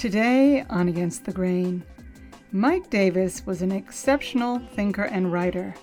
Today 0.00 0.64
on 0.70 0.88
Against 0.88 1.26
the 1.26 1.32
Grain, 1.32 1.84
Mike 2.52 2.88
Davis 2.88 3.44
was 3.44 3.60
an 3.60 3.70
exceptional 3.70 4.58
thinker 4.72 5.02
and 5.02 5.30
writer, 5.30 5.74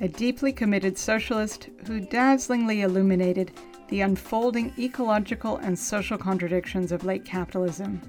a 0.00 0.08
deeply 0.08 0.52
committed 0.52 0.98
socialist 0.98 1.68
who 1.86 2.00
dazzlingly 2.00 2.80
illuminated 2.80 3.52
the 3.86 4.00
unfolding 4.00 4.74
ecological 4.76 5.58
and 5.58 5.78
social 5.78 6.18
contradictions 6.18 6.90
of 6.90 7.04
late 7.04 7.24
capitalism. 7.24 8.02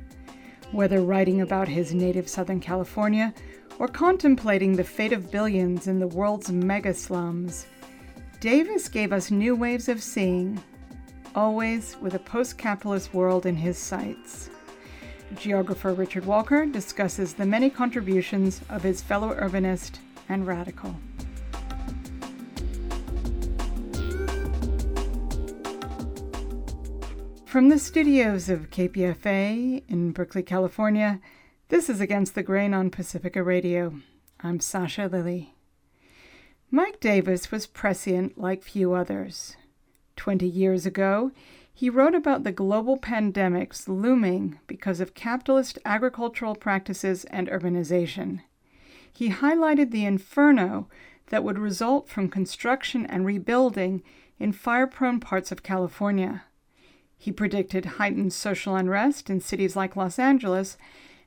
Whether 0.71 1.01
writing 1.01 1.41
about 1.41 1.67
his 1.67 1.93
native 1.93 2.27
Southern 2.27 2.59
California 2.59 3.31
or 3.77 3.87
contemplating 3.87 4.75
the 4.75 4.83
fate 4.83 5.13
of 5.13 5.29
billions 5.29 5.85
in 5.85 5.99
the 5.99 6.07
world's 6.07 6.51
mega 6.51 6.95
slums, 6.95 7.67
Davis 8.39 8.89
gave 8.89 9.13
us 9.13 9.29
new 9.29 9.55
ways 9.55 9.89
of 9.89 10.01
seeing, 10.01 10.59
always 11.35 11.97
with 12.01 12.15
a 12.15 12.19
post 12.19 12.57
capitalist 12.57 13.13
world 13.13 13.45
in 13.45 13.55
his 13.55 13.77
sights. 13.77 14.49
Geographer 15.35 15.93
Richard 15.93 16.25
Walker 16.25 16.65
discusses 16.65 17.33
the 17.33 17.45
many 17.45 17.69
contributions 17.69 18.61
of 18.69 18.83
his 18.83 19.01
fellow 19.01 19.33
urbanist 19.35 19.99
and 20.29 20.45
radical. 20.45 20.95
From 27.45 27.67
the 27.67 27.79
studios 27.79 28.47
of 28.47 28.69
KPFA 28.69 29.83
in 29.89 30.11
Berkeley, 30.11 30.41
California, 30.41 31.19
this 31.67 31.89
is 31.89 31.99
Against 31.99 32.33
the 32.33 32.43
Grain 32.43 32.73
on 32.73 32.89
Pacifica 32.89 33.43
Radio. 33.43 33.95
I'm 34.39 34.59
Sasha 34.61 35.09
Lilley. 35.11 35.53
Mike 36.69 37.01
Davis 37.01 37.51
was 37.51 37.67
prescient 37.67 38.37
like 38.37 38.63
few 38.63 38.93
others. 38.93 39.57
Twenty 40.15 40.47
years 40.47 40.85
ago, 40.85 41.31
he 41.73 41.89
wrote 41.89 42.15
about 42.15 42.43
the 42.43 42.51
global 42.51 42.97
pandemics 42.97 43.87
looming 43.87 44.59
because 44.67 44.99
of 44.99 45.13
capitalist 45.13 45.79
agricultural 45.85 46.55
practices 46.55 47.25
and 47.25 47.47
urbanization. 47.47 48.41
He 49.11 49.29
highlighted 49.29 49.91
the 49.91 50.05
inferno 50.05 50.87
that 51.27 51.43
would 51.43 51.57
result 51.57 52.09
from 52.09 52.29
construction 52.29 53.05
and 53.05 53.25
rebuilding 53.25 54.03
in 54.39 54.51
fire 54.51 54.87
prone 54.87 55.19
parts 55.19 55.51
of 55.51 55.63
California. 55.63 56.43
He 57.17 57.31
predicted 57.31 57.85
heightened 57.85 58.33
social 58.33 58.75
unrest 58.75 59.29
in 59.29 59.39
cities 59.41 59.75
like 59.75 59.95
Los 59.95 60.17
Angeles 60.17 60.77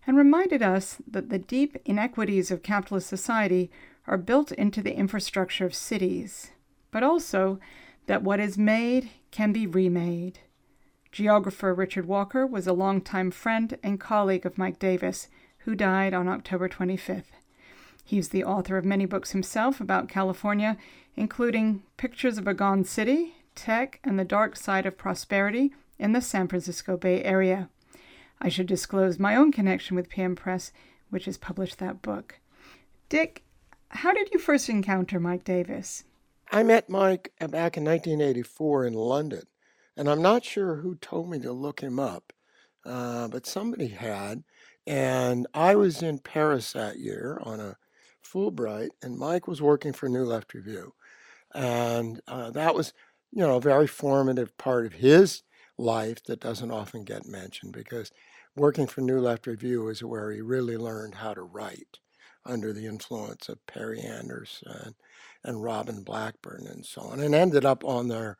and 0.06 0.16
reminded 0.16 0.62
us 0.62 0.98
that 1.06 1.30
the 1.30 1.38
deep 1.38 1.76
inequities 1.84 2.50
of 2.50 2.62
capitalist 2.62 3.08
society 3.08 3.70
are 4.06 4.18
built 4.18 4.52
into 4.52 4.82
the 4.82 4.94
infrastructure 4.94 5.64
of 5.64 5.74
cities, 5.74 6.50
but 6.90 7.02
also 7.02 7.58
that 8.06 8.22
what 8.22 8.40
is 8.40 8.58
made 8.58 9.10
can 9.30 9.52
be 9.52 9.66
remade. 9.66 10.40
Geographer 11.12 11.72
Richard 11.72 12.06
Walker 12.06 12.46
was 12.46 12.66
a 12.66 12.72
longtime 12.72 13.30
friend 13.30 13.78
and 13.82 14.00
colleague 14.00 14.44
of 14.44 14.58
Mike 14.58 14.78
Davis, 14.78 15.28
who 15.58 15.74
died 15.74 16.12
on 16.12 16.28
October 16.28 16.68
25th. 16.68 17.32
He's 18.04 18.30
the 18.30 18.44
author 18.44 18.76
of 18.76 18.84
many 18.84 19.06
books 19.06 19.30
himself 19.30 19.80
about 19.80 20.08
California, 20.08 20.76
including 21.16 21.82
Pictures 21.96 22.36
of 22.36 22.46
a 22.46 22.54
Gone 22.54 22.84
City, 22.84 23.36
Tech, 23.54 24.00
and 24.04 24.18
the 24.18 24.24
Dark 24.24 24.56
Side 24.56 24.84
of 24.84 24.98
Prosperity 24.98 25.72
in 25.98 26.12
the 26.12 26.20
San 26.20 26.48
Francisco 26.48 26.96
Bay 26.96 27.22
Area. 27.22 27.68
I 28.40 28.48
should 28.48 28.66
disclose 28.66 29.18
my 29.18 29.36
own 29.36 29.52
connection 29.52 29.96
with 29.96 30.10
PM 30.10 30.36
Press, 30.36 30.72
which 31.08 31.24
has 31.24 31.38
published 31.38 31.78
that 31.78 32.02
book. 32.02 32.40
Dick, 33.08 33.42
how 33.88 34.12
did 34.12 34.30
you 34.32 34.38
first 34.38 34.68
encounter 34.68 35.20
Mike 35.20 35.44
Davis? 35.44 36.04
I 36.50 36.62
met 36.62 36.88
Mike 36.88 37.32
back 37.38 37.76
in 37.76 37.84
1984 37.84 38.86
in 38.86 38.94
London, 38.94 39.42
and 39.96 40.08
I'm 40.08 40.22
not 40.22 40.44
sure 40.44 40.76
who 40.76 40.94
told 40.96 41.30
me 41.30 41.38
to 41.40 41.52
look 41.52 41.80
him 41.80 41.98
up, 41.98 42.32
uh, 42.84 43.28
but 43.28 43.46
somebody 43.46 43.88
had. 43.88 44.44
And 44.86 45.46
I 45.54 45.74
was 45.74 46.02
in 46.02 46.18
Paris 46.18 46.72
that 46.72 46.98
year 46.98 47.40
on 47.42 47.60
a 47.60 47.76
Fulbright, 48.22 48.90
and 49.02 49.18
Mike 49.18 49.48
was 49.48 49.62
working 49.62 49.92
for 49.92 50.08
New 50.08 50.24
Left 50.24 50.52
Review. 50.54 50.94
And 51.54 52.20
uh, 52.26 52.50
that 52.50 52.74
was, 52.74 52.92
you 53.32 53.40
know, 53.40 53.56
a 53.56 53.60
very 53.60 53.86
formative 53.86 54.56
part 54.58 54.86
of 54.86 54.94
his 54.94 55.42
life 55.78 56.22
that 56.24 56.40
doesn't 56.40 56.70
often 56.70 57.04
get 57.04 57.26
mentioned 57.26 57.72
because 57.72 58.12
working 58.56 58.86
for 58.86 59.00
New 59.00 59.18
Left 59.20 59.46
Review 59.46 59.88
is 59.88 60.02
where 60.02 60.30
he 60.30 60.40
really 60.40 60.76
learned 60.76 61.16
how 61.16 61.34
to 61.34 61.42
write 61.42 61.98
under 62.46 62.72
the 62.72 62.86
influence 62.86 63.48
of 63.48 63.66
Perry 63.66 64.00
Anderson 64.00 64.94
and 65.42 65.62
Robin 65.62 66.02
Blackburn 66.02 66.66
and 66.66 66.84
so 66.84 67.02
on, 67.02 67.20
and 67.20 67.34
ended 67.34 67.64
up 67.64 67.84
on 67.84 68.08
their 68.08 68.36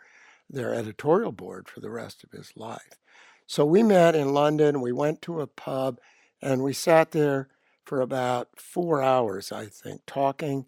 their 0.50 0.74
editorial 0.74 1.32
board 1.32 1.68
for 1.68 1.80
the 1.80 1.90
rest 1.90 2.22
of 2.22 2.30
his 2.30 2.52
life. 2.56 2.98
So 3.46 3.64
we 3.64 3.82
met 3.82 4.14
in 4.14 4.34
London. 4.34 4.80
We 4.80 4.92
went 4.92 5.22
to 5.22 5.40
a 5.40 5.46
pub, 5.46 5.98
and 6.42 6.62
we 6.62 6.72
sat 6.72 7.10
there 7.12 7.48
for 7.84 8.00
about 8.00 8.48
four 8.56 9.02
hours, 9.02 9.52
I 9.52 9.66
think, 9.66 10.02
talking 10.06 10.66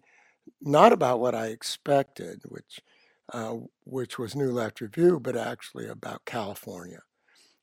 not 0.61 0.93
about 0.93 1.19
what 1.19 1.35
I 1.35 1.47
expected, 1.47 2.41
which 2.45 2.81
uh, 3.33 3.55
which 3.83 4.17
was 4.17 4.35
New 4.35 4.51
Left 4.51 4.79
Review, 4.79 5.19
but 5.19 5.35
actually 5.35 5.87
about 5.87 6.25
California, 6.25 7.01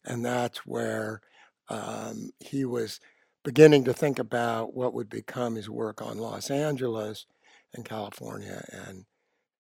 and 0.05 0.25
that's 0.25 0.67
where 0.67 1.23
um, 1.69 2.31
he 2.41 2.65
was 2.65 3.01
beginning 3.45 3.85
to 3.85 3.93
think 3.93 4.19
about 4.19 4.75
what 4.75 4.95
would 4.95 5.09
become 5.09 5.55
his 5.55 5.71
work 5.71 6.03
on 6.03 6.19
Los 6.19 6.51
Angeles 6.51 7.27
and 7.73 7.85
California 7.85 8.65
and 8.73 9.05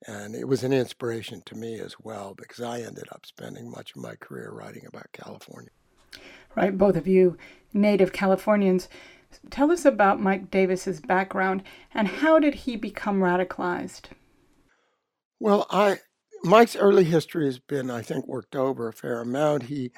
and 0.07 0.35
it 0.35 0.47
was 0.47 0.63
an 0.63 0.73
inspiration 0.73 1.43
to 1.47 1.55
me 1.55 1.81
as 1.81 1.95
well 2.03 2.35
because 2.37 2.61
I 2.61 2.81
ended 2.81 3.05
up 3.11 3.25
spending 3.25 3.71
much 3.71 3.93
of 3.97 4.03
my 4.03 4.17
career 4.17 4.51
writing 4.51 4.85
about 4.87 5.13
California. 5.13 5.71
Right, 6.55 6.77
both 6.77 6.97
of 6.97 7.07
you 7.07 7.39
native 7.73 8.13
Californians. 8.13 8.89
Tell 9.51 9.73
us 9.73 9.85
about 9.85 10.21
Mike 10.21 10.51
Davis's 10.51 11.01
background 11.01 11.63
and 11.93 12.07
how 12.07 12.39
did 12.39 12.55
he 12.55 12.77
become 12.77 13.21
radicalized? 13.21 14.11
Well, 15.41 15.67
I 15.71 15.99
Mike's 16.43 16.77
early 16.77 17.05
history 17.05 17.47
has 17.47 17.59
been, 17.59 17.91
I 17.91 18.03
think, 18.03 18.27
worked 18.27 18.55
over 18.55 18.89
a 18.89 18.93
fair 18.93 19.23
amount. 19.23 19.65
He 19.65 19.93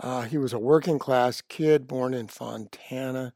uh, 0.00 0.22
he 0.22 0.38
was 0.38 0.52
a 0.52 0.58
working 0.58 0.98
class 0.98 1.42
kid 1.42 1.86
born 1.86 2.14
in 2.14 2.28
Fontana, 2.28 3.32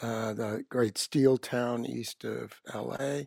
uh, 0.00 0.32
the 0.32 0.64
great 0.68 0.96
steel 0.96 1.38
town 1.38 1.84
east 1.84 2.24
of 2.24 2.60
LA. 2.72 3.22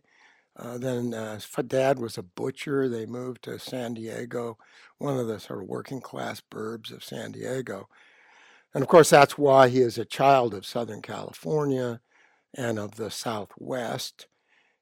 Uh, 0.57 0.77
then 0.77 1.13
uh, 1.13 1.39
dad 1.67 1.99
was 1.99 2.17
a 2.17 2.23
butcher. 2.23 2.87
They 2.87 3.05
moved 3.05 3.43
to 3.43 3.59
San 3.59 3.93
Diego, 3.93 4.57
one 4.97 5.17
of 5.17 5.27
the 5.27 5.39
sort 5.39 5.63
of 5.63 5.69
working 5.69 6.01
class 6.01 6.41
burbs 6.41 6.91
of 6.91 7.03
San 7.03 7.31
Diego. 7.31 7.87
And 8.73 8.81
of 8.81 8.87
course, 8.87 9.09
that's 9.09 9.37
why 9.37 9.69
he 9.69 9.79
is 9.79 9.97
a 9.97 10.05
child 10.05 10.53
of 10.53 10.65
Southern 10.65 11.01
California 11.01 11.99
and 12.53 12.79
of 12.79 12.95
the 12.95 13.11
Southwest. 13.11 14.27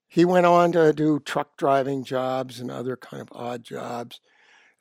He 0.08 0.26
went 0.26 0.46
on 0.46 0.72
to 0.74 0.92
do 0.94 1.20
truck 1.20 1.56
driving 1.58 2.04
jobs 2.04 2.60
and 2.60 2.72
other 2.72 2.98
kind 2.98 3.22
of 3.22 3.30
odd 3.32 3.64
jobs. 3.64 4.20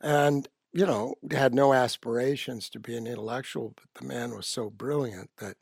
And 0.00 0.48
you 0.72 0.86
know, 0.86 1.14
had 1.30 1.54
no 1.54 1.72
aspirations 1.72 2.68
to 2.70 2.78
be 2.78 2.96
an 2.96 3.06
intellectual, 3.06 3.74
but 3.76 4.00
the 4.00 4.06
man 4.06 4.34
was 4.34 4.46
so 4.46 4.70
brilliant 4.70 5.30
that 5.38 5.56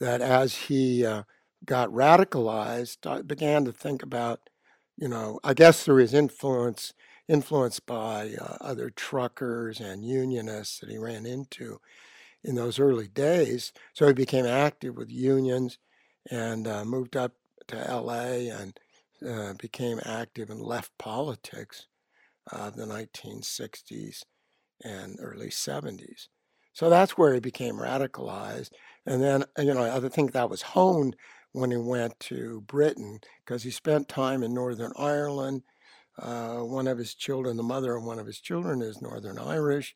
that 0.00 0.20
as 0.20 0.56
he 0.56 1.06
uh, 1.06 1.22
got 1.64 1.88
radicalized, 1.90 3.08
I 3.08 3.22
began 3.22 3.64
to 3.64 3.72
think 3.72 4.02
about, 4.02 4.50
you 4.96 5.08
know, 5.08 5.38
I 5.44 5.54
guess 5.54 5.84
through 5.84 5.98
his 6.02 6.12
influence, 6.14 6.92
influenced 7.28 7.86
by 7.86 8.34
uh, 8.40 8.56
other 8.60 8.90
truckers 8.90 9.80
and 9.80 10.04
unionists 10.04 10.80
that 10.80 10.90
he 10.90 10.98
ran 10.98 11.26
into 11.26 11.80
in 12.42 12.56
those 12.56 12.78
early 12.78 13.08
days. 13.08 13.72
So 13.94 14.06
he 14.06 14.12
became 14.12 14.46
active 14.46 14.96
with 14.96 15.10
unions 15.10 15.78
and 16.30 16.66
uh, 16.66 16.84
moved 16.84 17.16
up 17.16 17.32
to 17.68 17.88
L.A. 17.88 18.48
and 18.48 18.78
uh, 19.26 19.54
became 19.54 20.00
active 20.04 20.50
in 20.50 20.58
left 20.58 20.96
politics 20.98 21.86
of 22.52 22.76
the 22.76 22.84
1960s 22.84 24.22
and 24.82 25.16
early 25.20 25.48
70s. 25.48 26.28
So 26.72 26.90
that's 26.90 27.16
where 27.16 27.32
he 27.32 27.40
became 27.40 27.76
radicalized. 27.76 28.70
And 29.06 29.22
then, 29.22 29.44
you 29.58 29.74
know, 29.74 29.84
I 29.84 30.08
think 30.08 30.32
that 30.32 30.50
was 30.50 30.62
honed 30.62 31.16
when 31.52 31.70
he 31.70 31.76
went 31.76 32.18
to 32.18 32.62
Britain 32.62 33.20
because 33.44 33.62
he 33.62 33.70
spent 33.70 34.08
time 34.08 34.42
in 34.42 34.52
Northern 34.52 34.92
Ireland. 34.98 35.62
Uh, 36.18 36.58
one 36.58 36.88
of 36.88 36.98
his 36.98 37.14
children, 37.14 37.56
the 37.56 37.62
mother 37.62 37.94
of 37.94 38.04
one 38.04 38.18
of 38.18 38.26
his 38.26 38.40
children, 38.40 38.82
is 38.82 39.00
Northern 39.00 39.38
Irish. 39.38 39.94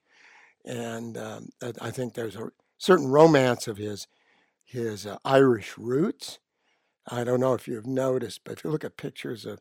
And 0.64 1.16
um, 1.18 1.48
I 1.80 1.90
think 1.90 2.14
there's 2.14 2.36
a 2.36 2.50
certain 2.78 3.08
romance 3.08 3.66
of 3.66 3.76
his, 3.76 4.06
his 4.64 5.06
uh, 5.06 5.18
Irish 5.24 5.76
roots. 5.76 6.38
I 7.08 7.24
don't 7.24 7.40
know 7.40 7.54
if 7.54 7.66
you've 7.66 7.86
noticed, 7.86 8.42
but 8.44 8.58
if 8.58 8.64
you 8.64 8.70
look 8.70 8.84
at 8.84 8.96
pictures 8.96 9.44
of 9.46 9.60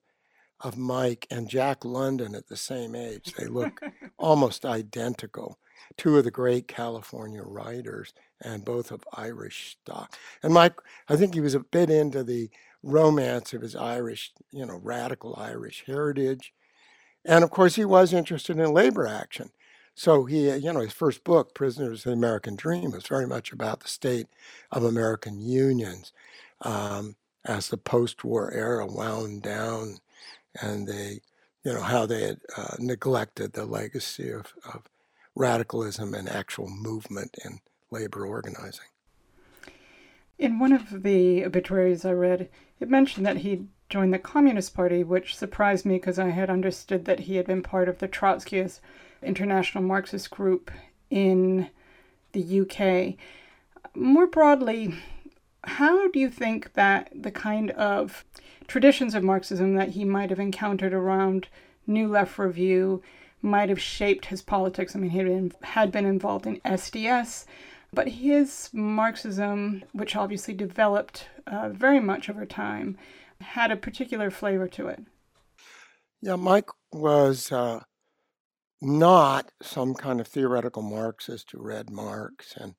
of 0.62 0.78
Mike 0.78 1.28
and 1.30 1.50
Jack 1.50 1.86
London 1.86 2.36
at 2.36 2.48
the 2.48 2.58
same 2.58 2.96
age. 2.96 3.34
They 3.38 3.48
look 3.48 3.82
almost 4.18 4.66
identical. 4.66 5.60
Two 5.96 6.18
of 6.18 6.24
the 6.24 6.32
great 6.32 6.68
California 6.68 7.42
writers, 7.44 8.14
and 8.42 8.66
both 8.66 8.92
of 8.92 9.04
Irish 9.14 9.78
stock. 9.82 10.16
And 10.44 10.54
Mike, 10.54 10.74
I 11.08 11.16
think 11.16 11.34
he 11.34 11.40
was 11.40 11.56
a 11.56 11.60
bit 11.60 11.90
into 11.90 12.24
the 12.24 12.50
romance 12.84 13.54
of 13.54 13.62
his 13.62 13.76
Irish, 13.76 14.32
you 14.52 14.66
know, 14.66 14.80
radical 14.82 15.36
Irish 15.38 15.84
heritage. 15.86 16.54
And 17.26 17.44
of 17.44 17.52
course, 17.52 17.76
he 17.76 17.86
was 17.86 18.14
interested 18.14 18.58
in 18.58 18.74
labor 18.74 19.08
action. 19.08 19.52
So 19.96 20.26
he, 20.26 20.56
you 20.56 20.72
know, 20.72 20.82
his 20.82 20.94
first 20.94 21.24
book, 21.24 21.56
Prisoners 21.56 22.02
of 22.02 22.12
the 22.12 22.12
American 22.12 22.56
Dream, 22.56 22.92
was 22.92 23.08
very 23.08 23.26
much 23.28 23.52
about 23.52 23.80
the 23.80 23.88
state 23.88 24.28
of 24.72 24.84
American 24.84 25.42
unions 25.42 26.14
um, 26.62 27.16
as 27.44 27.70
the 27.70 27.78
post-war 27.78 28.54
era 28.54 28.86
wound 28.86 29.42
down, 29.42 29.98
and 30.62 30.88
they, 30.88 31.22
you 31.64 31.74
know, 31.74 31.82
how 31.82 32.06
they 32.06 32.24
had 32.24 32.40
uh, 32.56 32.76
neglected 32.80 33.54
the 33.54 33.66
legacy 33.66 34.30
of, 34.30 34.54
of 34.74 34.84
radicalism 35.36 36.14
and 36.14 36.28
actual 36.28 36.70
movement 36.70 37.38
in 37.46 37.60
labor 37.92 38.26
organizing. 38.26 38.86
In 40.38 40.60
one 40.60 40.74
of 40.74 41.04
the 41.04 41.44
obituaries 41.46 42.06
I 42.06 42.12
read, 42.12 42.50
it 42.80 42.90
mentioned 42.90 43.26
that 43.26 43.38
he 43.38 43.68
joined 43.90 44.14
the 44.14 44.20
Communist 44.20 44.76
Party, 44.76 45.04
which 45.04 45.36
surprised 45.36 45.86
me 45.86 45.96
because 45.96 46.20
I 46.20 46.30
had 46.30 46.50
understood 46.50 47.06
that 47.06 47.22
he 47.22 47.38
had 47.38 47.48
been 47.48 47.64
part 47.64 47.90
of 47.90 48.00
the 48.00 48.08
Trotskyist 48.08 48.80
International 49.24 49.84
Marxist 49.84 50.30
Group 50.30 50.70
in 51.10 51.70
the 52.34 52.62
UK. 52.62 53.16
More 53.96 54.28
broadly, 54.28 54.94
how 55.64 56.10
do 56.10 56.20
you 56.20 56.30
think 56.30 56.74
that 56.74 57.10
the 57.14 57.32
kind 57.32 57.72
of 57.72 58.24
traditions 58.68 59.16
of 59.16 59.24
Marxism 59.24 59.76
that 59.76 59.90
he 59.90 60.06
might 60.06 60.30
have 60.30 60.40
encountered 60.40 60.94
around 60.94 61.48
New 61.86 62.08
Left 62.08 62.38
Review 62.38 63.02
might 63.42 63.70
have 63.70 63.80
shaped 63.80 64.26
his 64.26 64.42
politics? 64.42 64.96
I 64.96 65.00
mean, 65.00 65.12
he 65.12 65.52
had 65.64 65.92
been, 65.92 66.06
involved 66.06 66.46
in 66.46 66.60
SDS, 66.62 67.46
but 67.94 68.10
his 68.10 68.70
Marxism, 68.74 69.84
which 69.94 70.16
obviously 70.16 70.54
developed 70.54 71.28
uh, 71.46 71.70
very 71.70 72.00
much 72.00 72.30
over 72.30 72.46
time, 72.46 72.98
had 73.42 73.72
a 73.72 73.78
particular 73.78 74.30
flavor 74.30 74.68
to 74.68 74.88
it. 74.88 75.04
Yeah, 76.22 76.36
Mike 76.36 76.70
was 76.92 77.52
uh, 77.52 77.82
not 78.82 79.52
some 79.62 79.94
kind 79.94 80.20
of 80.20 80.28
theoretical 80.28 80.82
Marxist 80.82 81.52
who 81.52 81.62
read 81.62 81.90
Marx 81.90 82.56
and 82.58 82.76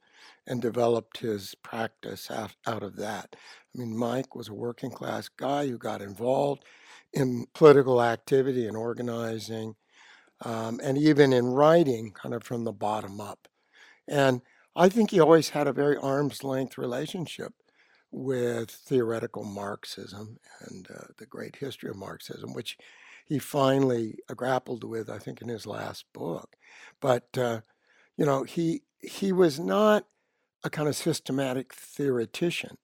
and 0.49 0.63
developed 0.63 1.19
his 1.19 1.55
practice 1.63 2.31
out, 2.31 2.83
of 2.83 2.97
that. 2.97 3.37
I 3.37 3.79
mean, 3.79 3.97
Mike 3.97 4.35
was 4.35 4.49
a 4.49 4.55
working 4.55 4.91
class 4.91 5.29
guy 5.29 5.69
who 5.69 5.77
got 5.77 6.01
involved 6.01 6.65
in 7.13 7.47
political 7.53 8.03
activity 8.03 8.67
and 8.67 8.77
organizing, 8.77 9.77
um, 10.45 10.81
and 10.83 10.97
even 10.97 11.33
in 11.35 11.49
writing, 11.49 12.13
kind 12.13 12.35
of 12.35 12.43
from 12.43 12.65
the 12.65 12.73
bottom 12.73 13.21
up. 13.21 13.47
And 14.09 14.41
I 14.75 14.89
think 14.89 15.11
he 15.11 15.21
always 15.21 15.51
had 15.51 15.69
a 15.69 15.73
very 15.73 15.97
arm's 15.99 16.43
length 16.43 16.79
relationship 16.79 17.53
with 18.11 18.71
theoretical 18.71 19.45
Marxism 19.45 20.39
and 20.61 20.89
uh, 20.91 21.09
the 21.19 21.27
great 21.27 21.57
history 21.57 21.91
of 21.91 21.97
Marxism, 21.97 22.55
which 22.55 22.79
he 23.27 23.39
finally 23.39 24.17
grappled 24.35 24.83
with, 24.83 25.11
I 25.11 25.19
think, 25.19 25.43
in 25.43 25.49
his 25.49 25.67
last 25.67 26.07
book. 26.15 26.57
But 27.01 27.37
uh, 27.37 27.61
you 28.17 28.25
know, 28.25 28.45
he 28.45 28.83
he 29.01 29.33
was 29.33 29.61
not 29.61 30.07
a 30.65 30.71
kind 30.71 30.89
of 30.89 30.97
systematic 30.97 31.73
theoretician. 31.75 32.77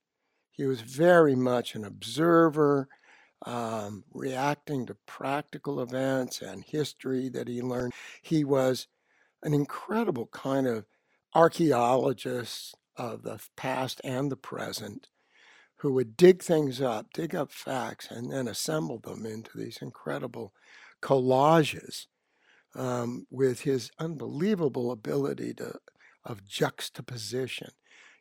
He 0.51 0.65
was 0.65 0.81
very 0.81 1.35
much 1.35 1.75
an 1.75 1.85
observer, 1.85 2.89
um, 3.45 4.05
reacting 4.13 4.87
to 4.87 4.97
practical 5.07 5.81
events 5.81 6.41
and 6.41 6.65
history 6.65 7.29
that 7.31 7.49
he 7.49 7.61
learned. 7.61 7.93
He 8.23 8.45
was 8.45 8.87
an 9.43 9.53
incredible 9.53 10.27
kind 10.33 10.67
of 10.67 10.87
archaeologist 11.35 12.75
of 12.97 13.23
the 13.23 13.41
past 13.57 14.01
and 14.05 14.31
the 14.31 14.37
present 14.37 15.09
who 15.79 15.93
would 15.93 16.17
dig 16.17 16.43
things 16.43 16.81
up, 16.81 17.13
dig 17.13 17.35
up 17.35 17.51
facts, 17.51 18.11
and 18.11 18.31
then 18.33 18.49
assemble 18.49 18.99
them 19.01 19.27
into 19.27 19.59
these 19.59 19.79
incredible 19.83 20.55
collages 21.03 22.07
um, 22.75 23.27
with 23.31 23.61
his 23.61 23.91
unbelievable 23.99 24.91
ability 24.91 25.53
to, 25.55 25.75
of 26.25 26.47
juxtaposition. 26.47 27.71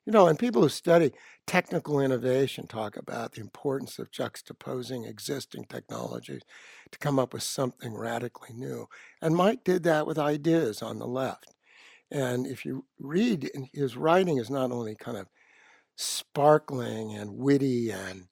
You 0.06 0.12
know, 0.12 0.28
and 0.28 0.38
people 0.38 0.62
who 0.62 0.70
study 0.70 1.14
technical 1.48 2.02
innovation 2.02 2.68
talk 2.68 2.98
about 2.98 3.32
the 3.32 3.42
importance 3.42 4.00
of 4.00 4.12
juxtaposing 4.12 5.08
existing 5.08 5.66
technologies 5.70 6.42
to 6.92 7.00
come 7.00 7.20
up 7.20 7.34
with 7.34 7.44
something 7.44 7.96
radically 7.96 8.54
new. 8.54 8.88
And 9.22 9.36
Mike 9.36 9.64
did 9.64 9.84
that 9.84 10.06
with 10.06 10.20
ideas 10.20 10.82
on 10.82 11.00
the 11.00 11.08
left. 11.08 11.54
And 12.12 12.46
if 12.46 12.66
you 12.66 12.86
read, 13.00 13.50
his 13.74 13.96
writing 13.96 14.38
is 14.38 14.50
not 14.50 14.72
only 14.72 14.96
kind 14.96 15.18
of 15.18 15.28
sparkling 15.96 17.16
and 17.16 17.38
witty 17.38 17.90
and 17.90 18.26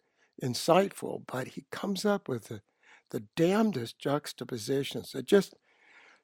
insightful, 0.44 1.24
but 1.26 1.50
he 1.50 1.66
comes 1.72 2.06
up 2.06 2.28
with 2.28 2.50
the, 2.50 2.62
the 3.12 3.24
damnedest 3.36 3.98
juxtapositions 3.98 5.12
that 5.14 5.26
just, 5.26 5.56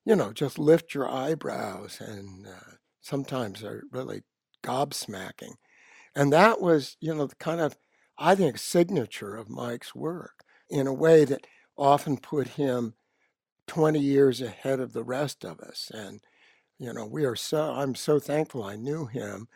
you 0.06 0.16
know, 0.16 0.34
just 0.34 0.60
lift 0.60 0.94
your 0.94 1.10
eyebrows 1.10 2.02
and 2.02 2.48
uh, 2.48 2.76
sometimes 3.08 3.64
are 3.64 3.84
really 3.92 4.24
gobsmacking. 4.64 5.54
And 6.16 6.34
that 6.34 6.62
was, 6.62 6.98
you 7.00 7.14
know, 7.16 7.28
the 7.28 7.36
kind 7.36 7.62
of, 7.62 7.78
I 8.18 8.36
think, 8.36 8.58
signature 8.58 9.36
of 9.36 9.50
Mike's 9.50 9.96
work 9.96 10.44
in 10.70 10.88
a 10.88 10.94
way 10.94 11.24
that 11.26 11.48
often 11.78 12.18
put 12.18 12.50
him 12.50 12.96
20 13.68 14.00
years 14.00 14.42
ahead 14.42 14.80
of 14.80 14.94
the 14.94 15.04
rest 15.04 15.46
of 15.46 15.60
us. 15.60 15.92
And, 15.94 16.22
you 16.78 16.92
know, 16.94 17.06
we 17.06 17.24
are 17.26 17.36
so, 17.36 17.72
I'm 17.72 17.96
so 17.96 18.20
thankful 18.20 18.64
I 18.64 18.76
knew 18.76 19.06
him 19.06 19.48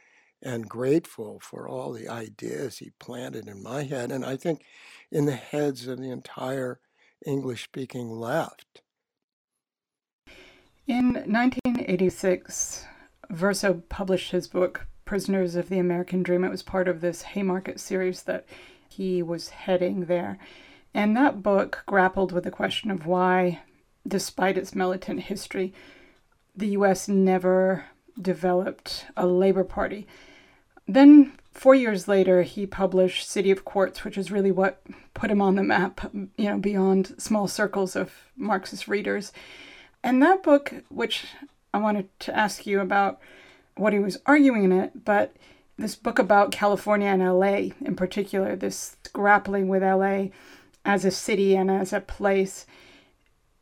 and 0.41 0.69
grateful 0.69 1.39
for 1.39 1.67
all 1.67 1.91
the 1.91 2.07
ideas 2.07 2.77
he 2.77 2.91
planted 2.99 3.47
in 3.47 3.61
my 3.61 3.83
head, 3.83 4.11
and 4.11 4.25
I 4.25 4.37
think 4.37 4.63
in 5.11 5.25
the 5.25 5.35
heads 5.35 5.87
of 5.87 5.99
the 5.99 6.09
entire 6.09 6.79
English 7.25 7.63
speaking 7.63 8.09
left. 8.09 8.81
In 10.87 11.13
1986, 11.13 12.85
Verso 13.31 13.81
published 13.87 14.31
his 14.31 14.47
book, 14.47 14.87
Prisoners 15.05 15.55
of 15.55 15.69
the 15.69 15.79
American 15.79 16.21
Dream. 16.21 16.43
It 16.43 16.51
was 16.51 16.63
part 16.63 16.87
of 16.87 17.01
this 17.01 17.21
Haymarket 17.21 17.79
series 17.79 18.23
that 18.23 18.45
he 18.89 19.23
was 19.23 19.49
heading 19.49 20.05
there. 20.05 20.37
And 20.93 21.15
that 21.15 21.41
book 21.41 21.83
grappled 21.85 22.31
with 22.31 22.43
the 22.43 22.51
question 22.51 22.91
of 22.91 23.05
why, 23.05 23.61
despite 24.05 24.57
its 24.57 24.75
militant 24.75 25.21
history, 25.21 25.73
the 26.55 26.69
US 26.69 27.07
never 27.07 27.85
developed 28.21 29.05
a 29.15 29.25
labor 29.25 29.63
party. 29.63 30.05
Then, 30.87 31.31
four 31.53 31.73
years 31.73 32.09
later, 32.09 32.41
he 32.41 32.65
published 32.65 33.29
City 33.29 33.51
of 33.51 33.63
Quartz, 33.63 34.03
which 34.03 34.17
is 34.17 34.31
really 34.31 34.51
what 34.51 34.81
put 35.13 35.31
him 35.31 35.41
on 35.41 35.55
the 35.55 35.63
map, 35.63 36.01
you 36.13 36.49
know, 36.49 36.57
beyond 36.57 37.15
small 37.17 37.47
circles 37.47 37.95
of 37.95 38.11
Marxist 38.35 38.89
readers. 38.89 39.31
And 40.03 40.21
that 40.21 40.43
book, 40.43 40.73
which 40.89 41.27
I 41.73 41.79
wanted 41.79 42.07
to 42.21 42.35
ask 42.37 42.65
you 42.65 42.79
about 42.81 43.19
what 43.75 43.93
he 43.93 43.99
was 43.99 44.19
arguing 44.25 44.63
in 44.63 44.71
it, 44.71 45.05
but 45.05 45.35
this 45.77 45.95
book 45.95 46.19
about 46.19 46.51
California 46.51 47.07
and 47.07 47.23
LA 47.23 47.73
in 47.81 47.95
particular, 47.95 48.55
this 48.55 48.97
grappling 49.13 49.67
with 49.67 49.83
LA 49.83 50.27
as 50.85 51.05
a 51.05 51.11
city 51.11 51.55
and 51.55 51.71
as 51.71 51.93
a 51.93 51.99
place, 52.01 52.65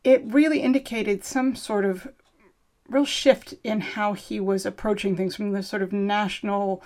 it 0.03 0.23
really 0.25 0.61
indicated 0.61 1.23
some 1.23 1.55
sort 1.55 1.85
of 1.85 2.07
real 2.87 3.05
shift 3.05 3.53
in 3.63 3.81
how 3.81 4.13
he 4.13 4.39
was 4.39 4.65
approaching 4.65 5.15
things 5.15 5.35
from 5.35 5.51
the 5.51 5.61
sort 5.61 5.81
of 5.81 5.93
national 5.93 6.83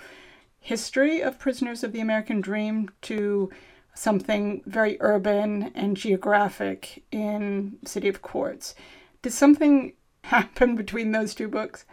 history 0.60 1.20
of 1.20 1.38
Prisoners 1.38 1.82
of 1.82 1.92
the 1.92 2.00
American 2.00 2.40
Dream 2.40 2.90
to 3.02 3.50
something 3.94 4.62
very 4.66 4.96
urban 5.00 5.70
and 5.74 5.96
geographic 5.96 7.04
in 7.10 7.78
City 7.84 8.08
of 8.08 8.22
Quartz. 8.22 8.74
Did 9.22 9.32
something 9.32 9.94
happen 10.24 10.76
between 10.76 11.12
those 11.12 11.34
two 11.34 11.48
books? 11.48 11.84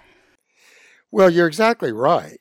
Well, 1.11 1.29
you're 1.29 1.47
exactly 1.47 1.91
right. 1.91 2.39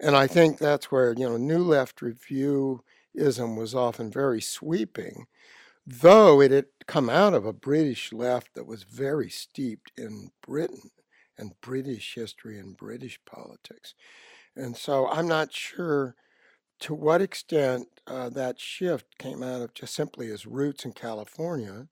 And 0.00 0.16
I 0.16 0.26
think 0.26 0.58
that's 0.58 0.90
where, 0.90 1.12
you 1.12 1.28
know, 1.28 1.36
New 1.36 1.62
Left 1.62 2.00
Reviewism 2.00 3.56
was 3.56 3.74
often 3.74 4.10
very 4.10 4.40
sweeping, 4.40 5.26
though 5.86 6.40
it 6.40 6.50
had 6.50 6.66
come 6.86 7.08
out 7.08 7.34
of 7.34 7.46
a 7.46 7.52
British 7.52 8.12
left 8.12 8.54
that 8.54 8.66
was 8.66 8.82
very 8.82 9.30
steeped 9.30 9.92
in 9.96 10.30
Britain 10.44 10.90
and 11.38 11.60
British 11.60 12.14
history 12.14 12.58
and 12.58 12.76
British 12.76 13.18
politics. 13.24 13.94
And 14.56 14.76
so 14.76 15.08
I'm 15.08 15.28
not 15.28 15.52
sure 15.52 16.14
to 16.80 16.94
what 16.94 17.22
extent 17.22 17.86
uh, 18.06 18.28
that 18.30 18.58
shift 18.58 19.18
came 19.18 19.42
out 19.42 19.62
of 19.62 19.74
just 19.74 19.94
simply 19.94 20.26
his 20.26 20.46
roots 20.46 20.84
in 20.84 20.92
California 20.92 21.86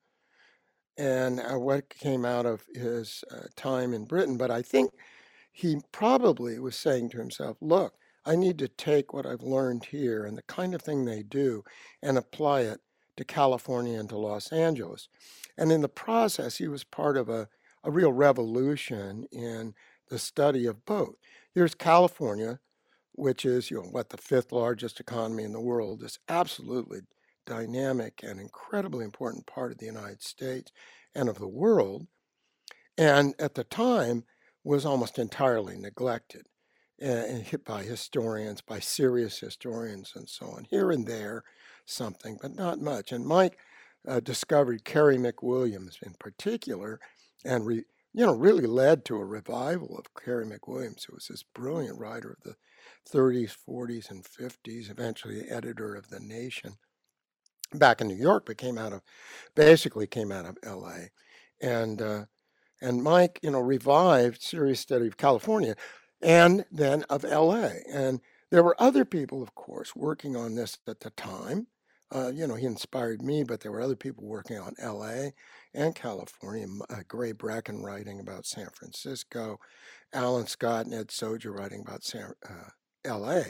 and 1.00 1.40
uh, 1.40 1.59
what 1.59 1.88
came 1.88 2.26
out 2.26 2.45
of 2.45 2.66
his 2.75 3.25
uh, 3.33 3.47
time 3.57 3.95
in 3.95 4.04
Britain. 4.04 4.37
But 4.37 4.50
I 4.50 4.61
think 4.61 4.92
he 5.50 5.78
probably 5.92 6.59
was 6.59 6.76
saying 6.76 7.09
to 7.11 7.19
himself, 7.19 7.57
look, 7.62 7.95
I 8.26 8.37
need 8.37 8.59
to 8.59 8.69
take 8.69 9.14
what 9.14 9.25
I've 9.25 9.42
learned 9.42 9.87
here 9.87 10.26
and 10.26 10.37
the 10.37 10.42
kind 10.42 10.75
of 10.75 10.83
thing 10.83 11.04
they 11.04 11.23
do 11.23 11.64
and 12.02 12.19
apply 12.19 12.61
it 12.62 12.80
to 13.16 13.25
California 13.25 13.99
and 13.99 14.11
to 14.11 14.19
Los 14.19 14.52
Angeles. 14.52 15.09
And 15.57 15.73
in 15.73 15.80
the 15.80 15.88
process, 15.88 16.59
he 16.59 16.69
was 16.69 16.85
part 16.85 17.16
of 17.16 17.30
a, 17.30 17.49
a 17.83 17.90
real 17.90 18.12
revolution 18.12 19.25
in 19.33 19.75
the 20.11 20.19
study 20.19 20.66
of 20.66 20.85
both. 20.85 21.14
Here's 21.54 21.75
California, 21.75 22.61
which 23.12 23.47
is, 23.47 23.71
you 23.71 23.78
know, 23.78 23.88
what 23.88 24.11
the 24.11 24.19
fifth 24.19 24.52
largest 24.52 25.00
economy 25.00 25.45
in 25.45 25.52
the 25.52 25.61
world, 25.61 26.02
is 26.02 26.19
absolutely 26.28 27.00
dynamic 27.50 28.21
and 28.23 28.38
incredibly 28.38 29.04
important 29.04 29.45
part 29.45 29.73
of 29.73 29.78
the 29.78 29.87
United 29.87 30.23
States 30.23 30.71
and 31.16 31.28
of 31.28 31.40
the 31.40 31.49
world. 31.49 32.07
And 32.97 33.35
at 33.40 33.57
the 33.57 33.64
time, 33.64 34.23
was 34.62 34.87
almost 34.87 35.19
entirely 35.19 35.76
neglected 35.76 36.47
and 37.00 37.42
hit 37.42 37.64
by 37.64 37.83
historians, 37.83 38.61
by 38.61 38.78
serious 38.78 39.40
historians, 39.40 40.12
and 40.14 40.28
so 40.28 40.47
on. 40.47 40.66
Here 40.71 40.92
and 40.92 41.07
there, 41.07 41.42
something, 41.87 42.38
but 42.40 42.54
not 42.54 42.78
much. 42.78 43.11
And 43.11 43.26
Mike 43.26 43.57
uh, 44.07 44.21
discovered 44.21 44.85
Carey 44.85 45.16
McWilliams 45.16 46.00
in 46.02 46.14
particular, 46.21 47.00
and 47.45 47.66
re, 47.66 47.85
you 48.12 48.26
know 48.26 48.35
really 48.35 48.66
led 48.66 49.04
to 49.07 49.16
a 49.16 49.25
revival 49.25 49.99
of 49.99 50.14
Carey 50.14 50.45
McWilliams, 50.45 51.07
who 51.07 51.14
was 51.14 51.26
this 51.28 51.42
brilliant 51.42 51.99
writer 51.99 52.30
of 52.30 52.42
the 52.45 52.57
30s, 53.11 53.57
40s, 53.66 54.11
and 54.11 54.23
50s, 54.23 54.90
eventually 54.90 55.49
editor 55.49 55.95
of 55.97 56.11
the 56.11 56.21
Nation 56.21 56.76
back 57.75 58.00
in 58.00 58.09
New 58.09 58.17
York, 58.17 58.45
but 58.47 58.59
came 58.59 58.79
out 58.79 58.93
of 58.93 59.03
basically 59.55 60.07
came 60.07 60.33
out 60.33 60.47
of 60.47 60.57
L.A. 60.62 61.11
and 61.65 62.03
uh, 62.03 62.25
and 62.81 63.03
Mike, 63.03 63.39
you 63.43 63.50
know, 63.50 63.61
revived 63.61 64.43
serious 64.43 64.81
study 64.81 65.07
of 65.07 65.17
California 65.17 65.77
and 66.23 66.65
then 66.71 67.05
of 67.05 67.25
LA. 67.25 67.71
And 67.93 68.21
there 68.50 68.62
were 68.62 68.81
other 68.81 69.05
people, 69.05 69.43
of 69.43 69.55
course, 69.55 69.95
working 69.95 70.37
on 70.37 70.55
this 70.55 70.79
at 70.89 71.00
the 71.00 71.11
time. 71.11 71.67
Uh, 72.12 72.33
you 72.35 72.47
know, 72.47 72.57
he 72.57 72.67
inspired 72.67 73.23
me, 73.23 73.45
but 73.45 73.61
there 73.61 73.71
were 73.71 73.81
other 73.81 73.95
people 73.95 74.25
working 74.25 74.59
on 74.59 74.75
LA 74.83 75.31
and 75.75 75.95
California. 75.95 76.67
Uh, 76.89 77.03
Gray 77.07 77.33
Brechin 77.33 77.85
writing 77.85 78.19
about 78.19 78.47
San 78.47 78.69
Francisco, 78.75 79.61
Allen 80.12 80.49
Scott 80.49 80.87
and 80.87 80.95
Ed 80.95 81.09
Soja 81.09 81.55
writing 81.55 81.83
about 81.87 82.03
San, 82.03 82.33
uh, 82.49 82.71
LA. 83.17 83.43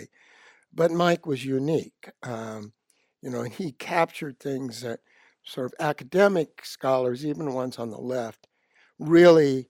But 0.75 0.91
Mike 0.91 1.25
was 1.27 1.45
unique. 1.45 2.11
Um, 2.23 2.75
you 3.23 3.31
know, 3.31 3.43
he 3.43 3.73
captured 3.73 4.39
things 4.39 4.83
that 4.83 5.01
sort 5.45 5.67
of 5.67 5.75
academic 5.81 6.65
scholars, 6.65 7.25
even 7.25 7.55
ones 7.55 7.79
on 7.79 7.91
the 7.91 7.99
left, 7.99 8.47
really 8.99 9.69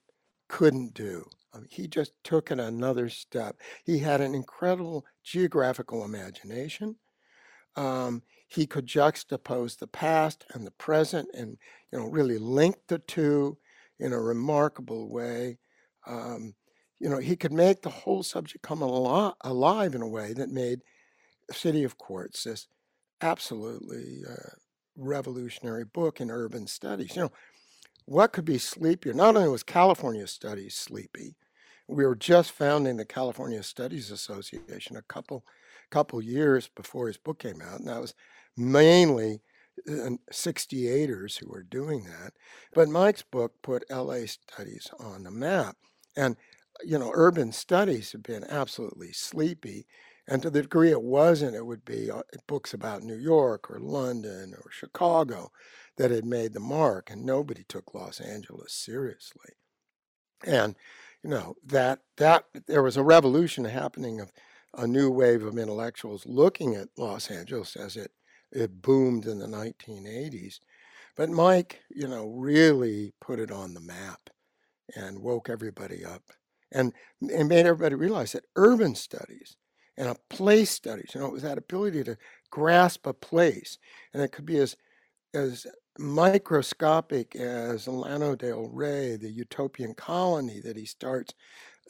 couldn't 0.49 0.95
do. 0.95 1.25
I 1.55 1.59
mean, 1.59 1.69
he 1.71 1.89
just 1.89 2.13
took 2.23 2.51
it 2.51 2.61
another 2.61 3.09
step. 3.09 3.57
He 3.85 3.99
had 3.99 4.21
an 4.21 4.35
incredible 4.35 5.05
geographical 5.25 6.05
imagination. 6.05 6.97
Um, 7.77 8.23
he 8.49 8.67
could 8.67 8.87
juxtapose 8.87 9.79
the 9.79 9.87
past 9.87 10.45
and 10.53 10.67
the 10.67 10.73
present 10.73 11.29
and 11.35 11.57
you 11.93 11.99
know 11.99 12.07
really 12.07 12.39
link 12.39 12.77
the 12.89 12.99
two 12.99 13.59
in 14.01 14.13
a 14.13 14.21
remarkable 14.21 15.09
way. 15.09 15.59
Um, 16.07 16.55
you 16.99 17.09
know, 17.09 17.19
he 17.19 17.37
could 17.37 17.53
make 17.53 17.83
the 17.83 17.91
whole 17.91 18.23
subject 18.23 18.63
come 18.63 18.83
al- 18.83 19.37
alive 19.43 19.95
in 19.95 20.03
a 20.03 20.09
way 20.09 20.33
that 20.33 20.51
made 20.51 20.81
City 21.53 21.85
of 21.85 21.97
Quartz 21.97 22.45
this 22.45 22.67
absolutely 23.21 24.23
uh, 24.29 24.51
revolutionary 24.97 25.85
book 25.85 26.21
in 26.21 26.31
urban 26.31 26.67
studies. 26.67 27.17
You 27.17 27.23
know, 27.23 27.33
what 28.07 28.33
could 28.33 28.45
be 28.45 28.59
sleepier? 28.59 29.13
Not 29.13 29.37
only 29.37 29.49
was 29.49 29.63
California 29.63 30.27
Studies 30.27 30.75
sleepy, 30.75 31.37
we 31.89 32.05
were 32.05 32.17
just 32.17 32.53
founding 32.53 32.97
the 32.97 33.05
California 33.05 33.63
Studies 33.63 34.11
Association 34.11 34.97
a 34.97 35.03
couple 35.03 35.45
couple 35.91 36.23
years 36.23 36.69
before 36.69 37.09
his 37.09 37.17
book 37.17 37.41
came 37.41 37.61
out, 37.61 37.81
and 37.81 37.89
that 37.89 38.01
was 38.01 38.15
mainly 38.57 39.41
68ers 39.89 41.39
who 41.39 41.49
were 41.49 41.63
doing 41.63 42.05
that. 42.05 42.33
But 42.73 42.89
Mike's 42.89 43.23
book 43.23 43.53
put 43.63 43.91
LA 43.91 44.27
studies 44.27 44.89
on 44.99 45.25
the 45.25 45.31
map. 45.31 45.77
And, 46.17 46.37
you 46.85 46.99
know, 46.99 47.11
urban 47.15 47.53
studies 47.53 48.13
have 48.13 48.23
been 48.23 48.45
absolutely 48.45 49.13
sleepy. 49.13 49.87
And 50.31 50.41
to 50.43 50.51
the 50.51 50.63
degree 50.63 50.93
it 50.93 51.03
wasn't, 51.03 51.57
it 51.57 51.67
would 51.67 51.85
be 51.85 52.09
uh, 52.09 52.23
books 52.47 52.73
about 52.73 53.03
New 53.03 53.17
York 53.17 53.69
or 53.69 53.81
London 53.81 54.55
or 54.57 54.71
Chicago 54.71 55.51
that 55.97 56.13
had 56.13 56.25
made 56.25 56.53
the 56.53 56.61
mark, 56.61 57.11
and 57.11 57.27
nobody 57.27 57.65
took 57.65 57.93
Los 57.93 58.21
Angeles 58.21 58.73
seriously. 58.73 59.51
And 60.47 60.77
you 61.25 61.31
know 61.31 61.57
that 61.67 61.99
that 62.17 62.45
there 62.69 62.83
was 62.83 62.97
a 62.97 63.03
revolution 63.03 63.65
happening 63.65 64.21
of 64.21 64.31
a 64.73 64.87
new 64.87 65.11
wave 65.11 65.43
of 65.45 65.59
intellectuals 65.59 66.25
looking 66.25 66.77
at 66.77 66.89
Los 66.97 67.29
Angeles 67.29 67.75
as 67.75 67.97
it 67.97 68.13
it 68.53 68.81
boomed 68.81 69.27
in 69.27 69.41
the 69.41 69.47
1980s. 69.47 70.61
But 71.17 71.29
Mike, 71.29 71.81
you 71.91 72.07
know, 72.07 72.29
really 72.29 73.15
put 73.21 73.41
it 73.41 73.51
on 73.51 73.75
the 73.75 73.81
map 73.81 74.31
and 74.95 75.23
woke 75.23 75.51
everybody 75.51 76.05
up 76.05 76.23
and, 76.73 76.93
and 77.21 77.49
made 77.49 77.67
everybody 77.67 77.95
realize 77.95 78.33
that 78.33 78.47
urban 78.57 78.95
studies 78.95 79.57
and 79.97 80.09
a 80.09 80.17
place 80.29 80.71
studies, 80.71 81.11
you 81.15 81.21
know, 81.21 81.27
it 81.27 81.33
was 81.33 81.43
that 81.43 81.59
ability 81.59 82.05
to 82.05 82.17
grasp 82.51 83.07
a 83.07 83.13
place. 83.13 83.79
And 84.13 84.23
it 84.23 84.33
could 84.33 84.47
be 84.47 84.59
as 84.59 84.77
as 85.35 85.67
microscopic 85.99 87.37
as 87.37 87.87
Llano 87.87 88.35
del 88.35 88.69
Rio, 88.69 89.17
the 89.17 89.31
utopian 89.31 89.95
colony 89.95 90.61
that 90.61 90.77
he 90.77 90.87
starts 90.87 91.35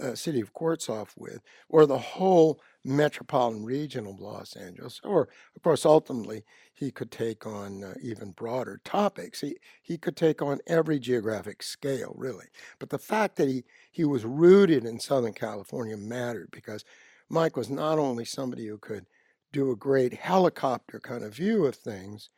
uh, 0.00 0.14
City 0.14 0.40
of 0.40 0.52
Quartz 0.52 0.88
off 0.88 1.14
with, 1.16 1.40
or 1.69 1.87
the 1.87 1.99
whole 1.99 2.61
metropolitan 2.85 3.64
region 3.64 4.07
of 4.07 4.19
Los 4.19 4.57
Angeles, 4.57 5.00
or 5.04 5.28
of 5.54 5.62
course, 5.62 5.85
ultimately, 5.85 6.42
he 6.73 6.90
could 6.90 7.11
take 7.11 7.47
on 7.47 7.85
uh, 7.85 7.95
even 8.02 8.30
broader 8.30 8.80
topics. 8.85 9.40
He, 9.40 9.57
he 9.83 9.99
could 9.99 10.16
take 10.16 10.40
on 10.40 10.61
every 10.66 10.99
geographic 10.99 11.62
scale, 11.62 12.14
really. 12.16 12.47
But 12.78 12.88
the 12.88 12.99
fact 12.99 13.37
that 13.37 13.49
he, 13.49 13.64
he 13.92 14.04
was 14.04 14.25
rooted 14.25 14.87
in 14.87 14.99
Southern 14.99 15.35
California 15.35 15.99
mattered 15.99 16.49
because 16.50 16.85
Mike 17.30 17.56
was 17.56 17.70
not 17.70 17.99
only 17.99 18.25
somebody 18.25 18.66
who 18.66 18.76
could 18.76 19.06
do 19.52 19.70
a 19.70 19.76
great 19.76 20.14
helicopter 20.14 21.00
kind 21.00 21.25
of 21.25 21.34
view 21.34 21.64
of 21.64 21.75
things 21.75 22.28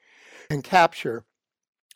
and 0.50 0.62
capture 0.62 1.24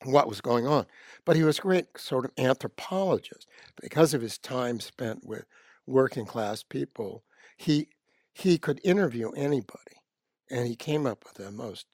what 0.03 0.29
was 0.29 0.41
going 0.41 0.67
on. 0.67 0.87
But 1.25 1.37
he 1.37 1.43
was 1.43 1.59
a 1.59 1.63
great 1.63 1.99
sort 1.99 2.25
of 2.25 2.33
anthropologist 2.39 3.47
because 3.81 4.15
of 4.15 4.23
his 4.23 4.39
time 4.39 4.81
spent 4.81 5.25
with 5.25 5.45
working 5.87 6.27
class 6.27 6.63
people. 6.63 7.25
He 7.57 7.89
he 8.33 8.59
could 8.59 8.81
interview 8.85 9.31
anybody, 9.31 10.03
and 10.51 10.67
he 10.67 10.77
came 10.77 11.07
up 11.07 11.25
with 11.25 11.35
the 11.43 11.51
most 11.51 11.87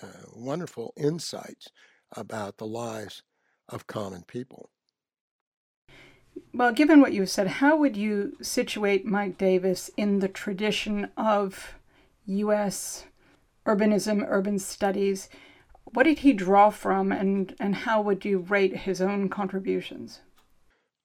uh, 0.00 0.24
wonderful 0.34 0.94
insights 0.96 1.68
about 2.16 2.56
the 2.56 2.66
lives 2.66 3.22
of 3.68 3.86
common 3.86 4.22
people. 4.22 4.70
Well, 6.52 6.72
given 6.72 7.00
what 7.00 7.12
you 7.12 7.26
said, 7.26 7.46
how 7.46 7.76
would 7.76 7.96
you 7.96 8.36
situate 8.42 9.04
Mike 9.04 9.38
Davis 9.38 9.90
in 9.96 10.18
the 10.18 10.28
tradition 10.28 11.10
of 11.16 11.74
U.S. 12.26 13.04
urbanism, 13.66 14.24
urban 14.26 14.58
studies? 14.58 15.28
What 15.84 16.04
did 16.04 16.20
he 16.20 16.32
draw 16.32 16.70
from, 16.70 17.12
and, 17.12 17.54
and 17.58 17.74
how 17.74 18.00
would 18.02 18.24
you 18.24 18.38
rate 18.38 18.78
his 18.78 19.00
own 19.00 19.28
contributions? 19.28 20.20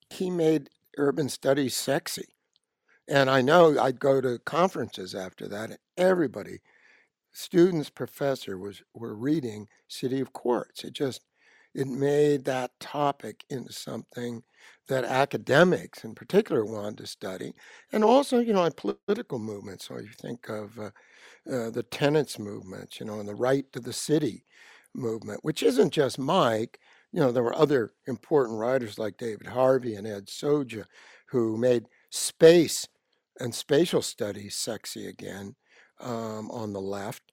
He 0.10 0.30
made 0.30 0.70
urban 0.98 1.30
studies 1.30 1.76
sexy. 1.76 2.36
And 3.08 3.30
I 3.30 3.42
know 3.42 3.80
I'd 3.80 4.00
go 4.00 4.20
to 4.22 4.40
conferences 4.40 5.14
after 5.14 5.48
that, 5.48 5.70
and 5.70 5.80
everybody, 5.96 6.62
students, 7.32 7.90
professor, 7.90 8.58
was 8.58 8.82
were 8.94 9.16
reading 9.16 9.68
City 9.88 10.20
of 10.20 10.34
Quartz. 10.34 10.84
It 10.84 10.94
just 10.94 11.22
it 11.76 11.88
made 11.88 12.46
that 12.46 12.80
topic 12.80 13.44
into 13.50 13.74
something 13.74 14.44
that 14.88 15.04
academics 15.06 16.04
in 16.04 16.16
particular 16.16 16.66
wanted 16.66 16.98
to 17.00 17.08
study, 17.08 17.54
and 17.92 18.04
also, 18.04 18.40
you 18.40 18.54
know, 18.54 18.66
in 18.66 18.74
political 18.74 19.40
movements. 19.40 19.88
So 19.88 19.98
you 20.00 20.10
think 20.22 20.50
of 20.50 20.78
uh, 20.80 20.92
uh, 21.52 21.70
the 21.72 21.84
tenants 21.92 22.40
movement, 22.40 23.00
you 23.00 23.06
know, 23.06 23.20
and 23.20 23.28
the 23.28 23.36
right 23.36 23.72
to 23.74 23.80
the 23.80 23.94
city 23.94 24.46
movement, 24.94 25.42
which 25.44 25.64
isn't 25.64 25.92
just 25.92 26.20
Mike. 26.20 26.80
You 27.12 27.20
know, 27.22 27.32
there 27.32 27.44
were 27.44 27.56
other 27.58 27.94
important 28.08 28.60
writers 28.60 29.00
like 29.00 29.18
David 29.18 29.48
Harvey 29.48 29.96
and 29.96 30.08
Ed 30.08 30.28
Soja 30.28 30.86
who 31.28 31.58
made 31.58 31.86
space 32.12 32.88
and 33.40 33.54
spatial 33.54 34.02
studies 34.02 34.56
sexy 34.56 35.08
again 35.08 35.56
um, 36.00 36.50
on 36.52 36.74
the 36.74 36.82
left. 36.82 37.24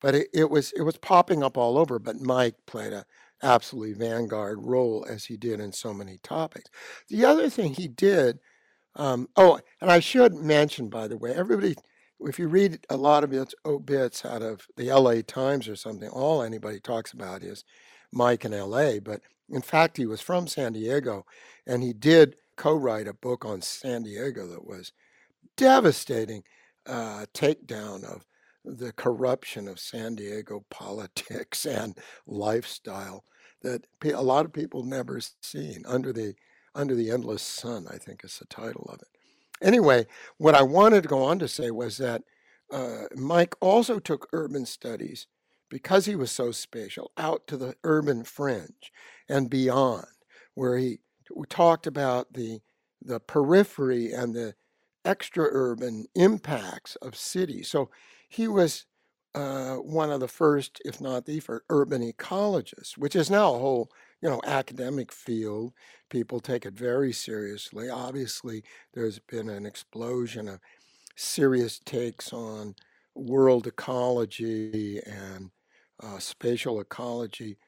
But 0.00 0.14
it, 0.14 0.28
it 0.34 0.50
was 0.50 0.72
it 0.72 0.82
was 0.82 0.98
popping 0.98 1.42
up 1.42 1.56
all 1.56 1.78
over. 1.78 1.98
But 1.98 2.20
Mike 2.20 2.56
played 2.66 2.92
a 2.92 3.06
absolutely 3.44 3.92
vanguard 3.92 4.58
role 4.62 5.06
as 5.08 5.24
he 5.24 5.36
did 5.36 5.60
in 5.60 5.72
so 5.72 5.94
many 5.94 6.18
topics. 6.22 6.70
The 7.08 7.24
other 7.24 7.48
thing 7.48 7.74
he 7.74 7.88
did, 7.88 8.40
um, 8.96 9.28
oh, 9.36 9.60
and 9.80 9.90
I 9.90 10.00
should 10.00 10.34
mention 10.34 10.88
by 10.88 11.08
the 11.08 11.16
way, 11.18 11.32
everybody 11.34 11.76
if 12.20 12.38
you 12.38 12.48
read 12.48 12.84
a 12.90 12.96
lot 12.96 13.24
of 13.24 13.32
its 13.32 13.54
obits 13.64 14.24
out 14.24 14.42
of 14.42 14.66
the 14.76 14.90
LA 14.92 15.16
Times 15.26 15.68
or 15.68 15.76
something, 15.76 16.08
all 16.08 16.42
anybody 16.42 16.80
talks 16.80 17.12
about 17.12 17.42
is 17.42 17.64
Mike 18.12 18.44
in 18.44 18.52
LA. 18.52 18.98
But 19.00 19.20
in 19.50 19.60
fact, 19.60 19.96
he 19.96 20.06
was 20.06 20.20
from 20.20 20.46
San 20.46 20.72
Diego 20.72 21.26
and 21.66 21.82
he 21.82 21.92
did 21.92 22.36
co 22.56 22.74
write 22.74 23.08
a 23.08 23.14
book 23.14 23.44
on 23.44 23.60
San 23.62 24.04
Diego 24.04 24.46
that 24.46 24.66
was 24.66 24.92
devastating 25.56 26.42
uh, 26.86 27.26
takedown 27.34 28.04
of 28.04 28.24
the 28.64 28.92
corruption 28.92 29.68
of 29.68 29.78
San 29.78 30.14
Diego 30.14 30.64
politics 30.70 31.66
and 31.66 31.98
lifestyle 32.26 33.24
that 33.64 33.84
a 34.04 34.22
lot 34.22 34.44
of 34.44 34.52
people 34.52 34.84
never 34.84 35.20
seen 35.42 35.82
under 35.86 36.12
the 36.12 36.34
under 36.74 36.94
the 36.94 37.10
endless 37.10 37.42
sun 37.42 37.86
i 37.92 37.96
think 37.96 38.22
is 38.24 38.38
the 38.38 38.46
title 38.46 38.88
of 38.92 39.00
it 39.00 39.08
Anyway, 39.62 40.06
what 40.36 40.54
I 40.54 40.62
wanted 40.62 41.02
to 41.02 41.08
go 41.08 41.22
on 41.22 41.38
to 41.38 41.48
say 41.48 41.70
was 41.70 41.96
that 41.98 42.22
uh, 42.70 43.04
Mike 43.14 43.54
also 43.60 43.98
took 43.98 44.28
urban 44.32 44.66
studies 44.66 45.26
because 45.70 46.06
he 46.06 46.16
was 46.16 46.30
so 46.30 46.50
spatial 46.52 47.12
out 47.16 47.46
to 47.46 47.56
the 47.56 47.74
urban 47.84 48.24
fringe 48.24 48.92
and 49.28 49.48
beyond, 49.48 50.06
where 50.54 50.76
he 50.76 50.98
talked 51.48 51.86
about 51.86 52.32
the 52.32 52.60
the 53.06 53.20
periphery 53.20 54.12
and 54.12 54.34
the 54.34 54.54
extra 55.04 55.46
urban 55.50 56.06
impacts 56.14 56.96
of 56.96 57.14
cities. 57.14 57.68
So 57.68 57.90
he 58.28 58.48
was 58.48 58.86
uh, 59.34 59.76
one 59.76 60.10
of 60.10 60.20
the 60.20 60.28
first, 60.28 60.80
if 60.84 61.00
not 61.00 61.26
the 61.26 61.40
first, 61.40 61.64
urban 61.70 62.02
ecologists, 62.02 62.96
which 62.96 63.16
is 63.16 63.30
now 63.30 63.54
a 63.54 63.58
whole 63.58 63.90
you 64.22 64.28
know 64.28 64.40
academic 64.46 65.12
field. 65.12 65.72
People 66.10 66.40
take 66.40 66.64
it 66.66 66.74
very 66.74 67.12
seriously. 67.12 67.88
Obviously, 67.90 68.62
there's 68.94 69.18
been 69.18 69.48
an 69.48 69.66
explosion 69.66 70.48
of 70.48 70.60
serious 71.16 71.78
takes 71.78 72.32
on 72.32 72.74
world 73.14 73.66
ecology 73.66 75.00
and 75.06 75.50
uh, 76.02 76.18
spatial 76.18 76.80
ecology, 76.80 77.58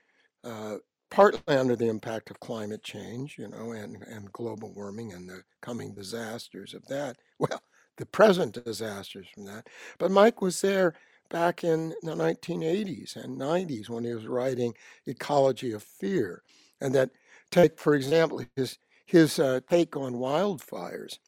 uh, 0.44 0.76
partly 1.10 1.40
under 1.56 1.76
the 1.76 1.88
impact 1.88 2.30
of 2.30 2.40
climate 2.40 2.82
change, 2.82 3.36
you 3.38 3.48
know, 3.48 3.72
and, 3.72 4.02
and 4.02 4.32
global 4.32 4.72
warming 4.74 5.12
and 5.12 5.28
the 5.28 5.42
coming 5.62 5.94
disasters 5.94 6.74
of 6.74 6.84
that. 6.86 7.16
Well, 7.38 7.60
the 7.98 8.06
present 8.06 8.62
disasters 8.64 9.26
from 9.34 9.44
that. 9.46 9.68
But 9.98 10.10
Mike 10.10 10.40
was 10.40 10.60
there 10.62 10.94
back 11.28 11.64
in 11.64 11.94
the 12.02 12.14
1980s 12.14 13.16
and 13.16 13.38
90s 13.38 13.88
when 13.88 14.04
he 14.04 14.14
was 14.14 14.26
writing 14.26 14.74
Ecology 15.06 15.72
of 15.72 15.82
Fear. 15.82 16.42
And 16.80 16.94
that 16.94 17.10
take, 17.50 17.78
for 17.78 17.94
example, 17.94 18.42
his, 18.56 18.78
his 19.06 19.38
uh, 19.38 19.60
take 19.68 19.96
on 19.96 20.14
wildfires 20.14 21.18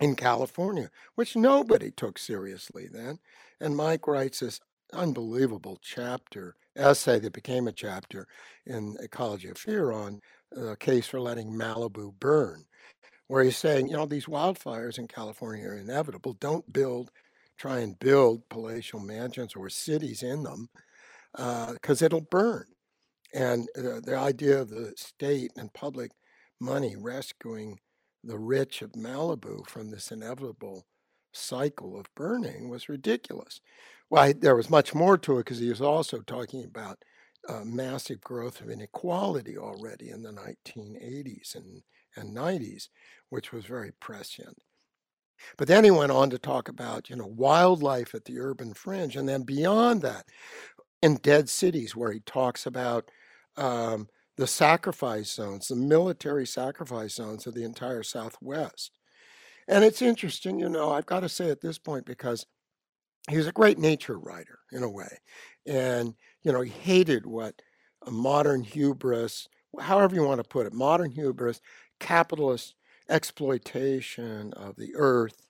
in 0.00 0.16
California, 0.16 0.90
which 1.14 1.36
nobody 1.36 1.90
took 1.90 2.18
seriously 2.18 2.88
then. 2.90 3.18
And 3.60 3.76
Mike 3.76 4.06
writes 4.06 4.40
this 4.40 4.60
unbelievable 4.92 5.78
chapter, 5.82 6.56
essay 6.76 7.18
that 7.18 7.32
became 7.32 7.68
a 7.68 7.72
chapter 7.72 8.26
in 8.66 8.96
Ecology 9.00 9.48
of 9.48 9.58
Fear 9.58 9.92
on 9.92 10.20
the 10.50 10.76
case 10.80 11.06
for 11.06 11.20
letting 11.20 11.52
Malibu 11.52 12.12
burn, 12.18 12.64
where 13.28 13.44
he's 13.44 13.56
saying, 13.56 13.88
you 13.88 13.96
know, 13.96 14.06
these 14.06 14.26
wildfires 14.26 14.98
in 14.98 15.06
California 15.08 15.68
are 15.68 15.76
inevitable. 15.76 16.34
Don't 16.34 16.72
build, 16.72 17.10
try 17.60 17.80
and 17.80 17.98
build 17.98 18.48
palatial 18.48 19.00
mansions 19.00 19.54
or 19.54 19.68
cities 19.68 20.22
in 20.22 20.42
them 20.44 20.70
because 21.74 22.00
uh, 22.00 22.06
it'll 22.06 22.22
burn. 22.22 22.64
And 23.34 23.68
uh, 23.76 24.00
the 24.02 24.16
idea 24.16 24.60
of 24.60 24.70
the 24.70 24.94
state 24.96 25.52
and 25.56 25.72
public 25.74 26.12
money 26.58 26.96
rescuing 26.96 27.78
the 28.24 28.38
rich 28.38 28.80
of 28.80 28.92
Malibu 28.92 29.66
from 29.68 29.90
this 29.90 30.10
inevitable 30.10 30.86
cycle 31.32 31.98
of 31.98 32.06
burning 32.16 32.70
was 32.70 32.88
ridiculous. 32.88 33.60
Well, 34.08 34.32
there 34.36 34.56
was 34.56 34.70
much 34.70 34.94
more 34.94 35.18
to 35.18 35.38
it 35.38 35.44
because 35.44 35.58
he 35.58 35.68
was 35.68 35.82
also 35.82 36.20
talking 36.20 36.64
about 36.64 36.98
uh, 37.46 37.62
massive 37.64 38.22
growth 38.22 38.60
of 38.60 38.70
inequality 38.70 39.56
already 39.56 40.08
in 40.08 40.22
the 40.22 40.32
1980s 40.32 41.54
and, 41.54 41.82
and 42.16 42.34
90s, 42.34 42.88
which 43.28 43.52
was 43.52 43.66
very 43.66 43.92
prescient. 44.00 44.58
But 45.56 45.68
then 45.68 45.84
he 45.84 45.90
went 45.90 46.12
on 46.12 46.30
to 46.30 46.38
talk 46.38 46.68
about, 46.68 47.10
you 47.10 47.16
know, 47.16 47.26
wildlife 47.26 48.14
at 48.14 48.24
the 48.24 48.38
urban 48.38 48.74
fringe, 48.74 49.16
and 49.16 49.28
then 49.28 49.42
beyond 49.42 50.02
that, 50.02 50.24
in 51.02 51.16
Dead 51.16 51.48
Cities, 51.48 51.96
where 51.96 52.12
he 52.12 52.20
talks 52.20 52.66
about 52.66 53.10
um, 53.56 54.08
the 54.36 54.46
sacrifice 54.46 55.32
zones, 55.32 55.68
the 55.68 55.76
military 55.76 56.46
sacrifice 56.46 57.14
zones 57.14 57.46
of 57.46 57.54
the 57.54 57.64
entire 57.64 58.02
Southwest. 58.02 58.98
And 59.68 59.84
it's 59.84 60.02
interesting, 60.02 60.58
you 60.58 60.68
know, 60.68 60.90
I've 60.90 61.06
got 61.06 61.20
to 61.20 61.28
say 61.28 61.50
at 61.50 61.60
this 61.60 61.78
point 61.78 62.04
because 62.04 62.44
he 63.28 63.36
was 63.36 63.46
a 63.46 63.52
great 63.52 63.78
nature 63.78 64.18
writer 64.18 64.58
in 64.72 64.82
a 64.82 64.90
way. 64.90 65.18
And, 65.66 66.14
you 66.42 66.52
know, 66.52 66.60
he 66.60 66.70
hated 66.70 67.26
what 67.26 67.54
a 68.06 68.10
modern 68.10 68.62
hubris, 68.62 69.46
however 69.78 70.14
you 70.14 70.24
want 70.24 70.42
to 70.42 70.48
put 70.48 70.66
it, 70.66 70.72
modern 70.72 71.10
hubris, 71.10 71.60
capitalist 72.00 72.74
exploitation 73.10 74.52
of 74.54 74.76
the 74.76 74.92
earth, 74.96 75.46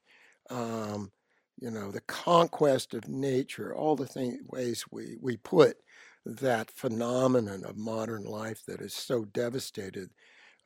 um, 0.50 1.12
you 1.60 1.70
know, 1.70 1.90
the 1.90 2.00
conquest 2.02 2.94
of 2.94 3.08
nature, 3.08 3.74
all 3.74 3.96
the 3.96 4.06
thing, 4.06 4.40
ways 4.48 4.84
we, 4.90 5.16
we 5.20 5.36
put 5.36 5.76
that 6.24 6.70
phenomenon 6.70 7.64
of 7.64 7.76
modern 7.76 8.24
life 8.24 8.62
that 8.66 8.80
has 8.80 8.94
so 8.94 9.24
devastated 9.26 10.10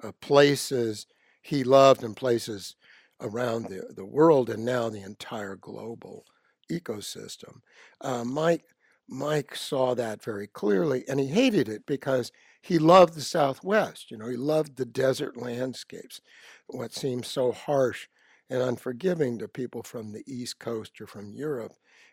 uh, 0.02 0.12
places 0.20 1.06
he 1.42 1.64
loved 1.64 2.02
and 2.04 2.16
places 2.16 2.76
around 3.20 3.64
the, 3.64 3.82
the 3.96 4.04
world 4.04 4.50
and 4.50 4.64
now 4.64 4.88
the 4.88 5.02
entire 5.02 5.56
global 5.56 6.24
ecosystem. 6.70 7.60
Uh, 8.00 8.24
Mike 8.24 8.64
Mike 9.08 9.54
saw 9.54 9.94
that 9.94 10.22
very 10.22 10.46
clearly, 10.46 11.04
and 11.08 11.20
he 11.20 11.26
hated 11.26 11.68
it 11.68 11.84
because 11.86 12.32
he 12.64 12.78
loved 12.78 13.14
the 13.14 13.20
Southwest. 13.20 14.10
You 14.10 14.16
know, 14.16 14.28
he 14.28 14.38
loved 14.38 14.76
the 14.76 14.86
desert 14.86 15.36
landscapes, 15.36 16.22
what 16.66 16.94
seems 16.94 17.26
so 17.26 17.52
harsh 17.52 18.08
and 18.48 18.62
unforgiving 18.62 19.38
to 19.38 19.48
people 19.48 19.82
from 19.82 20.12
the 20.12 20.22
East 20.26 20.58
Coast 20.58 20.98
or 20.98 21.06
from 21.06 21.34
Europe. 21.34 21.72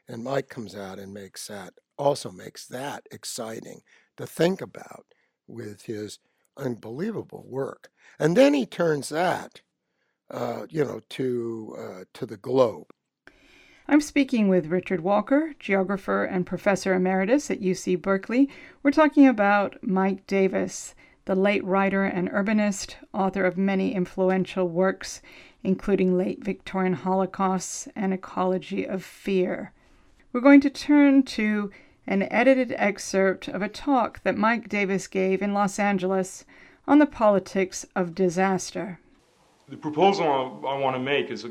And 0.09 0.25
Mike 0.25 0.49
comes 0.49 0.75
out 0.75 0.99
and 0.99 1.13
makes 1.13 1.47
that 1.47 1.73
also 1.97 2.31
makes 2.31 2.65
that 2.67 3.05
exciting 3.11 3.79
to 4.17 4.27
think 4.27 4.59
about 4.59 5.05
with 5.47 5.83
his 5.83 6.19
unbelievable 6.57 7.45
work. 7.47 7.89
And 8.19 8.35
then 8.35 8.53
he 8.53 8.65
turns 8.65 9.07
that, 9.07 9.61
uh, 10.29 10.65
you 10.69 10.83
know, 10.83 10.99
to 11.11 11.75
uh, 11.79 12.03
to 12.13 12.25
the 12.25 12.37
globe 12.37 12.87
I'm 13.91 13.99
speaking 13.99 14.47
with 14.47 14.67
Richard 14.67 15.01
Walker, 15.01 15.53
geographer 15.59 16.23
and 16.23 16.45
professor 16.45 16.93
emeritus 16.93 17.51
at 17.51 17.59
UC 17.59 18.01
Berkeley. 18.01 18.49
We're 18.81 18.91
talking 18.91 19.27
about 19.27 19.85
Mike 19.85 20.25
Davis, 20.27 20.95
the 21.25 21.35
late 21.35 21.61
writer 21.65 22.05
and 22.05 22.31
urbanist, 22.31 22.95
author 23.13 23.43
of 23.43 23.57
many 23.57 23.93
influential 23.93 24.69
works, 24.69 25.21
including 25.61 26.17
Late 26.17 26.41
Victorian 26.41 26.93
Holocausts 26.93 27.89
and 27.93 28.13
Ecology 28.13 28.87
of 28.87 29.03
Fear. 29.03 29.73
We're 30.31 30.39
going 30.39 30.61
to 30.61 30.69
turn 30.69 31.23
to 31.23 31.69
an 32.07 32.31
edited 32.31 32.73
excerpt 32.77 33.49
of 33.49 33.61
a 33.61 33.67
talk 33.67 34.23
that 34.23 34.37
Mike 34.37 34.69
Davis 34.69 35.05
gave 35.07 35.41
in 35.41 35.53
Los 35.53 35.79
Angeles 35.79 36.45
on 36.87 36.99
the 36.99 37.05
politics 37.05 37.85
of 37.93 38.15
disaster. 38.15 39.01
The 39.67 39.75
proposal 39.75 40.63
I, 40.65 40.77
want 40.77 40.95
to 40.95 41.01
make 41.01 41.29
is 41.29 41.45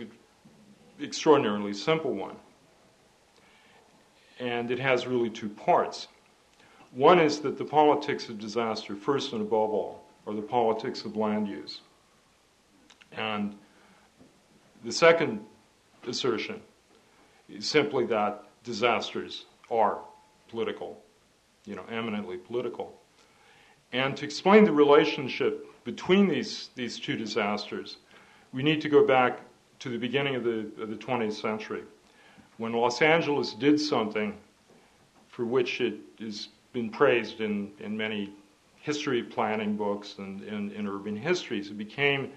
extraordinarily 1.02 1.72
simple 1.72 2.12
one. 2.12 2.36
And 4.38 4.70
it 4.70 4.78
has 4.78 5.06
really 5.06 5.30
two 5.30 5.48
parts. 5.48 6.08
One 6.92 7.18
is 7.20 7.40
that 7.40 7.58
the 7.58 7.64
politics 7.64 8.28
of 8.28 8.38
disaster, 8.38 8.96
first 8.96 9.32
and 9.32 9.42
above 9.42 9.70
all, 9.70 10.04
are 10.26 10.34
the 10.34 10.42
politics 10.42 11.04
of 11.04 11.16
land 11.16 11.46
use. 11.46 11.80
And 13.12 13.56
the 14.84 14.92
second 14.92 15.44
assertion 16.06 16.60
is 17.48 17.68
simply 17.68 18.06
that 18.06 18.44
disasters 18.64 19.46
are 19.70 19.98
political, 20.48 21.00
you 21.64 21.76
know, 21.76 21.84
eminently 21.90 22.36
political. 22.36 22.98
And 23.92 24.16
to 24.16 24.24
explain 24.24 24.64
the 24.64 24.72
relationship 24.72 25.66
between 25.84 26.28
these, 26.28 26.70
these 26.74 26.98
two 26.98 27.16
disasters, 27.16 27.98
we 28.52 28.62
need 28.62 28.80
to 28.80 28.88
go 28.88 29.06
back 29.06 29.40
to 29.80 29.88
the 29.88 29.98
beginning 29.98 30.36
of 30.36 30.44
the, 30.44 30.70
of 30.80 30.90
the 30.90 30.96
20th 30.96 31.32
century, 31.32 31.82
when 32.58 32.72
Los 32.72 33.02
Angeles 33.02 33.54
did 33.54 33.80
something 33.80 34.36
for 35.28 35.44
which 35.44 35.80
it 35.80 35.94
has 36.20 36.48
been 36.72 36.90
praised 36.90 37.40
in, 37.40 37.72
in 37.80 37.96
many 37.96 38.30
history 38.80 39.22
planning 39.22 39.76
books 39.76 40.16
and 40.18 40.42
in 40.42 40.86
urban 40.86 41.16
histories. 41.16 41.68
It 41.68 41.78
became 41.78 42.30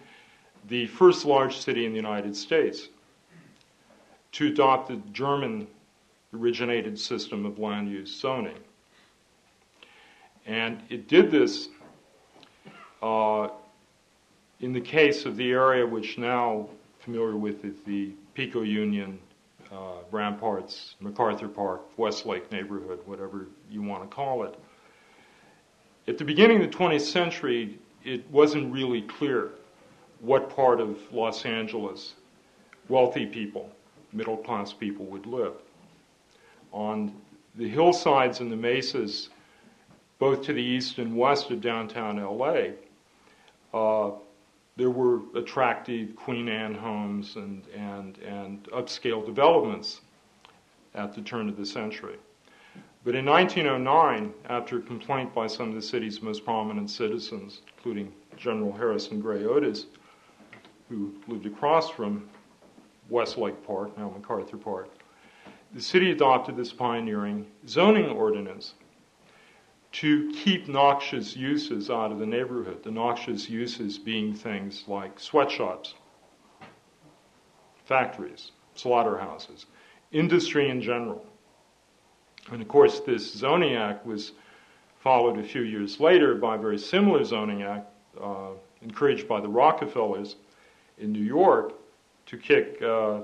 the 0.67 0.87
first 0.87 1.25
large 1.25 1.57
city 1.57 1.85
in 1.85 1.91
the 1.91 1.97
United 1.97 2.35
States 2.35 2.89
to 4.33 4.47
adopt 4.47 4.89
the 4.89 5.01
German 5.11 5.67
originated 6.33 6.97
system 6.97 7.45
of 7.45 7.59
land 7.59 7.89
use 7.89 8.19
zoning. 8.19 8.57
And 10.45 10.81
it 10.89 11.07
did 11.07 11.31
this 11.31 11.69
uh, 13.01 13.49
in 14.59 14.73
the 14.73 14.81
case 14.81 15.25
of 15.25 15.37
the 15.37 15.51
area 15.51 15.85
which 15.85 16.17
now 16.17 16.67
familiar 17.03 17.35
with 17.35 17.65
it, 17.65 17.85
the 17.85 18.11
Pico 18.33 18.61
Union, 18.61 19.19
uh, 19.71 19.95
Ramparts, 20.11 20.95
MacArthur 21.01 21.49
Park, 21.49 21.81
Westlake 21.97 22.49
neighborhood, 22.51 22.99
whatever 23.05 23.47
you 23.69 23.81
want 23.81 24.09
to 24.09 24.15
call 24.15 24.43
it. 24.43 24.57
At 26.07 26.17
the 26.17 26.23
beginning 26.23 26.63
of 26.63 26.71
the 26.71 26.77
20th 26.77 27.01
century, 27.01 27.77
it 28.05 28.29
wasn't 28.31 28.71
really 28.71 29.01
clear 29.01 29.51
what 30.21 30.49
part 30.49 30.79
of 30.79 30.97
Los 31.11 31.45
Angeles 31.45 32.13
wealthy 32.87 33.25
people, 33.25 33.69
middle 34.13 34.37
class 34.37 34.71
people, 34.71 35.05
would 35.05 35.25
live. 35.25 35.53
On 36.71 37.13
the 37.55 37.67
hillsides 37.67 38.39
and 38.39 38.51
the 38.51 38.55
mesas, 38.55 39.29
both 40.19 40.41
to 40.43 40.53
the 40.53 40.63
east 40.63 40.99
and 40.99 41.17
west 41.17 41.51
of 41.51 41.59
downtown 41.59 42.17
LA, 42.17 42.67
uh, 43.73 44.11
there 44.75 44.89
were 44.89 45.21
attractive 45.35 46.15
Queen 46.15 46.49
Anne 46.49 46.73
homes 46.73 47.35
and, 47.35 47.63
and, 47.75 48.17
and 48.19 48.63
upscale 48.71 49.25
developments 49.25 50.01
at 50.95 51.13
the 51.13 51.21
turn 51.21 51.47
of 51.47 51.57
the 51.57 51.65
century. 51.65 52.17
But 53.03 53.15
in 53.15 53.25
1909, 53.25 54.33
after 54.49 54.77
a 54.77 54.81
complaint 54.81 55.33
by 55.33 55.47
some 55.47 55.69
of 55.69 55.75
the 55.75 55.81
city's 55.81 56.21
most 56.21 56.45
prominent 56.45 56.89
citizens, 56.89 57.61
including 57.77 58.13
General 58.37 58.71
Harrison 58.71 59.19
Gray 59.19 59.43
Otis, 59.43 59.87
who 60.89 61.13
lived 61.27 61.45
across 61.45 61.89
from 61.89 62.27
Westlake 63.09 63.65
Park, 63.65 63.95
now 63.97 64.09
MacArthur 64.09 64.57
Park, 64.57 64.89
the 65.73 65.81
city 65.81 66.11
adopted 66.11 66.55
this 66.55 66.71
pioneering 66.71 67.45
zoning 67.67 68.09
ordinance 68.09 68.75
to 69.93 70.31
keep 70.31 70.67
noxious 70.67 71.35
uses 71.35 71.89
out 71.89 72.11
of 72.11 72.19
the 72.19 72.25
neighborhood. 72.25 72.83
The 72.83 72.91
noxious 72.91 73.47
uses 73.49 73.99
being 73.99 74.33
things 74.33 74.83
like 74.87 75.19
sweatshops, 75.19 75.93
factories, 77.85 78.51
slaughterhouses, 78.73 79.67
industry 80.11 80.69
in 80.69 80.81
general. 80.81 81.23
And 82.51 82.61
of 82.61 82.67
course, 82.67 83.01
this 83.01 83.33
zoning 83.33 83.75
act 83.75 84.05
was 84.05 84.31
followed 84.99 85.37
a 85.37 85.43
few 85.43 85.61
years 85.61 85.99
later 85.99 86.35
by 86.35 86.55
a 86.55 86.57
very 86.57 86.77
similar 86.77 87.23
zoning 87.23 87.61
act 87.61 87.89
uh, 88.21 88.51
encouraged 88.81 89.27
by 89.27 89.39
the 89.39 89.47
Rockefellers 89.47 90.37
in 90.97 91.11
New 91.11 91.23
York 91.23 91.73
to 92.25 92.37
kick 92.37 92.81
uh, 92.81 93.21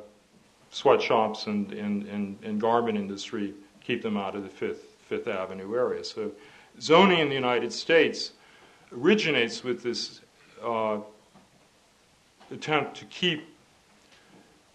sweatshops 0.69 1.47
and, 1.47 1.71
and, 1.73 2.05
and, 2.08 2.38
and 2.43 2.62
garment 2.62 2.97
industry, 2.97 3.53
keep 3.82 4.01
them 4.03 4.17
out 4.17 4.36
of 4.36 4.43
the 4.43 4.49
Fifth, 4.49 4.97
Fifth 5.08 5.27
Avenue 5.27 5.75
area. 5.75 6.03
So 6.03 6.32
zoning 6.82 7.19
in 7.19 7.29
the 7.29 7.36
United 7.36 7.71
States 7.73 8.32
originates 8.91 9.63
with 9.63 9.84
this 9.84 10.21
uh, 10.63 10.97
attempt 12.51 12.97
to 12.97 13.05
keep 13.05 13.47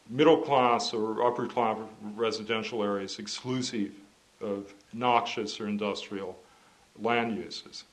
middle 0.08 0.38
class 0.38 0.92
or 0.92 1.26
upper 1.26 1.46
class 1.46 1.76
residential 2.14 2.82
areas 2.82 3.18
exclusive 3.18 3.92
of 4.40 4.72
noxious 4.92 5.60
or 5.60 5.68
industrial 5.68 6.38
land 7.00 7.36
uses. 7.36 7.84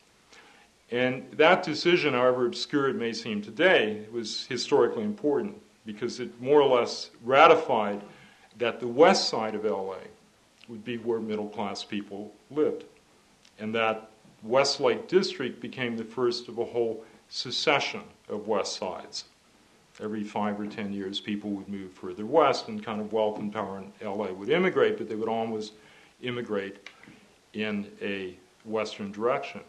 And 0.91 1.25
that 1.33 1.63
decision, 1.63 2.13
however 2.13 2.45
obscure 2.45 2.89
it 2.89 2.95
may 2.95 3.13
seem 3.13 3.41
today, 3.41 4.05
was 4.11 4.45
historically 4.47 5.03
important 5.03 5.59
because 5.85 6.19
it 6.19 6.39
more 6.41 6.61
or 6.61 6.77
less 6.77 7.09
ratified 7.23 8.01
that 8.57 8.79
the 8.79 8.87
west 8.87 9.29
side 9.29 9.55
of 9.55 9.63
LA 9.63 9.95
would 10.67 10.83
be 10.83 10.97
where 10.97 11.19
middle 11.19 11.47
class 11.47 11.83
people 11.83 12.33
lived. 12.51 12.83
And 13.59 13.73
that 13.75 14.09
Westlake 14.43 15.07
District 15.07 15.59
became 15.61 15.97
the 15.97 16.03
first 16.03 16.47
of 16.47 16.57
a 16.57 16.65
whole 16.65 17.03
succession 17.29 18.01
of 18.27 18.47
west 18.47 18.75
sides. 18.75 19.25
Every 19.99 20.23
five 20.23 20.59
or 20.59 20.65
ten 20.65 20.91
years, 20.91 21.19
people 21.19 21.51
would 21.51 21.69
move 21.69 21.91
further 21.91 22.25
west, 22.25 22.67
and 22.67 22.83
kind 22.83 22.99
of 22.99 23.13
wealth 23.13 23.37
and 23.39 23.53
power 23.53 23.79
in 23.79 24.07
LA 24.07 24.31
would 24.31 24.49
immigrate, 24.49 24.97
but 24.97 25.07
they 25.07 25.15
would 25.15 25.29
always 25.29 25.73
immigrate 26.21 26.89
in 27.53 27.91
a 28.01 28.35
western 28.65 29.11
direction. 29.11 29.61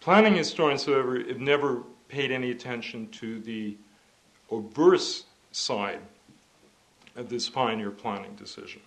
Planning 0.00 0.34
historians, 0.34 0.84
however, 0.84 1.18
have 1.18 1.40
never 1.40 1.82
paid 2.08 2.30
any 2.30 2.50
attention 2.50 3.08
to 3.08 3.40
the 3.40 3.76
obverse 4.50 5.24
side 5.52 6.00
of 7.16 7.28
this 7.28 7.48
pioneer 7.48 7.90
planning 7.90 8.34
decision, 8.34 8.80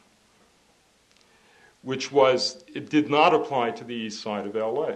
which 1.84 2.12
was 2.12 2.64
it 2.74 2.90
did 2.90 3.10
not 3.10 3.34
apply 3.34 3.72
to 3.72 3.84
the 3.84 3.94
east 3.94 4.22
side 4.22 4.46
of 4.46 4.56
LA. 4.56 4.96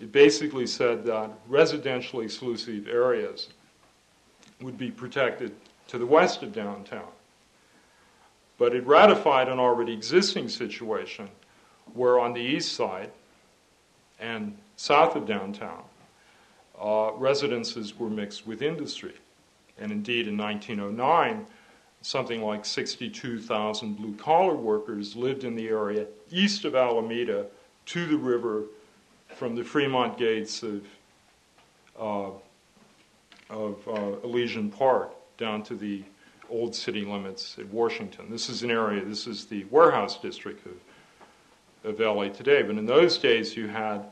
It 0.00 0.12
basically 0.12 0.66
said 0.66 1.04
that 1.04 1.30
residentially 1.48 2.24
exclusive 2.24 2.86
areas 2.88 3.48
would 4.60 4.76
be 4.76 4.90
protected 4.90 5.54
to 5.88 5.98
the 5.98 6.06
west 6.06 6.42
of 6.42 6.52
downtown. 6.52 7.08
But 8.58 8.74
it 8.74 8.86
ratified 8.86 9.48
an 9.48 9.58
already 9.58 9.92
existing 9.92 10.48
situation 10.48 11.28
where 11.94 12.18
on 12.18 12.32
the 12.32 12.40
east 12.40 12.72
side 12.72 13.10
and 14.18 14.56
south 14.76 15.16
of 15.16 15.26
downtown, 15.26 15.82
uh, 16.80 17.12
residences 17.14 17.98
were 17.98 18.10
mixed 18.10 18.46
with 18.46 18.62
industry. 18.62 19.14
And 19.78 19.92
indeed, 19.92 20.26
in 20.26 20.36
1909, 20.36 21.46
something 22.02 22.42
like 22.42 22.64
62,000 22.64 23.94
blue 23.94 24.14
collar 24.14 24.54
workers 24.54 25.16
lived 25.16 25.44
in 25.44 25.56
the 25.56 25.68
area 25.68 26.06
east 26.30 26.64
of 26.64 26.74
Alameda 26.74 27.46
to 27.86 28.06
the 28.06 28.16
river 28.16 28.64
from 29.34 29.54
the 29.54 29.64
Fremont 29.64 30.16
gates 30.16 30.62
of, 30.62 30.84
uh, 31.98 32.30
of 33.50 33.88
uh, 33.88 34.20
Elysian 34.24 34.70
Park 34.70 35.12
down 35.36 35.62
to 35.64 35.74
the 35.74 36.02
old 36.48 36.74
city 36.74 37.04
limits 37.04 37.56
at 37.58 37.66
Washington. 37.68 38.30
This 38.30 38.48
is 38.48 38.62
an 38.62 38.70
area, 38.70 39.04
this 39.04 39.26
is 39.26 39.46
the 39.46 39.64
warehouse 39.64 40.18
district 40.18 40.66
of, 40.66 41.90
of 41.90 42.00
LA 42.00 42.28
today. 42.28 42.62
But 42.62 42.78
in 42.78 42.86
those 42.86 43.18
days, 43.18 43.56
you 43.56 43.68
had 43.68 44.06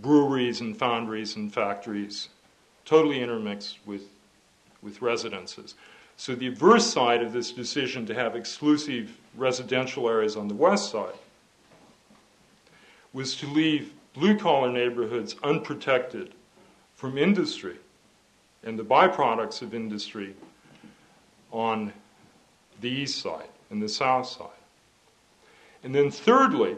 breweries 0.00 0.60
and 0.60 0.76
foundries 0.76 1.36
and 1.36 1.52
factories 1.52 2.28
totally 2.84 3.20
intermixed 3.20 3.78
with, 3.86 4.02
with 4.82 5.02
residences. 5.02 5.74
So 6.16 6.34
the 6.34 6.46
adverse 6.46 6.86
side 6.86 7.22
of 7.22 7.32
this 7.32 7.50
decision 7.50 8.06
to 8.06 8.14
have 8.14 8.36
exclusive 8.36 9.16
residential 9.36 10.08
areas 10.08 10.36
on 10.36 10.48
the 10.48 10.54
west 10.54 10.90
side 10.90 11.14
was 13.12 13.36
to 13.36 13.46
leave 13.46 13.92
blue 14.14 14.38
collar 14.38 14.70
neighborhoods 14.70 15.36
unprotected 15.42 16.32
from 16.96 17.18
industry 17.18 17.76
and 18.62 18.78
the 18.78 18.84
byproducts 18.84 19.60
of 19.60 19.74
industry 19.74 20.34
on 21.52 21.92
the 22.80 22.88
east 22.88 23.20
side 23.20 23.48
and 23.70 23.82
the 23.82 23.88
south 23.88 24.26
side. 24.26 24.48
And 25.82 25.94
then, 25.94 26.10
thirdly, 26.10 26.76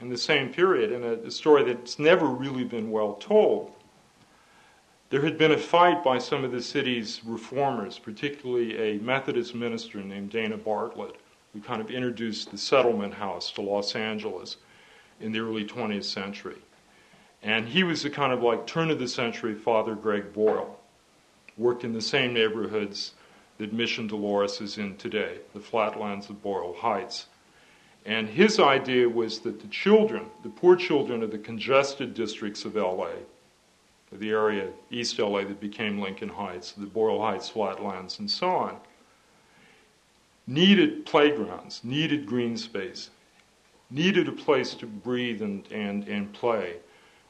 in 0.00 0.08
the 0.08 0.16
same 0.16 0.52
period, 0.52 0.92
in 0.92 1.04
a, 1.04 1.12
a 1.26 1.30
story 1.30 1.62
that's 1.64 1.98
never 1.98 2.26
really 2.26 2.64
been 2.64 2.90
well 2.90 3.14
told, 3.14 3.72
there 5.14 5.22
had 5.22 5.38
been 5.38 5.52
a 5.52 5.56
fight 5.56 6.02
by 6.02 6.18
some 6.18 6.42
of 6.42 6.50
the 6.50 6.60
city's 6.60 7.20
reformers, 7.24 8.00
particularly 8.00 8.76
a 8.76 8.98
Methodist 8.98 9.54
minister 9.54 10.02
named 10.02 10.30
Dana 10.30 10.56
Bartlett, 10.56 11.14
who 11.52 11.60
kind 11.60 11.80
of 11.80 11.88
introduced 11.88 12.50
the 12.50 12.58
settlement 12.58 13.14
house 13.14 13.52
to 13.52 13.62
Los 13.62 13.94
Angeles 13.94 14.56
in 15.20 15.30
the 15.30 15.38
early 15.38 15.64
20th 15.64 16.02
century. 16.02 16.56
And 17.44 17.68
he 17.68 17.84
was 17.84 18.02
the 18.02 18.10
kind 18.10 18.32
of 18.32 18.42
like 18.42 18.66
turn 18.66 18.90
of 18.90 18.98
the 18.98 19.06
century 19.06 19.54
Father 19.54 19.94
Greg 19.94 20.32
Boyle, 20.32 20.80
worked 21.56 21.84
in 21.84 21.92
the 21.92 22.02
same 22.02 22.34
neighborhoods 22.34 23.12
that 23.58 23.72
Mission 23.72 24.08
Dolores 24.08 24.60
is 24.60 24.78
in 24.78 24.96
today, 24.96 25.38
the 25.52 25.60
flatlands 25.60 26.28
of 26.28 26.42
Boyle 26.42 26.74
Heights. 26.74 27.26
And 28.04 28.28
his 28.28 28.58
idea 28.58 29.08
was 29.08 29.38
that 29.42 29.60
the 29.60 29.68
children, 29.68 30.26
the 30.42 30.48
poor 30.48 30.74
children 30.74 31.22
of 31.22 31.30
the 31.30 31.38
congested 31.38 32.14
districts 32.14 32.64
of 32.64 32.74
LA, 32.74 33.10
the 34.18 34.30
area 34.30 34.70
East 34.90 35.18
LA 35.18 35.44
that 35.44 35.60
became 35.60 36.00
Lincoln 36.00 36.28
Heights, 36.28 36.72
the 36.72 36.86
Boyle 36.86 37.20
Heights 37.20 37.48
flatlands, 37.48 38.18
and 38.18 38.30
so 38.30 38.48
on, 38.48 38.76
needed 40.46 41.06
playgrounds, 41.06 41.82
needed 41.84 42.26
green 42.26 42.56
space, 42.56 43.10
needed 43.90 44.28
a 44.28 44.32
place 44.32 44.74
to 44.74 44.86
breathe 44.86 45.42
and, 45.42 45.66
and, 45.70 46.06
and 46.08 46.32
play 46.32 46.76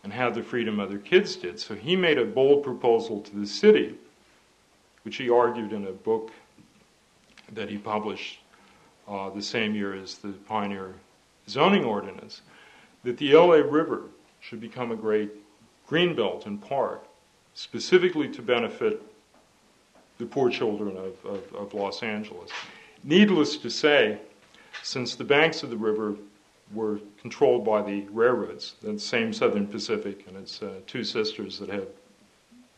and 0.03 0.13
have 0.13 0.35
the 0.35 0.43
freedom 0.43 0.79
other 0.79 0.99
kids 0.99 1.37
did. 1.37 1.59
So 1.59 1.75
he 1.75 1.97
made 1.97 2.19
a 2.19 2.25
bold 2.25 2.63
proposal 2.63 3.21
to 3.23 3.37
the 3.37 3.47
city 3.47 3.97
which 5.05 5.17
he 5.17 5.31
argued 5.31 5.73
in 5.73 5.87
a 5.87 5.93
book 5.93 6.33
that 7.53 7.69
he 7.69 7.79
published 7.79 8.41
uh, 9.07 9.31
the 9.31 9.43
same 9.43 9.75
year 9.75 9.95
as 9.95 10.17
the 10.17 10.29
pioneer 10.29 10.95
zoning 11.49 11.85
ordinance, 11.85 12.41
that 13.05 13.19
the 13.19 13.35
LA 13.35 13.57
River 13.57 14.05
should 14.41 14.61
become 14.61 14.91
a 14.91 14.97
great 14.97 15.31
green 15.87 16.19
in 16.47 16.59
part, 16.59 17.07
specifically 17.55 18.29
to 18.29 18.43
benefit 18.43 19.03
the 20.19 20.27
poor 20.27 20.51
children 20.51 20.97
of, 20.97 21.25
of, 21.25 21.55
of 21.55 21.75
Los 21.75 22.03
Angeles. 22.03 22.51
Needless 23.03 23.57
to 23.59 23.71
say, 23.71 24.19
since 24.83 25.15
the 25.15 25.25
banks 25.25 25.63
of 25.63 25.71
the 25.71 25.77
river 25.77 26.15
were 26.73 27.01
controlled 27.21 27.65
by 27.65 27.83
the 27.83 28.03
railroads, 28.11 28.75
the 28.83 28.99
same 28.99 29.33
Southern 29.33 29.67
Pacific 29.67 30.25
and 30.27 30.37
its 30.37 30.63
uh, 30.63 30.81
two 30.87 31.05
sisters 31.05 31.59
that 31.59 31.69
have 31.69 31.87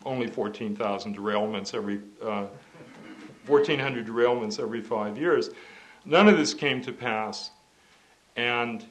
only 0.05 0.27
14,000 0.27 1.17
derailments 1.17 1.75
every, 1.75 2.01
uh, 2.23 2.47
1,400 3.47 4.07
derailments 4.07 4.61
every 4.61 4.81
five 4.81 5.17
years. 5.17 5.51
None 6.05 6.29
of 6.29 6.37
this 6.37 6.55
came 6.55 6.81
to 6.83 6.93
pass, 6.93 7.51
and 8.37 8.85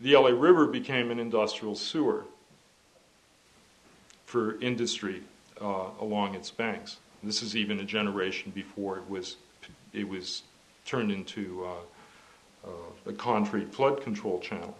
the 0.00 0.16
LA 0.16 0.30
River 0.30 0.66
became 0.66 1.10
an 1.10 1.18
industrial 1.18 1.74
sewer 1.74 2.24
for 4.32 4.58
industry 4.62 5.22
uh, 5.60 5.90
along 6.00 6.34
its 6.34 6.50
banks. 6.50 6.96
This 7.22 7.42
is 7.42 7.54
even 7.54 7.80
a 7.80 7.84
generation 7.84 8.50
before 8.54 8.96
it 8.96 9.06
was, 9.10 9.36
it 9.92 10.08
was 10.08 10.42
turned 10.86 11.12
into 11.12 11.66
uh, 11.66 12.68
uh, 12.68 13.10
a 13.10 13.12
concrete 13.12 13.74
flood 13.74 14.00
control 14.00 14.40
channel. 14.40 14.74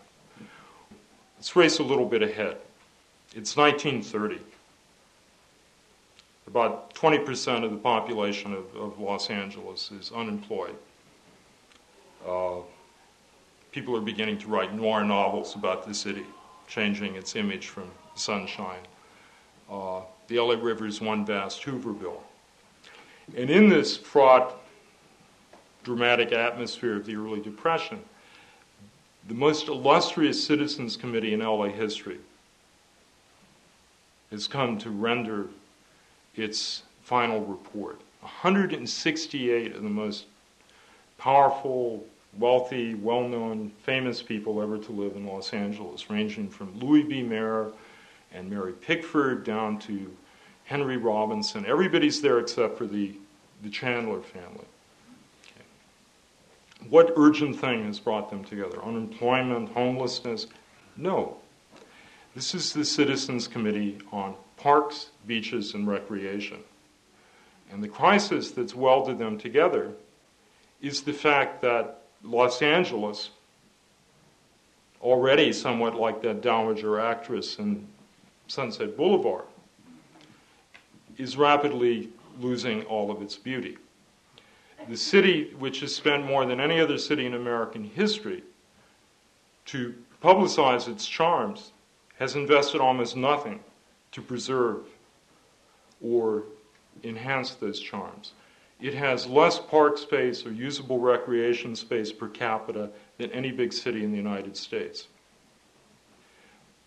Let's 1.36 1.54
race 1.54 1.80
a 1.80 1.82
little 1.82 2.06
bit 2.06 2.22
ahead. 2.22 2.56
It's 3.34 3.54
1930 3.54 4.40
about 6.46 6.92
20% 6.94 7.62
of 7.62 7.70
the 7.70 7.76
population 7.76 8.52
of, 8.52 8.74
of 8.74 8.98
Los 8.98 9.30
Angeles 9.30 9.90
is 9.92 10.12
unemployed. 10.12 10.74
Uh, 12.26 12.56
people 13.70 13.96
are 13.96 14.00
beginning 14.00 14.38
to 14.38 14.48
write 14.48 14.74
noir 14.74 15.04
novels 15.04 15.54
about 15.54 15.86
the 15.86 15.94
city, 15.94 16.26
changing 16.68 17.16
its 17.16 17.36
image 17.36 17.68
from 17.68 17.90
sunshine. 18.14 18.80
Uh, 19.72 20.02
The 20.28 20.38
LA 20.38 20.54
River 20.54 20.86
is 20.86 21.00
one 21.00 21.24
vast 21.24 21.62
Hooverville. 21.62 22.20
And 23.36 23.48
in 23.48 23.70
this 23.70 23.96
fraught, 23.96 24.58
dramatic 25.82 26.32
atmosphere 26.32 26.96
of 26.96 27.06
the 27.06 27.16
early 27.16 27.40
Depression, 27.40 28.00
the 29.28 29.34
most 29.34 29.68
illustrious 29.68 30.44
citizens 30.44 30.96
committee 30.96 31.32
in 31.32 31.40
LA 31.40 31.68
history 31.68 32.18
has 34.30 34.46
come 34.46 34.76
to 34.78 34.90
render 34.90 35.46
its 36.36 36.82
final 37.02 37.40
report. 37.40 38.00
168 38.20 39.74
of 39.74 39.82
the 39.82 39.88
most 39.88 40.26
powerful, 41.18 42.04
wealthy, 42.38 42.94
well 42.94 43.26
known, 43.26 43.70
famous 43.84 44.22
people 44.22 44.60
ever 44.60 44.76
to 44.76 44.92
live 44.92 45.16
in 45.16 45.26
Los 45.26 45.52
Angeles, 45.52 46.10
ranging 46.10 46.48
from 46.48 46.78
Louis 46.78 47.02
B. 47.02 47.22
Mayer 47.22 47.72
and 48.34 48.50
Mary 48.50 48.72
Pickford 48.72 49.44
down 49.44 49.78
to 49.80 50.10
Henry 50.64 50.96
Robinson. 50.96 51.66
Everybody's 51.66 52.20
there 52.20 52.38
except 52.38 52.78
for 52.78 52.86
the, 52.86 53.14
the 53.62 53.70
Chandler 53.70 54.20
family. 54.20 54.66
Okay. 55.44 56.88
What 56.88 57.12
urgent 57.16 57.58
thing 57.58 57.84
has 57.86 57.98
brought 57.98 58.30
them 58.30 58.44
together? 58.44 58.82
Unemployment, 58.82 59.70
homelessness? 59.70 60.46
No. 60.96 61.36
This 62.34 62.54
is 62.54 62.72
the 62.72 62.84
Citizens 62.84 63.46
Committee 63.46 63.98
on 64.10 64.34
Parks, 64.56 65.10
Beaches, 65.26 65.74
and 65.74 65.86
Recreation. 65.86 66.58
And 67.70 67.82
the 67.82 67.88
crisis 67.88 68.50
that's 68.50 68.74
welded 68.74 69.18
them 69.18 69.38
together 69.38 69.92
is 70.80 71.02
the 71.02 71.12
fact 71.12 71.62
that 71.62 72.02
Los 72.22 72.62
Angeles, 72.62 73.30
already 75.00 75.52
somewhat 75.52 75.94
like 75.96 76.22
that 76.22 76.40
dowager 76.42 77.00
actress 77.00 77.58
in 77.58 77.86
Sunset 78.46 78.96
Boulevard, 78.96 79.44
is 81.16 81.36
rapidly 81.36 82.10
losing 82.40 82.82
all 82.84 83.10
of 83.10 83.22
its 83.22 83.36
beauty. 83.36 83.78
The 84.88 84.96
city, 84.96 85.54
which 85.58 85.80
has 85.80 85.94
spent 85.94 86.24
more 86.24 86.44
than 86.44 86.60
any 86.60 86.80
other 86.80 86.98
city 86.98 87.26
in 87.26 87.34
American 87.34 87.84
history 87.84 88.42
to 89.66 89.94
publicize 90.22 90.88
its 90.88 91.06
charms, 91.06 91.72
has 92.18 92.34
invested 92.34 92.80
almost 92.80 93.16
nothing 93.16 93.60
to 94.12 94.20
preserve 94.20 94.86
or 96.02 96.44
enhance 97.04 97.54
those 97.54 97.80
charms. 97.80 98.32
It 98.80 98.94
has 98.94 99.26
less 99.26 99.58
park 99.58 99.96
space 99.96 100.44
or 100.44 100.52
usable 100.52 100.98
recreation 100.98 101.76
space 101.76 102.10
per 102.10 102.28
capita 102.28 102.90
than 103.18 103.30
any 103.30 103.52
big 103.52 103.72
city 103.72 104.02
in 104.02 104.10
the 104.10 104.16
United 104.16 104.56
States. 104.56 105.06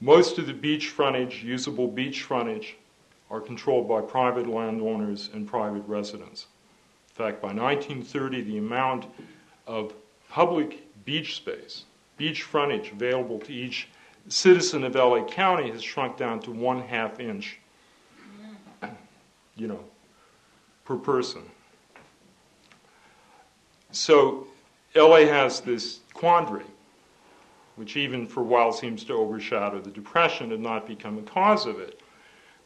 Most 0.01 0.37
of 0.37 0.47
the 0.47 0.53
beach 0.53 0.89
frontage, 0.89 1.43
usable 1.43 1.87
beach 1.87 2.23
frontage, 2.23 2.75
are 3.29 3.41
controlled 3.41 3.87
by 3.87 4.01
private 4.01 4.47
landowners 4.47 5.29
and 5.33 5.47
private 5.47 5.83
residents. 5.87 6.47
In 7.09 7.15
fact, 7.15 7.41
by 7.41 7.53
1930, 7.53 8.41
the 8.41 8.57
amount 8.57 9.05
of 9.65 9.93
public 10.29 10.85
beach 11.05 11.35
space, 11.37 11.85
beach 12.17 12.43
frontage 12.43 12.91
available 12.91 13.39
to 13.39 13.53
each 13.53 13.87
citizen 14.27 14.83
of 14.83 14.95
LA 14.95 15.23
County 15.25 15.71
has 15.71 15.83
shrunk 15.83 16.17
down 16.17 16.39
to 16.41 16.51
one 16.51 16.81
half 16.81 17.19
inch, 17.19 17.59
you 19.55 19.67
know, 19.67 19.79
per 20.83 20.97
person. 20.97 21.43
So 23.91 24.47
LA 24.95 25.25
has 25.25 25.61
this 25.61 25.99
quandary, 26.13 26.65
which 27.75 27.97
even 27.97 28.25
for 28.25 28.41
a 28.41 28.43
while 28.43 28.71
seems 28.71 29.03
to 29.03 29.13
overshadow 29.13 29.79
the 29.79 29.91
Depression 29.91 30.51
and 30.51 30.63
not 30.63 30.87
become 30.87 31.17
a 31.17 31.23
cause 31.23 31.65
of 31.65 31.79
it, 31.79 31.99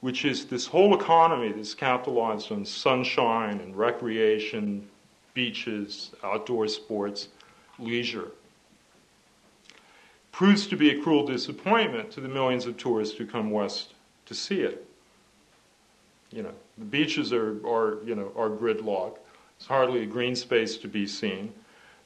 which 0.02 0.26
is 0.26 0.46
this 0.46 0.66
whole 0.66 1.00
economy 1.00 1.52
that's 1.52 1.74
capitalized 1.74 2.52
on 2.52 2.66
sunshine 2.66 3.60
and 3.60 3.76
recreation, 3.76 4.88
beaches, 5.34 6.12
outdoor 6.24 6.68
sports, 6.68 7.30
leisure 7.78 8.32
proves 10.40 10.68
to 10.68 10.78
be 10.78 10.92
a 10.92 11.02
cruel 11.02 11.26
disappointment 11.26 12.12
to 12.12 12.22
the 12.22 12.28
millions 12.30 12.66
of 12.66 12.78
tourists 12.78 13.18
who 13.18 13.26
come 13.26 13.52
west 13.52 13.94
to 14.26 14.34
see 14.34 14.62
it. 14.62 14.86
You 16.32 16.44
know, 16.44 16.54
the 16.78 16.86
beaches 16.86 17.34
are, 17.34 17.60
are, 17.68 17.98
you 18.06 18.16
know, 18.16 18.32
are 18.38 18.50
gridlocked. 18.50 19.18
There's 19.58 19.68
hardly 19.68 20.04
a 20.04 20.06
green 20.06 20.38
space 20.38 20.78
to 20.78 20.88
be 20.88 21.08
seen. 21.08 21.54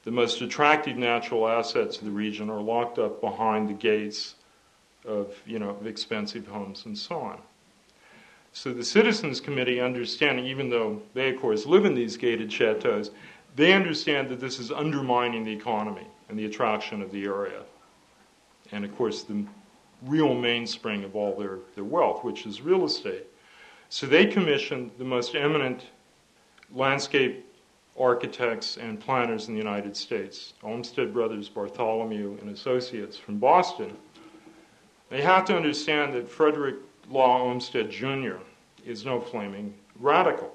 The 0.04 0.10
most 0.10 0.40
attractive 0.40 0.96
natural 0.96 1.48
assets 1.48 1.98
of 1.98 2.04
the 2.04 2.10
region 2.10 2.50
are 2.50 2.60
locked 2.60 2.98
up 2.98 3.20
behind 3.20 3.68
the 3.68 3.74
gates 3.74 4.34
of, 5.06 5.34
you 5.46 5.58
know, 5.58 5.70
of 5.70 5.86
expensive 5.86 6.46
homes 6.46 6.84
and 6.86 6.96
so 6.96 7.18
on. 7.18 7.38
So 8.52 8.72
the 8.72 8.84
Citizens 8.84 9.40
Committee, 9.40 9.80
understanding, 9.80 10.44
even 10.46 10.70
though 10.70 11.02
they, 11.14 11.30
of 11.30 11.40
course, 11.40 11.66
live 11.66 11.84
in 11.84 11.94
these 11.94 12.16
gated 12.16 12.52
chateaus, 12.52 13.10
they 13.56 13.72
understand 13.72 14.28
that 14.28 14.40
this 14.40 14.58
is 14.58 14.70
undermining 14.70 15.44
the 15.44 15.52
economy 15.52 16.06
and 16.28 16.38
the 16.38 16.44
attraction 16.44 17.02
of 17.02 17.10
the 17.10 17.24
area 17.24 17.62
and 18.72 18.84
of 18.84 18.94
course 18.96 19.22
the 19.22 19.44
real 20.02 20.34
mainspring 20.34 21.04
of 21.04 21.16
all 21.16 21.36
their, 21.36 21.58
their 21.74 21.84
wealth, 21.84 22.24
which 22.24 22.46
is 22.46 22.60
real 22.60 22.84
estate. 22.84 23.24
So 23.88 24.06
they 24.06 24.26
commissioned 24.26 24.90
the 24.98 25.04
most 25.04 25.34
eminent 25.34 25.86
landscape 26.74 27.43
architects 27.98 28.76
and 28.76 28.98
planners 28.98 29.48
in 29.48 29.54
the 29.54 29.58
United 29.58 29.96
States, 29.96 30.54
Olmsted 30.62 31.12
Brothers, 31.12 31.48
Bartholomew, 31.48 32.38
and 32.40 32.50
Associates 32.50 33.16
from 33.16 33.38
Boston. 33.38 33.96
They 35.10 35.22
have 35.22 35.44
to 35.46 35.56
understand 35.56 36.12
that 36.14 36.28
Frederick 36.28 36.76
Law 37.08 37.42
Olmsted 37.42 37.90
Jr. 37.90 38.36
is 38.84 39.04
no 39.04 39.20
flaming 39.20 39.74
radical. 40.00 40.52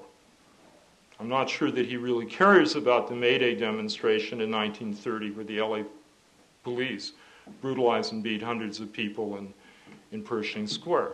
I'm 1.18 1.28
not 1.28 1.48
sure 1.48 1.70
that 1.70 1.86
he 1.86 1.96
really 1.96 2.26
cares 2.26 2.76
about 2.76 3.08
the 3.08 3.14
May 3.14 3.38
Day 3.38 3.54
demonstration 3.54 4.40
in 4.40 4.50
1930 4.50 5.30
where 5.32 5.44
the 5.44 5.60
LA 5.60 5.82
police 6.62 7.12
brutalized 7.60 8.12
and 8.12 8.22
beat 8.22 8.42
hundreds 8.42 8.80
of 8.80 8.92
people 8.92 9.36
in, 9.36 9.52
in 10.12 10.22
Pershing 10.22 10.66
Square. 10.66 11.12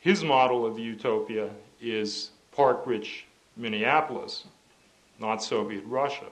His 0.00 0.22
model 0.22 0.64
of 0.64 0.78
utopia 0.78 1.50
is 1.80 2.30
park 2.52 2.86
rich 2.86 3.26
Minneapolis, 3.56 4.44
not 5.18 5.42
Soviet 5.42 5.84
Russia. 5.86 6.26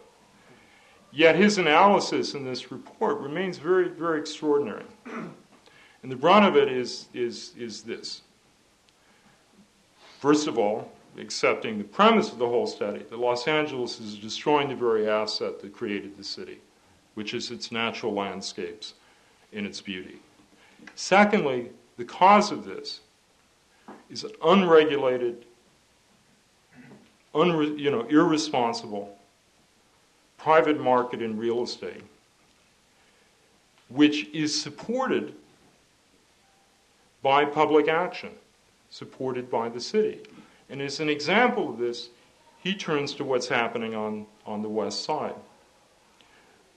Yet 1.13 1.37
his 1.37 1.59
analysis 1.59 2.35
in 2.35 2.45
this 2.45 2.71
report 2.71 3.19
remains 3.19 3.59
very, 3.59 3.89
very 3.89 4.21
extraordinary. 4.21 4.85
And 6.03 6.13
the 6.13 6.17
brunt 6.17 6.45
of 6.45 6.57
it 6.57 6.71
is, 6.71 7.09
is, 7.15 7.53
is 7.59 7.83
this. 7.83 8.23
First 10.21 10.47
of 10.47 10.57
all, 10.57 10.93
accepting 11.19 11.79
the 11.79 11.85
premise 11.85 12.31
of 12.31 12.39
the 12.39 12.47
whole 12.47 12.69
study 12.69 13.05
that 13.11 13.19
Los 13.19 13.49
Angeles 13.49 13.99
is 13.99 14.15
destroying 14.15 14.69
the 14.69 14.77
very 14.77 15.09
asset 15.09 15.59
that 15.61 15.73
created 15.73 16.17
the 16.17 16.23
city 16.23 16.61
which 17.17 17.33
is 17.33 17.51
its 17.51 17.73
natural 17.73 18.13
landscapes 18.13 18.95
in 19.53 19.65
its 19.65 19.81
beauty. 19.81 20.21
Secondly, 20.95 21.71
the 21.97 22.05
cause 22.05 22.53
of 22.53 22.65
this 22.65 23.01
is 24.11 24.23
an 24.23 24.33
unregulated, 24.45 25.47
unre, 27.37 27.79
you 27.79 27.91
know, 27.91 28.03
irresponsible 28.09 29.17
private 30.39 30.81
market 30.81 31.23
in 31.23 31.39
real 31.39 31.63
estate, 31.63 32.03
which 33.89 34.29
is 34.31 34.61
supported 34.61 35.35
by 37.23 37.45
public 37.45 37.89
action, 37.89 38.31
supported 38.91 39.51
by 39.51 39.69
the 39.69 39.81
city. 39.81 40.21
And 40.69 40.81
as 40.81 41.01
an 41.01 41.09
example 41.09 41.71
of 41.71 41.79
this, 41.79 42.09
he 42.63 42.75
turns 42.75 43.15
to 43.15 43.25
what's 43.25 43.49
happening 43.49 43.95
on, 43.95 44.27
on 44.45 44.63
the 44.63 44.69
west 44.69 45.05
side 45.05 45.35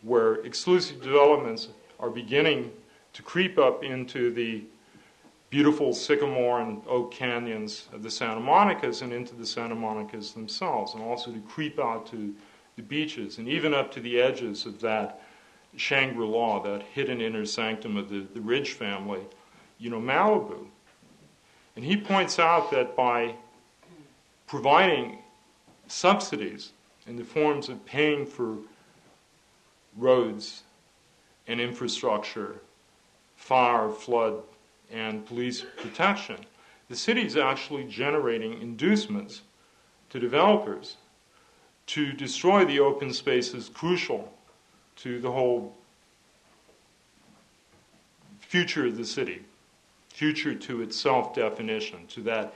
where 0.02 0.36
exclusive 0.46 1.02
developments 1.02 1.68
are 2.00 2.10
beginning 2.10 2.72
to 3.14 3.22
creep 3.22 3.58
up 3.58 3.84
into 3.84 4.32
the 4.32 4.64
beautiful 5.50 5.94
sycamore 5.94 6.62
and 6.62 6.82
oak 6.88 7.12
canyons 7.12 7.88
of 7.92 8.04
the 8.04 8.12
Santa 8.12 8.40
Monicas 8.40 9.02
and 9.02 9.12
into 9.12 9.36
the 9.36 9.46
Santa 9.46 9.76
Monicas 9.76 10.34
themselves, 10.34 10.94
and 10.94 11.02
also 11.02 11.32
to 11.32 11.40
creep 11.42 11.80
out 11.80 12.06
to 12.08 12.34
the 12.76 12.82
beaches 12.84 13.40
and 13.40 13.48
even 13.48 13.74
up 13.74 13.92
to 13.92 14.00
the 14.00 14.22
edges 14.22 14.66
of 14.66 14.80
that 14.80 15.22
Shangri 15.76 16.26
La, 16.26 16.60
that 16.60 16.84
hidden 16.94 17.22
inner 17.22 17.46
sanctum 17.46 17.98
of 17.98 18.10
the, 18.10 18.26
the 18.34 18.40
Rindge 18.40 18.70
family, 18.70 19.22
you 19.78 19.90
know, 19.90 20.00
Malibu. 20.00 20.66
And 21.76 21.86
he 21.86 21.96
points 21.96 22.40
out 22.40 22.72
that 22.72 22.96
by 22.96 23.36
providing 24.48 25.20
subsidies 25.88 26.72
in 27.08 27.16
the 27.16 27.24
forms 27.24 27.70
of 27.70 27.86
paying 27.86 28.26
for 28.26 28.58
roads 29.96 30.64
and 31.48 31.60
infrastructure, 31.60 32.62
fire, 33.36 33.90
flood, 33.90 34.42
and 34.92 35.26
police 35.26 35.64
protection, 35.78 36.38
the 36.90 36.96
city 36.96 37.26
is 37.26 37.38
actually 37.38 37.84
generating 37.86 38.62
inducements 38.62 39.42
to 40.10 40.20
developers 40.20 40.98
to 41.90 42.14
destroy 42.14 42.66
the 42.66 42.80
open 42.80 43.12
spaces 43.12 43.70
crucial 43.74 44.32
to 44.96 45.20
the 45.20 45.32
whole 45.32 45.76
future 48.40 48.86
of 48.86 48.98
the 48.98 49.06
city, 49.06 49.44
future 50.10 50.54
to 50.54 50.82
its 50.82 50.96
self 50.96 51.34
definition, 51.34 52.06
to 52.08 52.22
that 52.22 52.54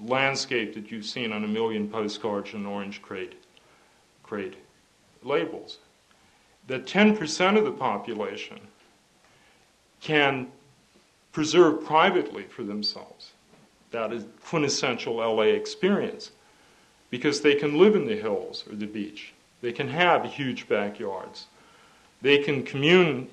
landscape 0.00 0.74
that 0.74 0.90
you've 0.90 1.04
seen 1.04 1.32
on 1.32 1.44
a 1.44 1.48
million 1.48 1.88
postcards 1.88 2.54
and 2.54 2.66
orange 2.66 3.02
crate, 3.02 3.34
crate 4.22 4.54
labels. 5.22 5.78
That 6.68 6.86
10% 6.86 7.58
of 7.58 7.64
the 7.64 7.72
population 7.72 8.60
can 10.00 10.46
preserve 11.32 11.84
privately 11.84 12.44
for 12.44 12.62
themselves. 12.62 13.32
That 13.90 14.12
is 14.12 14.24
quintessential 14.44 15.16
LA 15.16 15.42
experience 15.42 16.30
because 17.10 17.40
they 17.40 17.54
can 17.54 17.78
live 17.78 17.96
in 17.96 18.06
the 18.06 18.16
hills 18.16 18.64
or 18.68 18.76
the 18.76 18.86
beach. 18.86 19.32
They 19.62 19.72
can 19.72 19.88
have 19.88 20.24
huge 20.24 20.68
backyards. 20.68 21.46
They 22.22 22.38
can 22.38 22.62
commune 22.62 23.28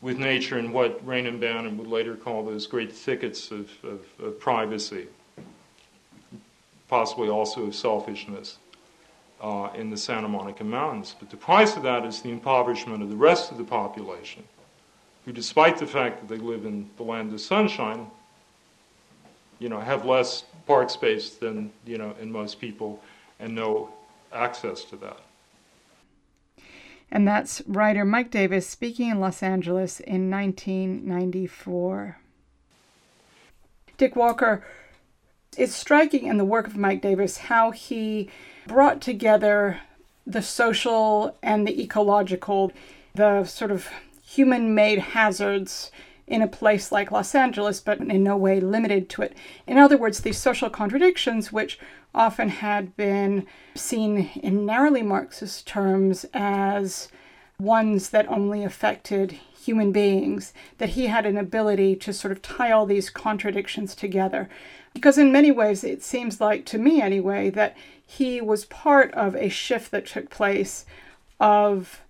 with 0.00 0.18
nature 0.18 0.58
in 0.58 0.72
what 0.72 1.04
Reyner 1.04 1.38
Banham 1.38 1.76
would 1.76 1.88
later 1.88 2.14
call 2.14 2.44
those 2.44 2.66
great 2.66 2.92
thickets 2.92 3.50
of, 3.50 3.70
of, 3.82 4.00
of 4.22 4.38
privacy, 4.38 5.08
possibly 6.88 7.28
also 7.28 7.66
of 7.66 7.74
selfishness 7.74 8.58
uh, 9.40 9.70
in 9.74 9.90
the 9.90 9.96
Santa 9.96 10.28
Monica 10.28 10.62
Mountains. 10.62 11.16
But 11.18 11.30
the 11.30 11.36
price 11.36 11.76
of 11.76 11.82
that 11.82 12.04
is 12.04 12.22
the 12.22 12.30
impoverishment 12.30 13.02
of 13.02 13.10
the 13.10 13.16
rest 13.16 13.50
of 13.50 13.58
the 13.58 13.64
population, 13.64 14.44
who, 15.28 15.34
despite 15.34 15.76
the 15.76 15.86
fact 15.86 16.20
that 16.20 16.34
they 16.34 16.42
live 16.42 16.64
in 16.64 16.88
the 16.96 17.02
land 17.02 17.30
of 17.34 17.38
sunshine, 17.38 18.06
you 19.58 19.68
know, 19.68 19.78
have 19.78 20.06
less 20.06 20.44
park 20.66 20.88
space 20.88 21.34
than 21.34 21.70
you 21.84 21.98
know 21.98 22.14
in 22.18 22.32
most 22.32 22.58
people, 22.58 23.02
and 23.38 23.54
no 23.54 23.90
access 24.32 24.84
to 24.84 24.96
that. 24.96 25.20
And 27.10 27.28
that's 27.28 27.60
writer 27.66 28.06
Mike 28.06 28.30
Davis 28.30 28.66
speaking 28.66 29.10
in 29.10 29.20
Los 29.20 29.42
Angeles 29.42 30.00
in 30.00 30.30
1994. 30.30 32.16
Dick 33.98 34.16
Walker, 34.16 34.64
it's 35.58 35.74
striking 35.74 36.24
in 36.24 36.38
the 36.38 36.44
work 36.46 36.66
of 36.66 36.78
Mike 36.78 37.02
Davis 37.02 37.36
how 37.36 37.70
he 37.70 38.30
brought 38.66 39.02
together 39.02 39.80
the 40.26 40.40
social 40.40 41.36
and 41.42 41.66
the 41.66 41.82
ecological, 41.82 42.72
the 43.14 43.44
sort 43.44 43.70
of 43.70 43.88
human 44.28 44.74
made 44.74 44.98
hazards 44.98 45.90
in 46.26 46.42
a 46.42 46.46
place 46.46 46.92
like 46.92 47.10
Los 47.10 47.34
Angeles, 47.34 47.80
but 47.80 47.98
in 47.98 48.22
no 48.22 48.36
way 48.36 48.60
limited 48.60 49.08
to 49.08 49.22
it. 49.22 49.34
In 49.66 49.78
other 49.78 49.96
words, 49.96 50.20
these 50.20 50.36
social 50.36 50.68
contradictions, 50.68 51.50
which 51.50 51.78
often 52.14 52.50
had 52.50 52.94
been 52.94 53.46
seen 53.74 54.30
in 54.42 54.66
narrowly 54.66 55.02
Marxist 55.02 55.66
terms 55.66 56.26
as 56.34 57.08
ones 57.58 58.10
that 58.10 58.28
only 58.28 58.62
affected 58.64 59.32
human 59.32 59.92
beings, 59.92 60.52
that 60.76 60.90
he 60.90 61.06
had 61.06 61.24
an 61.24 61.38
ability 61.38 61.96
to 61.96 62.12
sort 62.12 62.32
of 62.32 62.42
tie 62.42 62.70
all 62.70 62.84
these 62.84 63.08
contradictions 63.08 63.94
together. 63.94 64.48
Because 64.92 65.16
in 65.16 65.32
many 65.32 65.50
ways, 65.50 65.82
it 65.82 66.02
seems 66.02 66.38
like, 66.38 66.66
to 66.66 66.76
me 66.76 67.00
anyway, 67.00 67.48
that 67.50 67.74
he 68.06 68.42
was 68.42 68.66
part 68.66 69.12
of 69.14 69.34
a 69.34 69.48
shift 69.48 69.90
that 69.90 70.06
took 70.06 70.28
place 70.28 70.84
of 71.40 72.02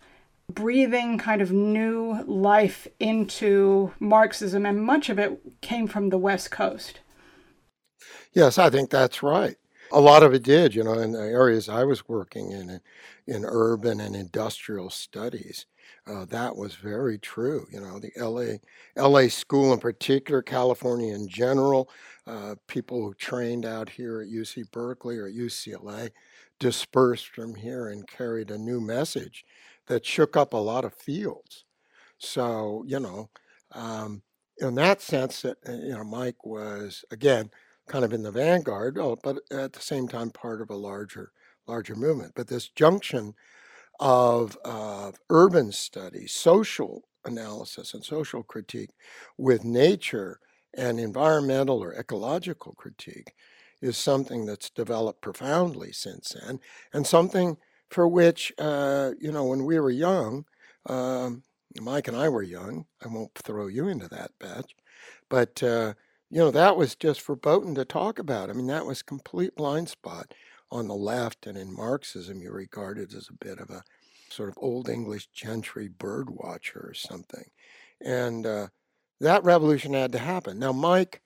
breathing 0.52 1.18
kind 1.18 1.42
of 1.42 1.52
new 1.52 2.22
life 2.26 2.88
into 2.98 3.92
Marxism, 4.00 4.64
and 4.64 4.82
much 4.82 5.08
of 5.08 5.18
it 5.18 5.40
came 5.60 5.86
from 5.86 6.08
the 6.08 6.18
West 6.18 6.50
Coast. 6.50 7.00
Yes, 8.32 8.58
I 8.58 8.70
think 8.70 8.90
that's 8.90 9.22
right. 9.22 9.56
A 9.90 10.00
lot 10.00 10.22
of 10.22 10.34
it 10.34 10.42
did, 10.42 10.74
you 10.74 10.84
know, 10.84 10.94
in 10.94 11.12
the 11.12 11.20
areas 11.20 11.68
I 11.68 11.84
was 11.84 12.08
working 12.08 12.52
in, 12.52 12.80
in 13.26 13.44
urban 13.46 14.00
and 14.00 14.14
industrial 14.14 14.90
studies. 14.90 15.66
Uh, 16.06 16.24
that 16.26 16.56
was 16.56 16.74
very 16.74 17.18
true. 17.18 17.66
You 17.70 17.80
know, 17.80 17.98
the 17.98 18.12
LA, 18.16 18.58
LA 19.02 19.28
school 19.28 19.72
in 19.72 19.78
particular, 19.78 20.42
California 20.42 21.14
in 21.14 21.28
general, 21.28 21.90
uh, 22.26 22.54
people 22.66 23.02
who 23.02 23.14
trained 23.14 23.64
out 23.64 23.88
here 23.88 24.20
at 24.20 24.28
UC 24.28 24.70
Berkeley 24.70 25.16
or 25.18 25.30
UCLA 25.30 26.10
dispersed 26.58 27.28
from 27.28 27.54
here 27.54 27.88
and 27.88 28.06
carried 28.06 28.50
a 28.50 28.58
new 28.58 28.80
message 28.80 29.44
that 29.88 30.06
shook 30.06 30.36
up 30.36 30.52
a 30.52 30.56
lot 30.56 30.84
of 30.84 30.94
fields. 30.94 31.64
So, 32.18 32.84
you 32.86 33.00
know, 33.00 33.30
um, 33.72 34.22
in 34.58 34.74
that 34.76 35.00
sense, 35.00 35.42
that 35.42 35.56
uh, 35.68 35.72
you 35.72 35.92
know, 35.92 36.04
Mike 36.04 36.44
was 36.44 37.04
again 37.10 37.50
kind 37.88 38.04
of 38.04 38.12
in 38.12 38.22
the 38.22 38.30
vanguard, 38.30 38.98
oh, 38.98 39.16
but 39.22 39.38
at 39.50 39.72
the 39.72 39.80
same 39.80 40.08
time 40.08 40.30
part 40.30 40.60
of 40.60 40.70
a 40.70 40.76
larger 40.76 41.32
larger 41.66 41.94
movement. 41.94 42.32
But 42.34 42.48
this 42.48 42.68
junction 42.70 43.34
of 44.00 44.56
urban 45.30 45.72
studies, 45.72 46.32
social 46.32 47.02
analysis, 47.24 47.94
and 47.94 48.04
social 48.04 48.42
critique 48.42 48.90
with 49.36 49.64
nature 49.64 50.40
and 50.74 51.00
environmental 51.00 51.82
or 51.82 51.94
ecological 51.94 52.74
critique 52.74 53.32
is 53.80 53.96
something 53.96 54.44
that's 54.44 54.70
developed 54.70 55.22
profoundly 55.22 55.92
since 55.92 56.34
then, 56.34 56.58
and 56.92 57.06
something 57.06 57.56
for 57.90 58.06
which, 58.08 58.52
uh, 58.58 59.12
you 59.20 59.32
know, 59.32 59.44
when 59.44 59.64
we 59.64 59.78
were 59.80 59.90
young, 59.90 60.44
um, 60.86 61.42
Mike 61.80 62.08
and 62.08 62.16
I 62.16 62.28
were 62.28 62.42
young. 62.42 62.86
I 63.04 63.08
won't 63.08 63.34
throw 63.34 63.66
you 63.66 63.88
into 63.88 64.08
that 64.08 64.30
batch, 64.38 64.74
but 65.28 65.62
uh, 65.62 65.94
you 66.30 66.38
know 66.38 66.50
that 66.50 66.76
was 66.76 66.94
just 66.94 67.22
verboten 67.22 67.74
to 67.74 67.84
talk 67.84 68.18
about. 68.18 68.50
I 68.50 68.52
mean, 68.52 68.66
that 68.68 68.86
was 68.86 69.02
complete 69.02 69.54
blind 69.54 69.88
spot 69.88 70.32
on 70.70 70.88
the 70.88 70.94
left, 70.94 71.46
and 71.46 71.56
in 71.56 71.74
Marxism, 71.74 72.40
you're 72.40 72.54
regarded 72.54 73.14
as 73.14 73.28
a 73.28 73.44
bit 73.44 73.58
of 73.58 73.70
a 73.70 73.82
sort 74.30 74.48
of 74.48 74.58
old 74.58 74.88
English 74.88 75.28
gentry 75.28 75.88
bird 75.88 76.28
watcher 76.30 76.80
or 76.88 76.94
something, 76.94 77.44
and 78.00 78.46
uh, 78.46 78.68
that 79.20 79.44
revolution 79.44 79.94
had 79.94 80.12
to 80.12 80.18
happen. 80.18 80.58
Now, 80.58 80.72
Mike, 80.72 81.22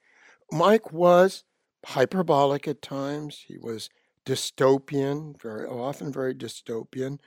Mike 0.51 0.91
was 0.91 1.43
hyperbolic 1.85 2.67
at 2.67 2.81
times. 2.81 3.43
He 3.47 3.57
was 3.57 3.89
dystopian, 4.25 5.39
very 5.41 5.65
often 5.65 6.11
very 6.11 6.33
dystopian 6.33 7.19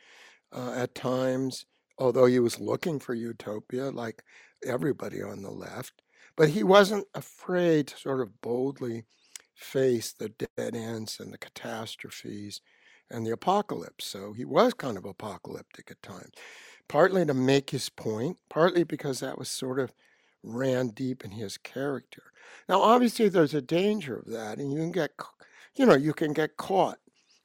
uh, 0.52 0.72
at 0.72 0.94
times, 0.94 1.66
although 1.98 2.26
he 2.26 2.38
was 2.38 2.60
looking 2.60 2.98
for 2.98 3.14
utopia 3.14 3.90
like 3.90 4.22
everybody 4.64 5.22
on 5.22 5.42
the 5.42 5.50
left. 5.50 6.02
But 6.36 6.50
he 6.50 6.62
wasn't 6.62 7.06
afraid 7.14 7.88
to 7.88 7.96
sort 7.96 8.20
of 8.20 8.40
boldly 8.40 9.04
face 9.54 10.12
the 10.12 10.28
dead 10.28 10.76
ends 10.76 11.18
and 11.18 11.32
the 11.32 11.38
catastrophes 11.38 12.60
and 13.10 13.26
the 13.26 13.32
apocalypse. 13.32 14.04
So 14.04 14.32
he 14.32 14.44
was 14.44 14.74
kind 14.74 14.98
of 14.98 15.04
apocalyptic 15.04 15.90
at 15.90 16.02
times, 16.02 16.32
partly 16.88 17.24
to 17.24 17.34
make 17.34 17.70
his 17.70 17.88
point, 17.88 18.36
partly 18.50 18.84
because 18.84 19.20
that 19.20 19.38
was 19.38 19.48
sort 19.48 19.80
of 19.80 19.92
ran 20.42 20.88
deep 20.88 21.24
in 21.24 21.30
his 21.30 21.56
character. 21.58 22.22
Now, 22.68 22.80
obviously, 22.80 23.28
there's 23.28 23.54
a 23.54 23.62
danger 23.62 24.16
of 24.16 24.26
that, 24.26 24.58
and 24.58 24.72
you 24.72 24.78
can 24.78 24.92
get 24.92 25.16
you 25.76 25.86
know, 25.86 25.94
you 25.94 26.12
can 26.12 26.32
get 26.32 26.56
caught 26.56 26.98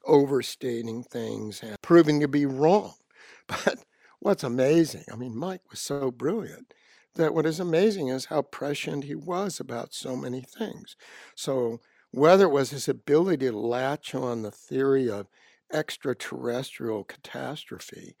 overstating 0.04 1.02
things 1.04 1.62
and 1.62 1.76
proving 1.82 2.20
to 2.20 2.28
be 2.28 2.46
wrong. 2.46 2.94
But 3.48 3.84
what's 4.20 4.44
amazing, 4.44 5.04
I 5.12 5.16
mean, 5.16 5.36
Mike 5.36 5.62
was 5.70 5.80
so 5.80 6.10
brilliant 6.10 6.72
that 7.16 7.34
what 7.34 7.44
is 7.44 7.60
amazing 7.60 8.08
is 8.08 8.26
how 8.26 8.42
prescient 8.42 9.04
he 9.04 9.14
was 9.14 9.60
about 9.60 9.92
so 9.92 10.16
many 10.16 10.40
things. 10.40 10.96
So, 11.34 11.80
whether 12.12 12.44
it 12.44 12.52
was 12.52 12.70
his 12.70 12.88
ability 12.88 13.46
to 13.46 13.58
latch 13.58 14.14
on 14.14 14.42
the 14.42 14.50
theory 14.50 15.10
of 15.10 15.28
extraterrestrial 15.72 17.04
catastrophe 17.04 18.16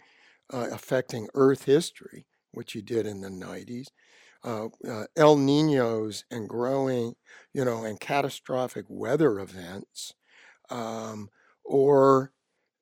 uh, 0.52 0.68
affecting 0.72 1.28
Earth 1.34 1.64
history, 1.64 2.26
which 2.50 2.72
he 2.72 2.82
did 2.82 3.06
in 3.06 3.20
the 3.20 3.28
90s, 3.28 3.88
uh, 4.44 4.66
uh, 4.88 5.04
El 5.16 5.36
Ninos 5.36 6.24
and 6.30 6.48
growing, 6.48 7.14
you 7.52 7.64
know, 7.64 7.84
and 7.84 8.00
catastrophic 8.00 8.86
weather 8.88 9.38
events, 9.38 10.14
um, 10.70 11.28
or 11.64 12.32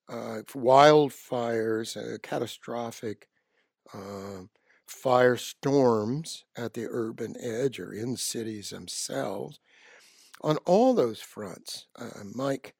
uh, 0.08 0.42
wildfires, 0.54 1.96
uh, 1.96 2.18
catastrophic 2.22 3.28
uh, 3.94 4.42
firestorms 4.88 6.42
at 6.56 6.74
the 6.74 6.86
urban 6.90 7.34
edge 7.40 7.78
or 7.78 7.92
in 7.92 8.16
cities 8.16 8.70
themselves. 8.70 9.60
On 10.42 10.56
all 10.66 10.94
those 10.94 11.20
fronts, 11.20 11.86
uh, 11.98 12.08
Mike, 12.34 12.74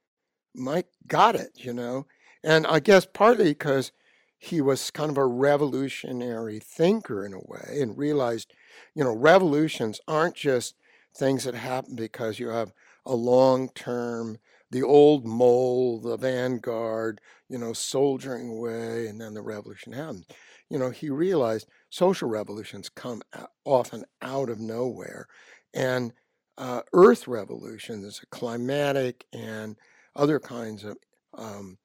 Mike 0.54 0.88
got 1.06 1.34
it, 1.36 1.50
you 1.54 1.72
know, 1.74 2.06
and 2.42 2.66
I 2.66 2.80
guess 2.80 3.06
partly 3.06 3.50
because 3.50 3.92
he 4.40 4.60
was 4.60 4.90
kind 4.90 5.10
of 5.10 5.18
a 5.18 5.26
revolutionary 5.26 6.58
thinker 6.58 7.24
in 7.24 7.32
a 7.32 7.38
way 7.38 7.80
and 7.80 7.96
realized 7.96 8.52
you 8.94 9.04
know, 9.04 9.14
revolutions 9.14 10.00
aren't 10.08 10.34
just 10.34 10.74
things 11.14 11.44
that 11.44 11.54
happen 11.54 11.96
because 11.96 12.38
you 12.38 12.48
have 12.48 12.72
a 13.06 13.14
long 13.14 13.68
term, 13.70 14.38
the 14.70 14.82
old 14.82 15.26
mole, 15.26 16.00
the 16.00 16.16
vanguard, 16.16 17.20
you 17.48 17.58
know, 17.58 17.72
soldiering 17.72 18.48
away, 18.48 19.06
and 19.06 19.20
then 19.20 19.34
the 19.34 19.42
revolution 19.42 19.92
happens. 19.92 20.26
You 20.68 20.78
know, 20.78 20.90
he 20.90 21.10
realized 21.10 21.68
social 21.90 22.28
revolutions 22.28 22.88
come 22.88 23.22
often 23.64 24.04
out 24.22 24.48
of 24.48 24.60
nowhere. 24.60 25.26
And 25.74 26.12
uh, 26.58 26.82
earth 26.92 27.26
revolutions, 27.26 28.20
a 28.22 28.26
climatic 28.26 29.24
and 29.32 29.76
other 30.14 30.38
kinds 30.38 30.84
of 30.84 30.96
um, 31.34 31.78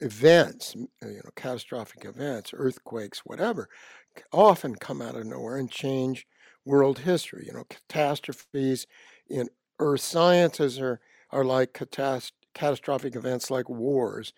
events, 0.00 0.76
uh, 1.02 1.08
you 1.08 1.16
know, 1.24 1.30
catastrophic 1.36 2.04
events, 2.04 2.52
earthquakes, 2.54 3.20
whatever, 3.24 3.68
often 4.32 4.74
come 4.74 5.02
out 5.02 5.16
of 5.16 5.26
nowhere 5.26 5.56
and 5.56 5.70
change 5.70 6.26
world 6.64 7.00
history. 7.00 7.44
You 7.46 7.54
know, 7.54 7.64
catastrophes 7.68 8.86
in 9.28 9.48
earth 9.78 10.00
sciences 10.00 10.78
are 10.78 11.00
are 11.30 11.44
like 11.44 11.72
catast- 11.72 12.32
catastrophic 12.54 13.14
events 13.14 13.50
like 13.50 13.68
wars 13.68 14.32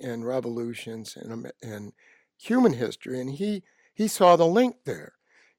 and 0.00 0.26
revolutions 0.26 1.16
in, 1.20 1.50
in 1.62 1.74
um, 1.74 1.92
human 2.38 2.72
history. 2.72 3.20
And 3.20 3.30
he, 3.30 3.62
he 3.94 4.08
saw 4.08 4.36
the 4.36 4.46
link 4.46 4.76
there. 4.84 5.14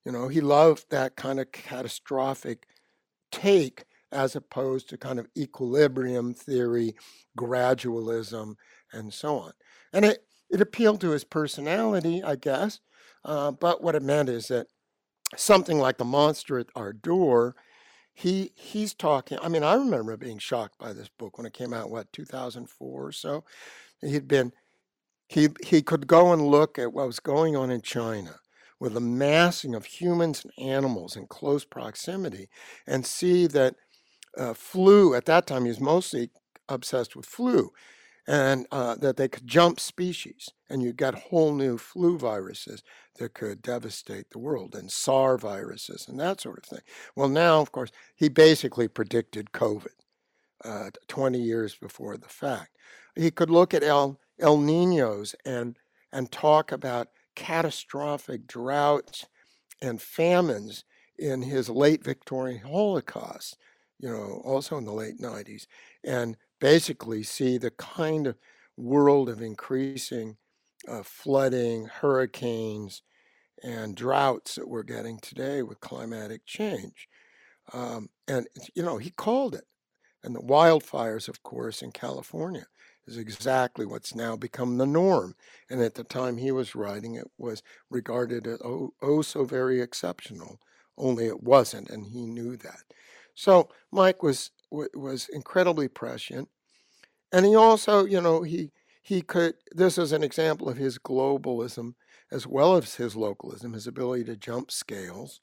You 0.06 0.12
know, 0.12 0.28
he 0.28 0.42
loved 0.42 0.86
that 0.90 1.16
kind 1.16 1.40
of 1.40 1.52
catastrophic 1.52 2.68
take 3.32 3.86
as 4.12 4.36
opposed 4.36 4.88
to 4.90 4.98
kind 4.98 5.20
of 5.20 5.28
equilibrium 5.38 6.34
theory, 6.34 6.96
gradualism, 7.38 8.56
and 8.96 9.14
so 9.14 9.38
on. 9.40 9.54
And 9.94 10.06
it, 10.06 10.26
it 10.50 10.62
appealed 10.62 11.02
to 11.02 11.12
his 11.12 11.24
personality, 11.24 12.24
I 12.24 12.36
guess. 12.36 12.80
Uh, 13.24 13.52
but 13.52 13.84
what 13.84 13.96
it 13.96 14.04
meant 14.04 14.30
is 14.30 14.48
that 14.48 14.68
something 15.36 15.80
like 15.80 15.98
the 15.98 16.06
monster 16.06 16.60
at 16.60 16.68
our 16.76 16.94
door, 16.94 17.56
he 18.14 18.52
he's 18.56 18.94
talking. 18.94 19.38
I 19.42 19.50
mean, 19.50 19.64
I 19.64 19.76
remember 19.76 20.16
being 20.16 20.38
shocked 20.38 20.78
by 20.78 20.94
this 20.94 21.10
book 21.10 21.38
when 21.38 21.48
it 21.48 21.54
came 21.54 21.74
out. 21.74 21.90
What 21.90 22.12
2004 22.14 23.08
or 23.08 23.12
so. 23.12 23.44
He'd 24.02 24.28
been 24.28 24.54
he 25.28 25.50
he 25.66 25.82
could 25.82 26.08
go 26.08 26.32
and 26.32 26.48
look 26.48 26.78
at 26.80 26.94
what 26.94 27.08
was 27.08 27.20
going 27.20 27.56
on 27.56 27.72
in 27.72 27.82
China 27.82 28.36
with 28.80 28.94
the 28.94 29.02
massing 29.02 29.74
of 29.74 29.86
humans 29.86 30.46
and 30.46 30.70
animals 30.70 31.16
in 31.16 31.28
close 31.28 31.66
proximity, 31.66 32.50
and 32.86 33.06
see 33.06 33.48
that 33.48 33.76
uh, 34.38 34.54
flu 34.54 35.16
at 35.16 35.26
that 35.26 35.48
time 35.48 35.64
he 35.64 35.70
was 35.70 35.80
mostly 35.80 36.30
obsessed 36.70 37.16
with 37.16 37.26
flu 37.26 37.72
and 38.28 38.66
uh, 38.72 38.96
that 38.96 39.18
they 39.18 39.28
could 39.28 39.46
jump 39.46 39.80
species 39.80 40.50
and 40.70 40.82
you 40.82 40.94
got 40.94 41.16
whole 41.16 41.54
new 41.54 41.78
flu 41.78 42.18
viruses 42.18 42.82
that 43.20 43.34
could 43.34 43.62
devastate 43.62 44.30
the 44.32 44.40
world 44.40 44.76
and 44.76 44.92
SAR 44.92 45.38
viruses 45.38 46.08
and 46.08 46.20
that 46.20 46.42
sort 46.42 46.58
of 46.58 46.66
thing. 46.66 46.80
Well, 47.16 47.30
now, 47.30 47.62
of 47.62 47.72
course, 47.72 47.92
he 48.16 48.30
basically 48.30 48.88
predicted 48.88 49.52
COVID 49.52 49.88
uh, 50.64 50.90
20 51.08 51.40
years 51.40 51.76
before 51.76 52.18
the 52.18 52.28
fact. 52.28 52.78
He 53.16 53.32
could 53.32 53.50
look 53.50 53.74
at 53.74 53.84
El, 53.84 54.20
El 54.40 54.58
Ninos 54.58 55.36
and, 55.46 55.78
and 56.12 56.32
talk 56.32 56.72
about 56.72 57.10
catastrophic 57.36 58.48
droughts 58.48 59.26
and 59.82 60.02
famines 60.02 60.84
in 61.18 61.42
his 61.42 61.70
late 61.70 62.04
Victorian 62.04 62.62
Holocaust, 62.62 63.58
you 64.00 64.10
know, 64.10 64.42
also 64.44 64.78
in 64.78 64.86
the 64.86 64.92
late 64.92 65.20
90s, 65.20 65.68
and 66.04 66.36
basically 66.66 67.22
see 67.22 67.60
the 67.60 67.70
kind 67.70 68.26
of 68.26 68.36
world 68.76 69.30
of 69.30 69.40
increasing 69.40 70.36
uh, 70.88 71.04
flooding, 71.04 71.86
hurricanes, 71.86 73.04
and 73.64 73.96
droughts 73.96 74.56
that 74.56 74.68
we're 74.68 74.82
getting 74.82 75.20
today 75.20 75.62
with 75.62 75.80
climatic 75.80 76.44
change. 76.48 77.08
Um, 77.72 78.10
and, 78.28 78.48
you 78.74 78.82
know, 78.82 78.98
he 78.98 79.12
called 79.12 79.54
it. 79.54 79.66
And 80.24 80.36
the 80.36 80.40
wildfires, 80.40 81.30
of 81.30 81.44
course, 81.44 81.84
in 81.84 81.92
California 81.92 82.66
is 83.06 83.16
exactly 83.16 83.86
what's 83.86 84.16
now 84.16 84.36
become 84.36 84.80
the 84.80 84.88
norm. 84.88 85.36
And 85.70 85.84
at 85.84 85.94
the 85.94 86.04
time 86.04 86.38
he 86.38 86.52
was 86.52 86.74
writing, 86.74 87.14
it 87.14 87.30
was 87.38 87.62
regarded 87.92 88.48
as 88.48 88.58
oh, 88.66 88.90
oh 89.04 89.22
so 89.22 89.44
very 89.46 89.82
exceptional, 89.82 90.60
only 90.98 91.28
it 91.28 91.44
wasn't, 91.44 91.92
and 91.92 92.08
he 92.08 92.26
knew 92.26 92.58
that. 92.58 92.82
So 93.36 93.70
Mike 93.92 94.24
was 94.24 94.50
was 94.72 95.30
incredibly 95.32 95.88
prescient, 95.88 96.50
and 97.32 97.46
he 97.46 97.56
also, 97.56 98.06
you 98.06 98.22
know, 98.22 98.44
he 98.44 98.72
he 99.02 99.22
could. 99.22 99.56
This 99.72 99.98
is 99.98 100.12
an 100.12 100.24
example 100.24 100.70
of 100.70 100.78
his 100.78 100.98
globalism 100.98 101.96
as 102.32 102.48
well 102.48 102.76
as 102.76 102.96
his 102.96 103.16
localism, 103.16 103.74
his 103.74 103.88
ability 103.88 104.24
to 104.26 104.36
jump 104.38 104.72
scales. 104.72 105.42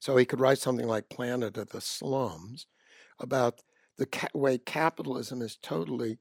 So 0.00 0.16
he 0.16 0.24
could 0.24 0.40
write 0.40 0.58
something 0.58 0.86
like 0.86 1.08
Planet 1.08 1.56
of 1.56 1.70
the 1.70 1.80
Slums 1.80 2.66
about 3.18 3.62
the 3.96 4.06
ca- 4.06 4.28
way 4.34 4.58
capitalism 4.58 5.42
is 5.42 5.56
totally 5.62 6.18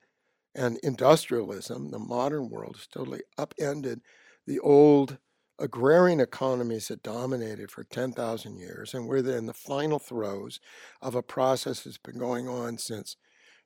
and 0.55 0.79
industrialism, 0.83 1.91
the 1.91 1.99
modern 1.99 2.49
world, 2.49 2.77
has 2.77 2.87
totally 2.87 3.21
upended 3.37 4.01
the 4.47 4.59
old 4.59 5.19
agrarian 5.59 6.19
economies 6.19 6.89
that 6.89 7.03
dominated 7.03 7.71
for 7.71 7.83
10,000 7.85 8.57
years. 8.59 8.93
And 8.93 9.07
we're 9.07 9.17
in 9.37 9.47
the 9.47 9.53
final 9.53 9.99
throes 9.99 10.59
of 11.01 11.15
a 11.15 11.23
process 11.23 11.83
that's 11.83 11.97
been 11.99 12.19
going 12.19 12.47
on 12.49 12.77
since 12.79 13.17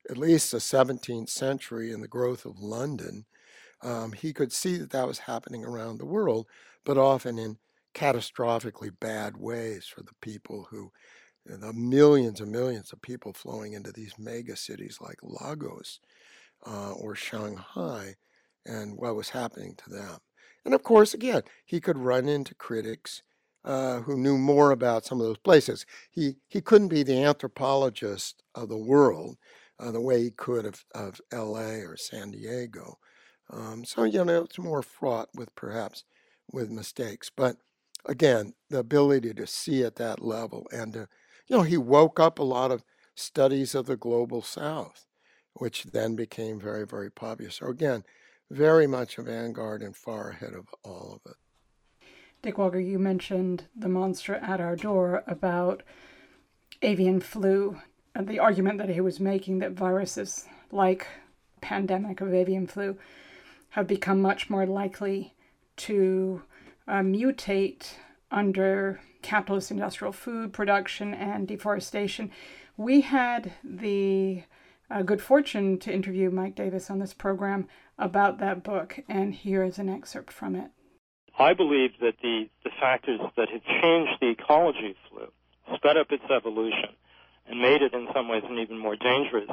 at 0.10 0.18
least 0.18 0.52
the 0.52 0.58
17th 0.58 1.30
century 1.30 1.92
and 1.92 2.04
the 2.04 2.08
growth 2.08 2.46
of 2.46 2.60
London. 2.60 3.26
Um, 3.82 4.12
he 4.12 4.34
could 4.34 4.52
see 4.52 4.78
that 4.78 4.92
that 4.92 5.08
was 5.08 5.20
happening 5.20 5.64
around 5.66 5.98
the 5.98 6.06
world, 6.06 6.48
but 6.86 6.98
often 6.98 7.38
in 7.38 7.58
catastrophically 7.94 8.92
bad 9.00 9.38
ways 9.38 9.86
for 9.88 10.02
the 10.02 10.14
people 10.22 10.68
who, 10.70 10.92
the 11.46 11.74
millions 11.74 12.40
and 12.40 12.52
millions 12.52 12.92
of 12.92 13.02
people 13.02 13.34
flowing 13.34 13.74
into 13.74 13.92
these 13.92 14.14
mega 14.18 14.56
cities 14.56 15.00
like 15.02 15.18
Lagos 15.24 16.00
uh, 16.66 16.92
or 16.94 17.16
Shanghai 17.16 18.16
and 18.66 18.98
what 18.98 19.16
was 19.16 19.30
happening 19.30 19.76
to 19.78 19.90
them. 19.90 20.18
And 20.64 20.74
of 20.74 20.84
course, 20.84 21.14
again, 21.14 21.42
he 21.66 21.80
could 21.80 21.98
run 21.98 22.30
into 22.30 22.54
critics 22.56 23.24
uh, 23.66 24.00
who 24.02 24.18
knew 24.18 24.38
more 24.38 24.72
about 24.72 25.06
some 25.06 25.20
of 25.20 25.28
those 25.28 25.38
places. 25.38 25.86
He, 26.10 26.36
he 26.48 26.62
couldn't 26.62 26.90
be 26.90 27.04
the 27.04 27.24
anthropologist 27.24 28.44
of 28.56 28.70
the 28.70 28.78
world 28.78 29.38
uh, 29.82 29.92
the 29.92 30.02
way 30.02 30.24
he 30.24 30.32
could 30.32 30.66
of, 30.66 30.86
of 30.94 31.20
LA 31.34 31.82
or 31.82 31.98
San 31.98 32.32
Diego. 32.32 33.00
Um, 33.50 33.84
so, 33.84 34.04
you 34.04 34.24
know, 34.24 34.44
it's 34.44 34.60
more 34.60 34.84
fraught 34.84 35.30
with 35.36 35.54
perhaps 35.56 36.04
with 36.52 36.70
mistakes. 36.70 37.32
But 37.36 37.58
again, 38.06 38.54
the 38.70 38.80
ability 38.80 39.34
to 39.34 39.48
see 39.48 39.84
at 39.84 39.96
that 39.96 40.24
level 40.24 40.68
and 40.72 40.94
to, 40.94 41.08
you 41.48 41.58
know, 41.58 41.64
he 41.64 41.78
woke 41.78 42.20
up 42.20 42.40
a 42.40 42.44
lot 42.44 42.72
of 42.72 42.84
studies 43.16 43.76
of 43.76 43.88
the 43.88 43.98
global 43.98 44.42
south, 44.42 45.06
which 45.54 45.84
then 45.86 46.16
became 46.16 46.60
very, 46.60 46.86
very 46.86 47.12
popular. 47.12 47.52
So 47.52 47.68
again, 47.68 48.04
very 48.50 48.88
much 48.88 49.18
a 49.18 49.24
vanguard 49.24 49.82
and 49.82 49.96
far 49.96 50.30
ahead 50.30 50.54
of 50.54 50.68
all 50.84 51.14
of 51.14 51.32
it. 51.32 51.38
Dick 52.42 52.58
Walker, 52.58 52.80
you 52.80 52.98
mentioned 52.98 53.66
the 53.76 53.90
monster 53.90 54.36
at 54.36 54.60
our 54.60 54.76
door 54.76 55.24
about 55.28 55.84
avian 56.82 57.20
flu 57.20 57.78
the 58.20 58.40
argument 58.40 58.78
that 58.78 58.90
he 58.90 59.02
was 59.02 59.20
making 59.20 59.60
that 59.60 59.72
viruses 59.72 60.46
like 60.72 61.08
pandemic 61.62 62.22
of 62.22 62.34
avian 62.34 62.68
flu 62.68 62.98
have 63.70 63.88
become 63.88 64.22
much 64.22 64.50
more 64.50 64.66
likely 64.66 65.34
to 65.78 66.42
uh, 66.88 67.00
mutate 67.00 67.94
under 68.32 69.00
capitalist 69.22 69.72
industrial 69.72 70.12
food 70.12 70.52
production 70.52 71.14
and 71.14 71.48
deforestation. 71.48 72.32
We 72.78 73.02
had 73.02 73.54
the 73.64 74.44
uh, 74.90 75.04
good 75.04 75.22
fortune 75.22 75.78
to 75.80 75.94
interview 75.94 76.30
Mike 76.30 76.56
Davis 76.56 76.90
on 76.90 77.00
this 77.00 77.14
program 77.14 77.68
about 77.98 78.40
that 78.40 78.64
book, 78.64 79.00
and 79.08 79.34
here 79.34 79.64
is 79.64 79.80
an 79.80 79.90
excerpt 79.90 80.34
from 80.34 80.56
it. 80.56 80.72
I 81.40 81.54
believe 81.54 81.92
that 82.02 82.16
the, 82.22 82.50
the 82.64 82.72
factors 82.80 83.20
that 83.38 83.50
have 83.50 83.64
changed 83.82 84.14
the 84.20 84.32
ecology 84.32 84.92
of 84.92 84.96
flu, 85.10 85.28
sped 85.76 85.98
up 85.98 86.08
its 86.12 86.24
evolution, 86.30 86.90
and 87.52 87.62
made 87.62 87.82
it 87.82 87.94
in 87.94 88.08
some 88.16 88.30
ways 88.30 88.44
an 88.50 88.58
even 88.60 88.80
more 88.80 88.96
dangerous 88.96 89.50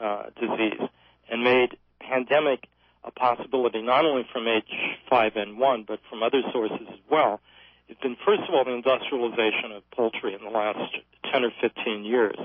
uh, 0.00 0.24
disease, 0.38 0.86
and 1.30 1.42
made 1.42 1.76
pandemic 1.98 2.68
a 3.04 3.10
possibility 3.10 3.80
not 3.80 4.04
only 4.04 4.22
from 4.30 4.44
H5N1 4.44 5.86
but 5.86 5.98
from 6.10 6.22
other 6.22 6.42
sources 6.52 6.86
as 6.88 7.00
well. 7.10 7.40
It's 7.88 8.00
been 8.00 8.16
first 8.24 8.42
of 8.46 8.54
all 8.54 8.64
the 8.64 8.72
industrialization 8.74 9.72
of 9.74 9.90
poultry 9.92 10.34
in 10.34 10.44
the 10.44 10.50
last 10.50 10.94
10 11.32 11.44
or 11.44 11.50
15 11.62 12.04
years. 12.04 12.36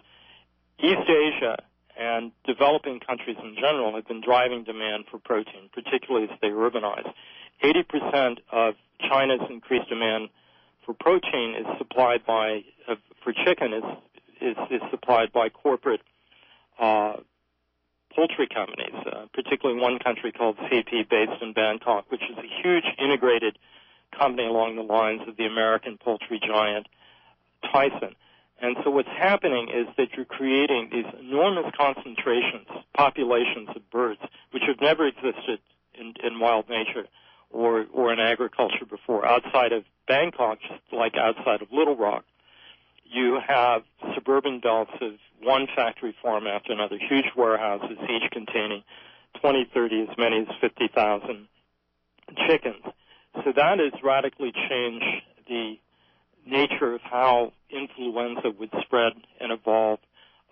East 0.79 1.09
Asia 1.09 1.57
and 1.99 2.31
developing 2.45 2.99
countries 2.99 3.37
in 3.43 3.55
general 3.55 3.93
have 3.95 4.07
been 4.07 4.21
driving 4.21 4.63
demand 4.63 5.05
for 5.11 5.19
protein, 5.19 5.69
particularly 5.73 6.27
as 6.31 6.39
they 6.41 6.47
urbanize. 6.47 7.11
80% 7.61 8.37
of 8.51 8.75
China's 9.01 9.41
increased 9.49 9.89
demand 9.89 10.29
for 10.85 10.93
protein 10.93 11.55
is 11.59 11.67
supplied 11.77 12.25
by, 12.25 12.63
uh, 12.87 12.95
for 13.23 13.33
chicken 13.45 13.73
is, 13.73 13.83
is, 14.43 14.57
is 14.69 14.81
supplied 14.91 15.31
by 15.31 15.49
corporate 15.49 16.01
uh, 16.79 17.15
poultry 18.15 18.47
companies, 18.47 18.93
uh, 19.11 19.25
particularly 19.33 19.79
one 19.79 19.99
country 19.99 20.31
called 20.31 20.57
CP 20.57 21.09
based 21.09 21.41
in 21.41 21.53
Bangkok, 21.53 22.11
which 22.11 22.21
is 22.21 22.37
a 22.37 22.61
huge 22.61 22.85
integrated 22.99 23.57
company 24.17 24.47
along 24.47 24.75
the 24.75 24.83
lines 24.83 25.21
of 25.27 25.37
the 25.37 25.45
American 25.45 25.97
poultry 25.97 26.39
giant 26.45 26.87
Tyson. 27.71 28.15
And 28.61 28.77
so 28.83 28.91
what's 28.91 29.09
happening 29.09 29.69
is 29.69 29.87
that 29.97 30.09
you're 30.15 30.25
creating 30.25 30.89
these 30.91 31.05
enormous 31.19 31.65
concentrations, 31.77 32.67
populations 32.95 33.69
of 33.75 33.89
birds, 33.89 34.21
which 34.51 34.63
have 34.67 34.79
never 34.79 35.07
existed 35.07 35.59
in, 35.95 36.13
in 36.23 36.39
wild 36.39 36.69
nature 36.69 37.07
or, 37.49 37.85
or 37.91 38.13
in 38.13 38.19
agriculture 38.19 38.85
before. 38.89 39.25
Outside 39.25 39.73
of 39.73 39.83
Bangkok, 40.07 40.59
just 40.61 40.81
like 40.91 41.13
outside 41.17 41.61
of 41.61 41.71
Little 41.71 41.95
Rock, 41.95 42.25
you 43.03 43.39
have 43.45 43.83
suburban 44.23 44.59
belts 44.59 44.91
of 45.01 45.13
one 45.41 45.67
factory 45.75 46.15
farm 46.21 46.47
after 46.47 46.71
another, 46.71 46.97
huge 46.97 47.25
warehouses, 47.35 47.97
each 48.03 48.31
containing 48.31 48.83
20, 49.41 49.69
30, 49.73 50.07
as 50.09 50.17
many 50.17 50.41
as 50.41 50.47
50,000 50.61 51.47
chickens. 52.47 52.83
So 53.43 53.51
that 53.55 53.79
has 53.79 53.93
radically 54.03 54.53
changed 54.69 55.05
the 55.47 55.75
nature 56.45 56.93
of 56.93 57.01
how 57.01 57.53
influenza 57.69 58.51
would 58.57 58.69
spread 58.81 59.13
and 59.39 59.51
evolve 59.51 59.99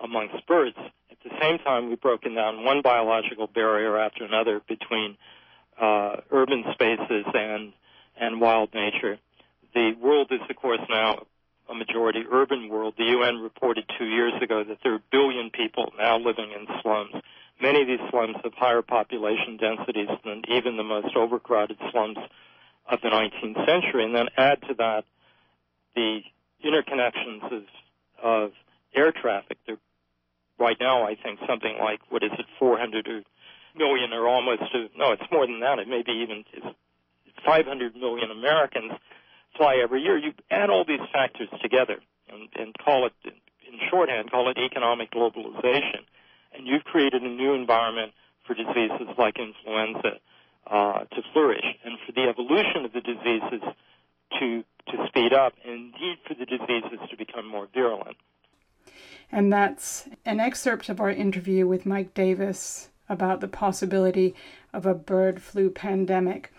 amongst 0.04 0.46
birds. 0.48 0.78
At 1.12 1.18
the 1.24 1.32
same 1.42 1.60
time, 1.60 1.90
we've 1.90 2.02
broken 2.02 2.36
down 2.36 2.64
one 2.64 2.82
biological 2.82 3.48
barrier 3.48 3.98
after 3.98 4.24
another 4.24 4.62
between 4.68 5.18
uh, 5.80 6.18
urban 6.32 6.64
spaces 6.74 7.26
and 7.34 7.74
and 8.20 8.42
wild 8.42 8.74
nature. 8.74 9.18
The 9.74 9.94
world 10.00 10.28
is, 10.32 10.42
of 10.50 10.56
course, 10.58 10.82
now 10.90 11.24
a 11.72 11.76
majority 11.76 12.24
urban 12.30 12.70
world. 12.70 12.96
The 12.98 13.06
UN 13.06 13.38
reported 13.38 13.86
two 13.98 14.06
years 14.06 14.34
ago 14.42 14.64
that 14.64 14.80
there 14.84 14.94
are 14.96 15.02
billion 15.12 15.50
people 15.50 15.92
now 15.98 16.18
living 16.18 16.52
in 16.52 16.68
slums. 16.82 17.16
Many 17.62 17.82
of 17.82 17.88
these 17.88 18.10
slums 18.10 18.36
have 18.44 18.54
higher 18.54 18.82
population 18.82 19.58
densities 19.58 20.10
than 20.26 20.44
even 20.50 20.78
the 20.78 20.84
most 20.84 21.16
overcrowded 21.16 21.78
slums 21.92 22.18
of 22.90 23.00
the 23.02 23.08
19th 23.08 23.66
century. 23.66 24.04
And 24.04 24.14
then 24.16 24.28
add 24.38 24.62
to 24.68 24.74
that 24.76 25.06
the 25.96 26.20
interconnections 26.66 27.52
of, 27.52 27.64
of 28.22 28.52
air 28.94 29.12
traffic. 29.12 29.58
There, 29.66 29.78
right 30.60 30.78
now, 30.80 31.08
I 31.08 31.16
think 31.16 31.40
something 31.48 31.78
like, 31.80 32.02
what 32.10 32.24
is 32.24 32.32
it, 32.38 32.46
400 32.60 33.08
or 33.08 34.28
almost, 34.28 34.64
no, 34.98 35.12
it's 35.12 35.32
more 35.32 35.48
than 35.48 35.62
that. 35.62 35.80
It 35.80 35.88
may 35.88 36.04
be 36.04 36.24
even 36.24 36.44
500 37.46 37.96
million 37.96 38.30
Americans 38.32 38.92
fly 39.58 39.80
every 39.84 40.02
year. 40.02 40.18
You 40.18 40.34
add 40.50 40.70
all 40.70 40.86
these 40.86 41.06
factors 41.12 41.50
together 41.62 41.98
and, 42.30 42.50
and 42.56 42.76
call 42.84 43.06
it, 43.06 43.14
in 43.26 43.80
shorthand, 43.90 44.32
call 44.32 44.50
it 44.50 44.58
economic 44.58 45.12
globalization, 45.12 46.04
and 46.54 46.68
you've 46.68 46.84
created 46.84 47.24
a 47.24 47.30
new 47.30 47.54
environment 47.54 48.14
for 48.46 48.54
diseases 48.54 49.08
like 49.18 49.38
influenza 49.38 50.20
uh, 50.68 51.00
to 51.00 51.22
flourish, 51.34 51.66
and 51.84 51.98
for 52.06 52.12
the 52.12 52.28
evolution 52.30 52.86
of 52.86 52.94
the 52.94 53.02
diseases 53.02 53.62
to 54.40 54.64
to 54.88 55.08
speed 55.08 55.32
up, 55.34 55.54
and 55.64 55.94
indeed 55.94 56.18
for 56.28 56.34
the 56.34 56.46
diseases 56.46 57.00
to 57.10 57.18
become 57.18 57.48
more 57.48 57.68
virulent. 57.74 58.18
And 59.32 59.54
that's 59.54 60.08
an 60.26 60.40
excerpt 60.40 60.90
of 60.90 61.00
our 61.00 61.12
interview 61.12 61.68
with 61.68 61.86
Mike 61.86 62.14
Davis 62.14 62.90
about 63.08 63.42
the 63.42 63.48
possibility 63.48 64.34
of 64.74 64.86
a 64.86 64.94
bird 64.94 65.42
flu 65.42 65.70
pandemic. 65.70 66.52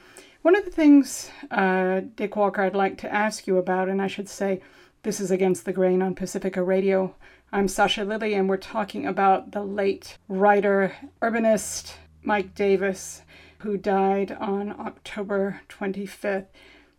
One 0.43 0.57
of 0.57 0.65
the 0.65 0.73
things, 0.73 1.31
uh, 1.53 2.01
Dick 2.17 2.35
Walker, 2.35 2.63
I'd 2.63 2.75
like 2.75 2.99
to 2.99 3.15
ask 3.15 3.47
you 3.47 3.59
about, 3.59 3.89
and 3.89 4.03
I 4.03 4.09
should 4.09 4.29
say 4.29 4.61
this 5.05 5.21
is 5.21 5.31
Against 5.31 5.65
the 5.65 5.73
Grain 5.73 6.03
on 6.03 6.17
Pacifica 6.17 6.65
Radio. 6.65 7.15
I'm 7.53 7.69
Sasha 7.69 8.05
Lilley, 8.05 8.35
and 8.35 8.49
we're 8.49 8.57
talking 8.57 9.07
about 9.07 9.53
the 9.53 9.63
late 9.63 10.19
writer, 10.27 10.97
urbanist 11.21 11.95
Mike 12.25 12.57
Davis, 12.57 13.23
who 13.59 13.77
died 13.77 14.33
on 14.33 14.75
October 14.81 15.61
25th. 15.69 16.47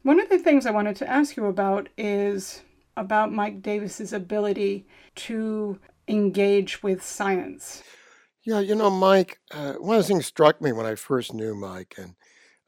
One 0.04 0.22
of 0.22 0.30
the 0.30 0.40
things 0.40 0.66
I 0.66 0.72
wanted 0.72 0.96
to 0.98 1.10
ask 1.10 1.36
you 1.36 1.48
about 1.48 1.90
is 1.98 2.62
about 2.96 3.34
Mike 3.34 3.62
Davis's 3.62 4.14
ability 4.14 4.88
to 5.16 5.80
engage 6.08 6.82
with 6.82 7.04
science. 7.04 7.84
Yeah, 8.46 8.62
you 8.62 8.76
know, 8.76 8.90
Mike, 8.90 9.40
uh, 9.52 9.74
one 9.74 9.98
of 9.98 10.04
the 10.04 10.08
things 10.08 10.26
struck 10.26 10.62
me 10.62 10.72
when 10.72 10.86
I 10.86 10.96
first 10.96 11.34
knew 11.34 11.56
Mike, 11.56 11.96
and 11.98 12.16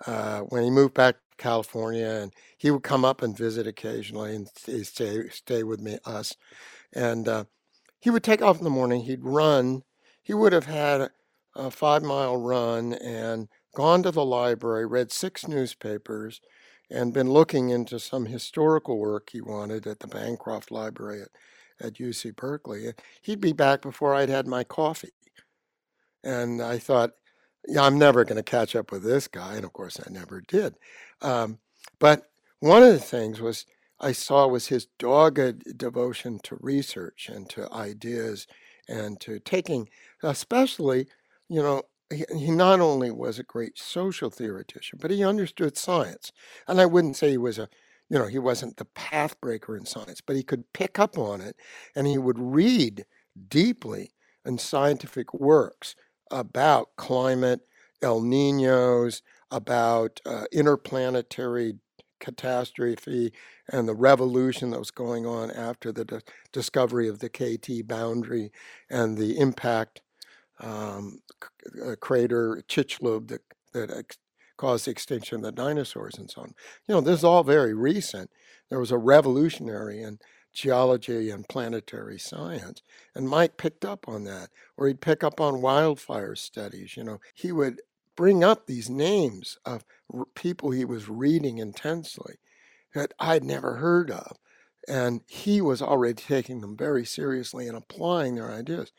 uh, 0.06 0.42
when 0.42 0.64
he 0.64 0.70
moved 0.70 0.94
back 0.94 1.16
to 1.16 1.38
California, 1.38 2.08
and 2.08 2.34
he 2.58 2.72
would 2.72 2.84
come 2.84 3.06
up 3.06 3.22
and 3.22 3.38
visit 3.38 3.68
occasionally 3.68 4.36
and 4.36 4.48
stay 4.86 5.28
stay 5.30 5.64
with 5.64 5.80
me 5.80 5.98
us, 6.06 6.36
and 6.94 7.28
uh, 7.28 7.46
he 8.00 8.10
would 8.10 8.24
take 8.24 8.42
off 8.42 8.58
in 8.58 8.64
the 8.64 8.70
morning. 8.70 9.02
He'd 9.02 9.24
run. 9.24 9.84
He 10.22 10.34
would 10.34 10.54
have 10.54 10.66
had 10.66 11.10
a 11.56 11.72
five 11.72 12.04
mile 12.04 12.38
run 12.38 12.94
and 12.94 13.48
gone 13.76 14.04
to 14.04 14.12
the 14.12 14.26
library, 14.26 14.86
read 14.86 15.12
six 15.12 15.48
newspapers, 15.48 16.42
and 16.90 17.14
been 17.14 17.30
looking 17.30 17.70
into 17.70 18.00
some 18.00 18.26
historical 18.26 18.98
work 18.98 19.30
he 19.32 19.42
wanted 19.42 19.88
at 19.88 20.00
the 20.00 20.08
Bancroft 20.08 20.72
Library 20.72 21.22
at, 21.24 21.88
at 21.88 21.94
UC 21.96 22.36
Berkeley. 22.36 22.94
He'd 23.22 23.42
be 23.42 23.54
back 23.54 23.82
before 23.82 24.16
I'd 24.16 24.30
had 24.30 24.48
my 24.48 24.64
coffee. 24.64 25.14
And 26.24 26.62
I 26.62 26.80
thought, 26.80 27.12
yeah, 27.68 27.84
I'm 27.84 27.98
never 27.98 28.24
going 28.24 28.38
to 28.38 28.44
catch 28.44 28.76
up 28.76 28.92
with 28.92 29.04
this 29.04 29.28
guy. 29.28 29.56
And 29.56 29.66
of 29.66 29.74
course, 29.74 30.00
I 30.00 30.10
never 30.12 30.42
did. 30.42 30.76
Um, 31.22 31.60
but 32.00 32.24
one 32.60 32.84
of 32.84 32.94
the 32.94 33.00
things 33.00 33.42
was 33.42 33.66
I 34.00 34.12
saw 34.12 34.48
was 34.48 34.68
his 34.68 34.88
dogged 35.00 35.78
devotion 35.78 36.40
to 36.44 36.58
research 36.60 37.30
and 37.32 37.50
to 37.52 37.72
ideas 37.72 38.48
and 38.88 39.20
to 39.22 39.40
taking, 39.40 39.90
especially, 40.22 41.08
you 41.48 41.62
know, 41.62 41.84
he, 42.14 42.26
he 42.38 42.52
not 42.52 42.80
only 42.80 43.10
was 43.10 43.40
a 43.40 43.44
great 43.44 43.78
social 43.78 44.30
theoretician, 44.30 45.00
but 45.02 45.12
he 45.12 45.24
understood 45.24 45.78
science. 45.78 46.32
And 46.68 46.80
I 46.80 46.86
wouldn't 46.86 47.16
say 47.16 47.32
he 47.32 47.38
was 47.38 47.58
a, 47.58 47.70
you 48.10 48.20
know, 48.20 48.28
he 48.28 48.38
wasn't 48.38 48.78
the 48.78 48.86
path 48.86 49.40
breaker 49.42 49.76
in 49.76 49.86
science, 49.86 50.22
but 50.22 50.36
he 50.36 50.44
could 50.44 50.72
pick 50.74 51.00
up 51.00 51.18
on 51.18 51.42
it 51.42 51.56
and 51.96 52.06
he 52.06 52.18
would 52.18 52.38
read 52.38 53.06
deeply 53.48 54.12
in 54.46 54.58
scientific 54.58 55.34
works 55.34 55.96
about 56.36 56.96
climate, 56.98 57.62
El 58.04 58.22
Ninos, 58.22 59.24
about 59.52 60.22
uh, 60.26 60.46
interplanetary 60.54 61.76
catastrophe 62.20 63.34
and 63.72 63.88
the 63.88 63.96
revolution 63.96 64.72
that 64.72 64.80
was 64.80 64.92
going 64.92 65.26
on 65.26 65.52
after 65.52 65.92
the 65.92 66.06
di- 66.06 66.20
discovery 66.54 67.08
of 67.08 67.20
the 67.20 67.30
KT 67.30 67.88
boundary 67.88 68.52
and 68.90 69.18
the 69.18 69.40
impact 69.40 70.02
um, 70.60 71.22
c- 71.44 71.82
uh, 71.86 71.96
crater 72.02 72.64
Chicxulub 72.68 73.30
that, 73.30 73.42
that 73.74 73.92
ex- 73.92 74.18
caused 74.58 74.88
the 74.88 74.92
extinction 74.92 75.38
of 75.38 75.44
the 75.44 75.52
dinosaurs 75.52 76.16
and 76.18 76.30
so 76.32 76.42
on. 76.44 76.54
You 76.88 76.96
know, 76.96 77.02
this 77.02 77.20
is 77.20 77.24
all 77.26 77.44
very 77.44 77.74
recent. 77.74 78.30
There 78.70 78.80
was 78.80 78.92
a 78.92 78.98
revolutionary 78.98 80.02
in 80.02 80.20
geology 80.56 81.30
and 81.30 81.48
planetary 81.48 82.18
science. 82.18 82.82
And 83.14 83.30
Mike 83.30 83.58
picked 83.58 83.86
up 83.86 84.08
on 84.08 84.24
that, 84.24 84.50
or 84.78 84.88
he'd 84.88 85.02
pick 85.02 85.24
up 85.24 85.40
on 85.40 85.62
wildfire 85.62 86.36
studies. 86.36 86.98
You 86.98 87.04
know, 87.04 87.20
he 87.34 87.52
would 87.52 87.82
bring 88.16 88.44
up 88.44 88.66
these 88.66 88.90
names 88.90 89.58
of 89.66 89.86
people 90.34 90.72
he 90.72 90.86
was 90.86 91.10
reading 91.10 91.58
intensely 91.58 92.36
that 92.94 93.14
I'd 93.20 93.44
never 93.44 93.76
heard 93.76 94.10
of. 94.10 94.38
And 94.88 95.22
he 95.28 95.62
was 95.62 95.82
already 95.82 96.14
taking 96.14 96.62
them 96.62 96.78
very 96.78 97.06
seriously 97.06 97.68
and 97.68 97.78
applying 97.78 98.36
their 98.36 98.52
ideas. 98.52 98.92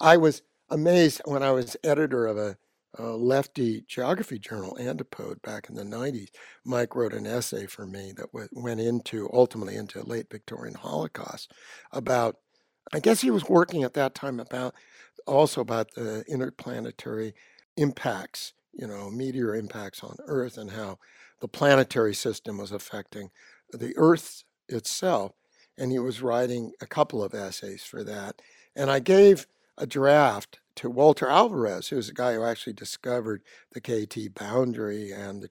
I 0.00 0.16
was 0.16 0.42
amazed 0.70 1.22
when 1.24 1.42
I 1.42 1.50
was 1.50 1.76
editor 1.82 2.26
of 2.26 2.36
a, 2.36 2.56
a 2.98 3.04
lefty 3.16 3.84
geography 3.88 4.38
journal, 4.38 4.78
Antipode, 4.80 5.42
back 5.42 5.68
in 5.68 5.76
the 5.76 5.84
90s. 5.84 6.30
Mike 6.64 6.96
wrote 6.96 7.14
an 7.14 7.26
essay 7.26 7.66
for 7.66 7.86
me 7.86 8.12
that 8.16 8.32
w- 8.32 8.48
went 8.52 8.80
into, 8.80 9.30
ultimately, 9.32 9.76
into 9.76 10.02
late 10.02 10.28
Victorian 10.30 10.74
Holocaust 10.76 11.52
about, 11.92 12.36
I 12.92 13.00
guess 13.00 13.22
he 13.22 13.30
was 13.30 13.48
working 13.48 13.84
at 13.84 13.94
that 13.94 14.14
time 14.14 14.40
about 14.40 14.74
also 15.26 15.62
about 15.62 15.94
the 15.94 16.24
interplanetary 16.28 17.34
impacts, 17.78 18.54
you 18.74 18.88
know, 18.88 19.10
meteor 19.10 19.56
impacts 19.56 20.04
on 20.04 20.16
Earth 20.26 20.58
and 20.58 20.72
how 20.72 20.98
the 21.42 21.48
planetary 21.48 22.14
system 22.14 22.58
was 22.58 22.72
affecting 22.72 23.30
the 23.72 23.94
Earth 23.96 24.44
itself. 24.70 25.32
And 25.78 25.92
he 25.92 26.00
was 26.00 26.22
writing 26.22 26.72
a 26.82 26.86
couple 26.86 27.24
of 27.24 27.34
essays 27.34 27.84
for 27.84 28.04
that. 28.04 28.42
And 28.76 28.90
I 28.92 29.00
gave 29.00 29.48
a 29.76 29.86
draft 29.86 30.60
to 30.76 30.90
Walter 30.90 31.28
Alvarez, 31.28 31.88
who's 31.88 32.08
the 32.08 32.14
guy 32.14 32.34
who 32.34 32.44
actually 32.44 32.72
discovered 32.72 33.42
the 33.72 33.80
KT 33.80 34.34
boundary 34.34 35.12
and 35.12 35.42
the, 35.42 35.48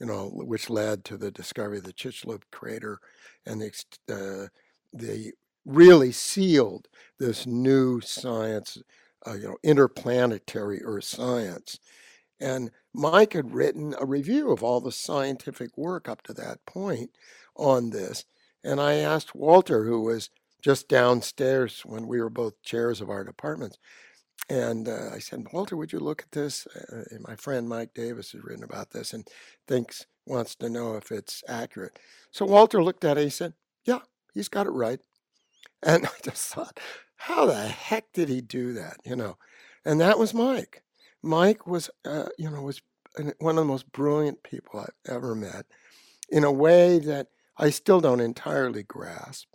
you 0.00 0.06
know, 0.06 0.30
which 0.32 0.70
led 0.70 1.04
to 1.04 1.16
the 1.16 1.30
discovery 1.30 1.78
of 1.78 1.84
the 1.84 1.92
Chicxulub 1.92 2.42
crater 2.50 2.98
and 3.44 3.60
the, 3.60 3.72
uh, 4.12 5.30
really 5.64 6.12
sealed 6.12 6.88
this 7.18 7.46
new 7.46 8.00
science, 8.00 8.78
uh, 9.26 9.34
you 9.34 9.48
know, 9.48 9.56
interplanetary 9.62 10.80
Earth 10.84 11.04
science. 11.04 11.78
And 12.40 12.70
Mike 12.92 13.32
had 13.32 13.54
written 13.54 13.94
a 13.98 14.06
review 14.06 14.50
of 14.50 14.62
all 14.62 14.80
the 14.80 14.92
scientific 14.92 15.76
work 15.76 16.08
up 16.08 16.22
to 16.22 16.32
that 16.34 16.64
point 16.66 17.10
on 17.56 17.90
this. 17.90 18.24
And 18.62 18.80
I 18.80 18.94
asked 18.94 19.34
Walter, 19.34 19.84
who 19.84 20.02
was 20.02 20.30
just 20.66 20.88
downstairs 20.88 21.82
when 21.86 22.08
we 22.08 22.20
were 22.20 22.28
both 22.28 22.60
chairs 22.64 23.00
of 23.00 23.08
our 23.08 23.22
departments, 23.22 23.78
and 24.50 24.88
uh, 24.88 25.10
I 25.14 25.20
said, 25.20 25.46
Walter, 25.52 25.76
would 25.76 25.92
you 25.92 26.00
look 26.00 26.22
at 26.22 26.32
this? 26.32 26.66
Uh, 26.66 27.04
my 27.20 27.36
friend 27.36 27.68
Mike 27.68 27.94
Davis 27.94 28.32
has 28.32 28.42
written 28.42 28.64
about 28.64 28.90
this 28.90 29.12
and 29.12 29.28
thinks, 29.68 30.06
wants 30.26 30.56
to 30.56 30.68
know 30.68 30.96
if 30.96 31.12
it's 31.12 31.44
accurate. 31.46 32.00
So 32.32 32.44
Walter 32.44 32.82
looked 32.82 33.04
at 33.04 33.16
it. 33.16 33.22
He 33.22 33.30
said, 33.30 33.54
Yeah, 33.84 34.00
he's 34.34 34.48
got 34.48 34.66
it 34.66 34.70
right. 34.70 34.98
And 35.84 36.04
I 36.06 36.10
just 36.24 36.52
thought, 36.52 36.80
how 37.14 37.46
the 37.46 37.68
heck 37.68 38.12
did 38.12 38.28
he 38.28 38.40
do 38.40 38.72
that? 38.72 38.96
You 39.04 39.14
know, 39.14 39.36
and 39.84 40.00
that 40.00 40.18
was 40.18 40.34
Mike. 40.34 40.82
Mike 41.22 41.68
was, 41.68 41.90
uh, 42.04 42.26
you 42.38 42.50
know, 42.50 42.62
was 42.62 42.82
one 43.38 43.56
of 43.56 43.62
the 43.62 43.64
most 43.64 43.92
brilliant 43.92 44.42
people 44.42 44.80
I've 44.80 45.14
ever 45.14 45.36
met 45.36 45.66
in 46.28 46.42
a 46.42 46.50
way 46.50 46.98
that 46.98 47.28
I 47.56 47.70
still 47.70 48.00
don't 48.00 48.18
entirely 48.18 48.82
grasp 48.82 49.46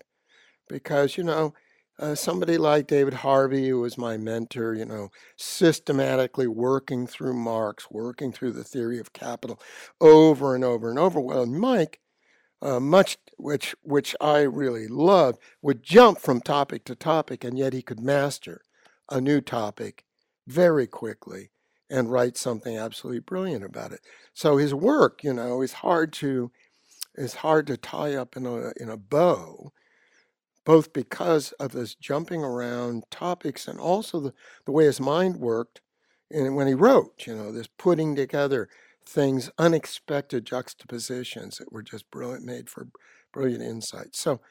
because, 0.71 1.17
you 1.17 1.23
know, 1.23 1.53
uh, 1.99 2.15
somebody 2.15 2.57
like 2.57 2.87
David 2.87 3.13
Harvey, 3.13 3.69
who 3.69 3.81
was 3.81 3.97
my 3.97 4.17
mentor, 4.17 4.73
you 4.73 4.85
know, 4.85 5.09
systematically 5.35 6.47
working 6.47 7.05
through 7.05 7.33
Marx, 7.33 7.91
working 7.91 8.31
through 8.31 8.53
the 8.53 8.63
theory 8.63 8.99
of 8.99 9.13
capital 9.13 9.59
over 9.99 10.55
and 10.55 10.63
over 10.63 10.89
and 10.89 10.97
over. 10.97 11.19
Well, 11.19 11.45
Mike, 11.45 11.99
uh, 12.61 12.79
much 12.79 13.17
which 13.37 13.75
which 13.83 14.15
I 14.21 14.41
really 14.41 14.87
loved, 14.87 15.39
would 15.61 15.83
jump 15.83 16.19
from 16.19 16.41
topic 16.41 16.85
to 16.85 16.95
topic, 16.95 17.43
and 17.43 17.57
yet 17.57 17.73
he 17.73 17.81
could 17.81 17.99
master 17.99 18.61
a 19.09 19.21
new 19.21 19.41
topic 19.41 20.05
very 20.47 20.87
quickly 20.87 21.51
and 21.89 22.11
write 22.11 22.37
something 22.37 22.77
absolutely 22.77 23.19
brilliant 23.19 23.65
about 23.65 23.91
it. 23.91 23.99
So 24.33 24.57
his 24.57 24.73
work, 24.73 25.23
you 25.23 25.33
know, 25.33 25.61
is 25.61 25.73
hard 25.73 26.13
to 26.13 26.51
is 27.15 27.35
hard 27.35 27.67
to 27.67 27.77
tie 27.77 28.15
up 28.15 28.37
in 28.37 28.45
a 28.45 28.71
in 28.77 28.89
a 28.89 28.97
bow, 28.97 29.71
both 30.65 30.93
because 30.93 31.51
of 31.53 31.71
this 31.71 31.95
jumping 31.95 32.43
around 32.43 33.03
topics 33.09 33.67
and 33.67 33.79
also 33.79 34.19
the, 34.19 34.33
the 34.65 34.71
way 34.71 34.85
his 34.85 34.99
mind 34.99 35.37
worked 35.37 35.81
and 36.33 36.55
when 36.55 36.67
he 36.67 36.73
wrote, 36.73 37.25
you 37.27 37.35
know, 37.35 37.51
this 37.51 37.67
putting 37.77 38.15
together 38.15 38.69
things, 39.05 39.49
unexpected 39.57 40.45
juxtapositions 40.45 41.57
that 41.57 41.71
were 41.71 41.83
just 41.83 42.09
brilliant, 42.11 42.45
made 42.45 42.69
for 42.69 42.87
brilliant 43.33 43.63
insights. 43.63 44.19
So 44.19 44.41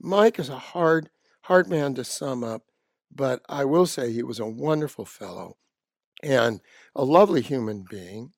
Mike 0.00 0.38
is 0.38 0.48
a 0.48 0.58
hard, 0.58 1.08
hard 1.42 1.68
man 1.68 1.94
to 1.94 2.04
sum 2.04 2.44
up, 2.44 2.62
but 3.14 3.42
I 3.48 3.64
will 3.64 3.86
say 3.86 4.12
he 4.12 4.22
was 4.22 4.40
a 4.40 4.46
wonderful 4.46 5.04
fellow 5.04 5.56
and 6.22 6.60
a 6.94 7.04
lovely 7.04 7.40
human 7.40 7.84
being. 7.88 8.32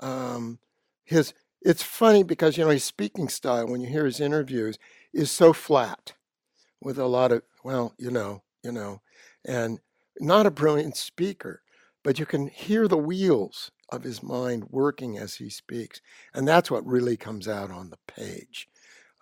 Um, 0.00 0.58
his 1.04 1.34
it's 1.62 1.82
funny 1.82 2.22
because 2.22 2.56
you 2.56 2.64
know 2.64 2.70
his 2.70 2.84
speaking 2.84 3.28
style 3.28 3.66
when 3.66 3.82
you 3.82 3.88
hear 3.88 4.06
his 4.06 4.20
interviews 4.20 4.78
is 5.12 5.30
so 5.30 5.52
flat 5.52 6.14
with 6.82 6.98
a 6.98 7.06
lot 7.06 7.32
of 7.32 7.42
well 7.64 7.94
you 7.98 8.10
know 8.10 8.42
you 8.62 8.72
know 8.72 9.00
and 9.46 9.78
not 10.20 10.46
a 10.46 10.50
brilliant 10.50 10.96
speaker 10.96 11.62
but 12.02 12.18
you 12.18 12.26
can 12.26 12.46
hear 12.48 12.88
the 12.88 12.96
wheels 12.96 13.70
of 13.90 14.02
his 14.02 14.22
mind 14.22 14.64
working 14.70 15.18
as 15.18 15.34
he 15.34 15.50
speaks 15.50 16.00
and 16.34 16.46
that's 16.46 16.70
what 16.70 16.86
really 16.86 17.16
comes 17.16 17.48
out 17.48 17.70
on 17.70 17.90
the 17.90 17.98
page 18.06 18.68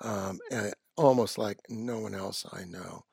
um, 0.03 0.39
eh, 0.51 0.71
almost 0.97 1.39
like 1.39 1.59
no 1.69 1.99
one 1.99 2.15
else 2.15 2.45
i 2.53 2.65
know 2.65 3.05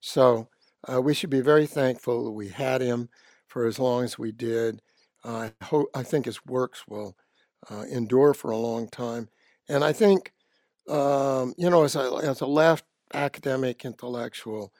so 0.00 0.48
uh, 0.92 1.00
we 1.00 1.14
should 1.14 1.30
be 1.30 1.40
very 1.40 1.66
thankful 1.66 2.24
that 2.24 2.30
we 2.32 2.48
had 2.48 2.80
him 2.80 3.08
for 3.48 3.66
as 3.66 3.78
long 3.78 4.04
as 4.04 4.18
we 4.18 4.32
did 4.32 4.80
uh, 5.24 5.50
I 5.60 5.64
hope 5.64 5.88
I 5.94 6.02
think 6.02 6.26
his 6.26 6.44
works 6.46 6.86
will 6.88 7.16
uh, 7.70 7.84
endure 7.90 8.34
for 8.34 8.50
a 8.50 8.56
long 8.56 8.88
time. 8.88 9.28
And 9.68 9.84
I 9.84 9.92
think, 9.92 10.32
um, 10.88 11.54
you 11.58 11.68
know, 11.70 11.84
as 11.84 11.96
a, 11.96 12.20
as 12.22 12.40
a 12.40 12.46
left 12.46 12.84
academic 13.14 13.84
intellectual, 13.84 14.72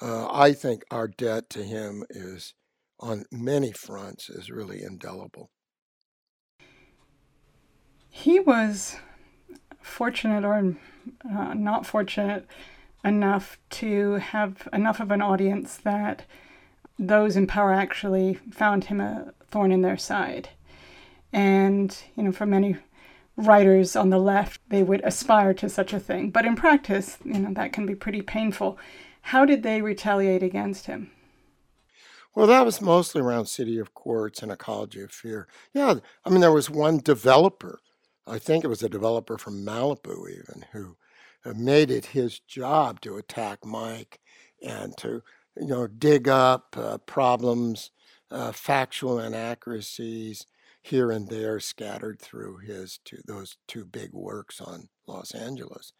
uh, 0.00 0.28
I 0.30 0.52
think 0.52 0.84
our 0.90 1.08
debt 1.08 1.50
to 1.50 1.62
him 1.62 2.04
is 2.10 2.54
on 3.00 3.24
many 3.30 3.72
fronts 3.72 4.28
is 4.28 4.50
really 4.50 4.82
indelible. 4.82 5.50
He 8.08 8.40
was 8.40 8.96
fortunate 9.80 10.44
or 10.44 10.76
uh, 11.28 11.54
not 11.54 11.86
fortunate 11.86 12.46
enough 13.04 13.58
to 13.70 14.14
have 14.14 14.68
enough 14.72 15.00
of 15.00 15.10
an 15.10 15.22
audience 15.22 15.76
that 15.76 16.24
those 16.98 17.36
in 17.36 17.46
power 17.46 17.72
actually 17.72 18.34
found 18.50 18.84
him 18.84 19.00
a 19.00 19.32
thorn 19.50 19.70
in 19.70 19.82
their 19.82 19.96
side. 19.96 20.50
And, 21.32 21.96
you 22.16 22.24
know, 22.24 22.32
for 22.32 22.46
many 22.46 22.76
writers 23.38 23.94
on 23.96 24.10
the 24.10 24.18
left, 24.18 24.60
they 24.68 24.82
would 24.82 25.00
aspire 25.04 25.54
to 25.54 25.68
such 25.68 25.92
a 25.92 26.00
thing. 26.00 26.30
But 26.30 26.44
in 26.44 26.56
practice, 26.56 27.16
you 27.24 27.38
know, 27.38 27.54
that 27.54 27.72
can 27.72 27.86
be 27.86 27.94
pretty 27.94 28.20
painful. 28.20 28.76
How 29.22 29.44
did 29.44 29.62
they 29.62 29.80
retaliate 29.80 30.42
against 30.42 30.86
him? 30.86 31.12
Well, 32.34 32.48
that 32.48 32.64
was 32.64 32.80
mostly 32.80 33.22
around 33.22 33.46
City 33.46 33.78
of 33.78 33.94
Quartz 33.94 34.42
and 34.42 34.52
Ecology 34.52 35.00
of 35.00 35.12
Fear. 35.12 35.48
Yeah, 35.72 35.94
I 36.24 36.30
mean, 36.30 36.40
there 36.40 36.52
was 36.52 36.68
one 36.68 36.98
developer, 36.98 37.80
I 38.26 38.38
think 38.38 38.64
it 38.64 38.68
was 38.68 38.82
a 38.82 38.88
developer 38.88 39.38
from 39.38 39.64
Malibu 39.64 40.28
even, 40.30 40.64
who 40.72 40.96
made 41.54 41.90
it 41.90 42.06
his 42.06 42.40
job 42.40 43.00
to 43.00 43.16
attack 43.16 43.64
Mike 43.64 44.20
and 44.62 44.96
to, 44.98 45.22
you 45.56 45.66
know, 45.66 45.86
dig 45.86 46.28
up 46.28 46.76
uh, 46.76 46.98
problems, 46.98 47.90
uh, 48.30 48.52
factual 48.52 49.18
inaccuracies, 49.18 50.46
here 50.88 51.10
and 51.10 51.28
there 51.28 51.60
scattered 51.60 52.20
through 52.20 52.58
his 52.58 52.98
two, 53.04 53.18
those 53.26 53.56
two 53.66 53.84
big 53.84 54.12
works 54.12 54.60
on 54.60 54.88
Los 55.06 55.32
Angeles. 55.32 55.92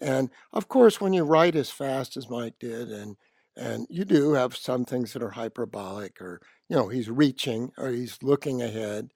And 0.00 0.30
of 0.52 0.68
course, 0.68 1.00
when 1.00 1.12
you 1.12 1.24
write 1.24 1.56
as 1.56 1.70
fast 1.70 2.16
as 2.16 2.28
Mike 2.28 2.54
did, 2.60 2.90
and 2.90 3.16
and 3.56 3.86
you 3.88 4.04
do 4.04 4.32
have 4.34 4.54
some 4.54 4.84
things 4.84 5.12
that 5.12 5.22
are 5.22 5.30
hyperbolic, 5.30 6.20
or 6.20 6.40
you 6.68 6.76
know, 6.76 6.88
he's 6.88 7.08
reaching 7.08 7.72
or 7.78 7.90
he's 7.90 8.18
looking 8.22 8.62
ahead 8.62 9.10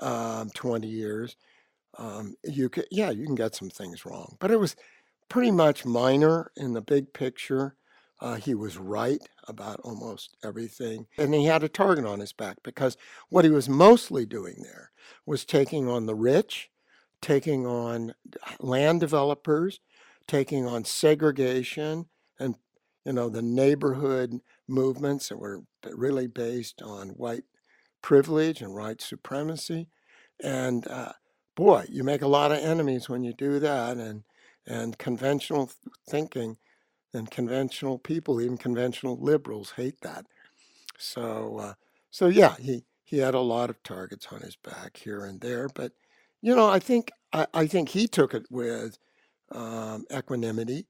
um, 0.00 0.50
20 0.54 0.86
years. 0.88 1.36
Um, 1.98 2.34
you 2.42 2.68
can, 2.68 2.84
yeah, 2.90 3.10
you 3.10 3.24
can 3.24 3.34
get 3.34 3.54
some 3.54 3.70
things 3.70 4.04
wrong, 4.04 4.36
but 4.40 4.50
it 4.50 4.58
was 4.58 4.74
pretty 5.28 5.50
much 5.50 5.84
minor 5.84 6.50
in 6.56 6.72
the 6.72 6.80
big 6.80 7.12
picture. 7.12 7.76
Uh, 8.20 8.36
he 8.36 8.54
was 8.54 8.78
right 8.78 9.20
about 9.48 9.80
almost 9.80 10.36
everything. 10.44 11.06
And 11.18 11.34
he 11.34 11.46
had 11.46 11.62
a 11.62 11.68
target 11.68 12.06
on 12.06 12.20
his 12.20 12.32
back 12.32 12.56
because 12.62 12.96
what 13.28 13.44
he 13.44 13.50
was 13.50 13.68
mostly 13.68 14.24
doing 14.24 14.56
there 14.62 14.90
was 15.26 15.44
taking 15.44 15.88
on 15.88 16.06
the 16.06 16.14
rich, 16.14 16.70
taking 17.20 17.66
on 17.66 18.14
land 18.60 19.00
developers, 19.00 19.80
taking 20.26 20.66
on 20.66 20.84
segregation 20.84 22.06
and 22.38 22.54
you 23.04 23.12
know 23.12 23.28
the 23.28 23.42
neighborhood 23.42 24.40
movements 24.66 25.28
that 25.28 25.38
were 25.38 25.62
really 25.92 26.26
based 26.26 26.80
on 26.82 27.10
white 27.10 27.44
privilege 28.02 28.60
and 28.60 28.74
white 28.74 29.00
supremacy 29.00 29.88
and 30.42 30.86
uh, 30.88 31.12
boy 31.54 31.84
you 31.88 32.02
make 32.02 32.22
a 32.22 32.28
lot 32.28 32.52
of 32.52 32.58
enemies 32.58 33.08
when 33.08 33.22
you 33.22 33.32
do 33.32 33.58
that 33.58 33.96
and 33.96 34.24
and 34.66 34.96
conventional 34.98 35.70
thinking 36.08 36.56
and 37.14 37.30
conventional 37.30 37.98
people, 37.98 38.40
even 38.40 38.56
conventional 38.56 39.16
liberals, 39.16 39.72
hate 39.76 40.00
that. 40.02 40.26
So, 40.98 41.58
uh, 41.58 41.74
so 42.10 42.28
yeah, 42.28 42.56
he 42.58 42.84
he 43.04 43.18
had 43.18 43.34
a 43.34 43.40
lot 43.40 43.70
of 43.70 43.82
targets 43.82 44.26
on 44.32 44.40
his 44.40 44.56
back 44.56 44.96
here 44.96 45.24
and 45.24 45.40
there, 45.40 45.68
but 45.74 45.92
you 46.42 46.54
know, 46.54 46.68
I 46.68 46.78
think 46.78 47.10
I, 47.32 47.46
I 47.54 47.66
think 47.66 47.88
he 47.88 48.06
took 48.06 48.34
it 48.34 48.46
with 48.50 48.98
um, 49.52 50.04
equanimity. 50.14 50.86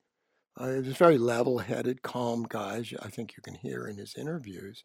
Uh, 0.56 0.70
he 0.70 0.80
was 0.80 0.96
very 0.96 1.18
level-headed, 1.18 2.02
calm 2.02 2.46
guy. 2.48 2.76
as 2.76 2.92
I 3.02 3.08
think 3.08 3.36
you 3.36 3.42
can 3.42 3.54
hear 3.54 3.88
in 3.88 3.96
his 3.96 4.14
interviews, 4.16 4.84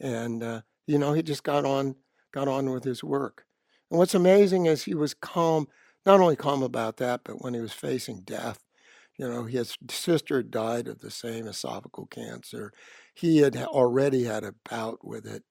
and 0.00 0.42
uh, 0.42 0.62
you 0.86 0.98
know, 0.98 1.12
he 1.12 1.22
just 1.22 1.44
got 1.44 1.64
on 1.64 1.96
got 2.32 2.48
on 2.48 2.70
with 2.70 2.84
his 2.84 3.04
work. 3.04 3.44
And 3.90 3.98
what's 3.98 4.14
amazing 4.14 4.66
is 4.66 4.82
he 4.82 4.94
was 4.94 5.14
calm, 5.14 5.68
not 6.06 6.20
only 6.20 6.36
calm 6.36 6.62
about 6.62 6.96
that, 6.98 7.20
but 7.24 7.42
when 7.42 7.54
he 7.54 7.60
was 7.60 7.72
facing 7.72 8.22
death, 8.22 8.63
you 9.16 9.28
know, 9.28 9.44
his 9.44 9.76
sister 9.90 10.42
died 10.42 10.88
of 10.88 11.00
the 11.00 11.10
same 11.10 11.46
esophageal 11.46 12.10
cancer. 12.10 12.72
He 13.14 13.38
had 13.38 13.56
already 13.56 14.24
had 14.24 14.44
a 14.44 14.54
bout 14.68 15.04
with 15.04 15.26
it 15.26 15.44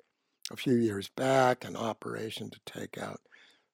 a 0.51 0.57
few 0.57 0.75
years 0.75 1.09
back, 1.09 1.65
an 1.65 1.75
operation 1.75 2.49
to 2.49 2.59
take 2.65 2.97
out 2.97 3.21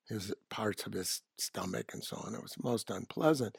his 0.08 0.34
parts 0.50 0.86
of 0.86 0.94
his 0.94 1.22
stomach 1.38 1.92
and 1.94 2.04
so 2.04 2.18
on. 2.18 2.36
It 2.36 2.42
was 2.42 2.56
most 2.64 2.90
unpleasant. 2.90 3.56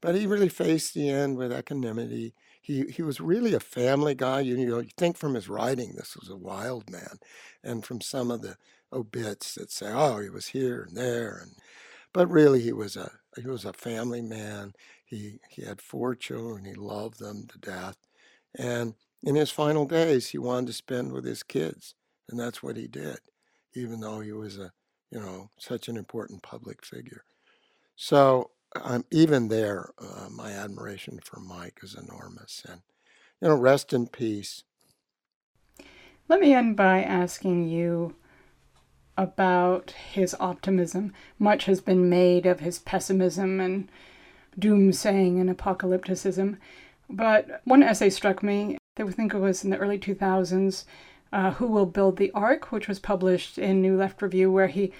But 0.00 0.16
he 0.16 0.26
really 0.26 0.48
faced 0.48 0.94
the 0.94 1.08
end 1.10 1.36
with 1.36 1.52
equanimity. 1.52 2.34
He 2.60 2.84
he 2.86 3.02
was 3.02 3.20
really 3.20 3.54
a 3.54 3.60
family 3.60 4.14
guy. 4.14 4.40
You, 4.40 4.56
you 4.56 4.66
know, 4.66 4.80
you 4.80 4.90
think 4.96 5.16
from 5.16 5.34
his 5.34 5.48
writing, 5.48 5.94
this 5.96 6.16
was 6.16 6.28
a 6.28 6.36
wild 6.36 6.90
man, 6.90 7.18
and 7.62 7.84
from 7.84 8.00
some 8.00 8.30
of 8.30 8.42
the 8.42 8.56
obits 8.92 9.54
that 9.54 9.70
say, 9.70 9.90
oh, 9.92 10.18
he 10.18 10.28
was 10.28 10.48
here 10.48 10.82
and 10.88 10.96
there, 10.96 11.38
and 11.42 11.52
but 12.12 12.30
really 12.30 12.60
he 12.60 12.72
was 12.72 12.96
a 12.96 13.10
he 13.40 13.46
was 13.48 13.64
a 13.64 13.72
family 13.72 14.22
man. 14.22 14.72
He, 15.12 15.40
he 15.50 15.62
had 15.62 15.82
four 15.82 16.14
children. 16.14 16.64
He 16.64 16.72
loved 16.74 17.18
them 17.18 17.46
to 17.48 17.58
death. 17.58 17.98
And 18.58 18.94
in 19.22 19.34
his 19.34 19.50
final 19.50 19.84
days, 19.84 20.30
he 20.30 20.38
wanted 20.38 20.68
to 20.68 20.72
spend 20.72 21.12
with 21.12 21.26
his 21.26 21.42
kids. 21.42 21.94
And 22.30 22.40
that's 22.40 22.62
what 22.62 22.78
he 22.78 22.86
did, 22.86 23.18
even 23.74 24.00
though 24.00 24.20
he 24.20 24.32
was 24.32 24.58
a, 24.58 24.72
you 25.10 25.20
know, 25.20 25.50
such 25.58 25.88
an 25.88 25.98
important 25.98 26.42
public 26.42 26.82
figure. 26.82 27.24
So 27.94 28.52
um, 28.74 29.04
even 29.10 29.48
there, 29.48 29.90
uh, 29.98 30.30
my 30.30 30.52
admiration 30.52 31.20
for 31.22 31.40
Mike 31.40 31.80
is 31.82 31.94
enormous. 31.94 32.62
And, 32.66 32.80
you 33.42 33.48
know, 33.48 33.54
rest 33.54 33.92
in 33.92 34.06
peace. 34.06 34.64
Let 36.26 36.40
me 36.40 36.54
end 36.54 36.74
by 36.74 37.02
asking 37.02 37.68
you 37.68 38.16
about 39.18 39.90
his 39.90 40.34
optimism. 40.40 41.12
Much 41.38 41.66
has 41.66 41.82
been 41.82 42.08
made 42.08 42.46
of 42.46 42.60
his 42.60 42.78
pessimism 42.78 43.60
and 43.60 43.90
doomsaying 44.58 45.40
and 45.40 45.50
apocalypticism. 45.50 46.58
But 47.08 47.60
one 47.64 47.82
essay 47.82 48.10
struck 48.10 48.42
me, 48.42 48.78
I 48.98 49.04
think 49.04 49.34
it 49.34 49.38
was 49.38 49.64
in 49.64 49.70
the 49.70 49.78
early 49.78 49.98
2000s, 49.98 50.84
uh, 51.32 51.52
Who 51.52 51.66
Will 51.66 51.86
Build 51.86 52.16
the 52.16 52.30
Ark, 52.32 52.72
which 52.72 52.88
was 52.88 52.98
published 52.98 53.58
in 53.58 53.80
New 53.80 53.96
Left 53.96 54.20
Review, 54.20 54.50
where 54.50 54.66
he 54.68 54.92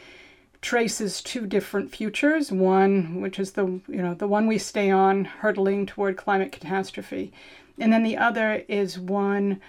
traces 0.63 1.21
two 1.21 1.47
different 1.47 1.95
futures. 1.95 2.51
One, 2.51 3.21
which 3.21 3.39
is 3.39 3.53
the 3.53 3.67
you 3.89 4.03
know 4.03 4.15
the 4.15 4.29
one 4.29 4.47
we 4.47 4.59
stay 4.59 4.91
on, 4.91 5.25
hurtling 5.25 5.87
toward 5.87 6.17
climate 6.17 6.53
catastrophe, 6.53 7.33
and 7.79 7.93
then 7.93 8.03
the 8.03 8.17
other 8.17 8.65
is 8.69 8.99
one 8.99 9.61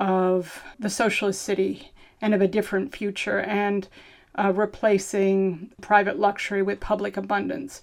of 0.00 0.62
the 0.78 0.90
socialist 0.90 1.42
city 1.42 1.92
and 2.20 2.34
of 2.34 2.40
a 2.40 2.48
different 2.48 2.94
future 2.94 3.40
and 3.40 3.88
uh, 4.36 4.52
replacing 4.52 5.70
private 5.80 6.18
luxury 6.18 6.62
with 6.62 6.80
public 6.80 7.16
abundance. 7.16 7.80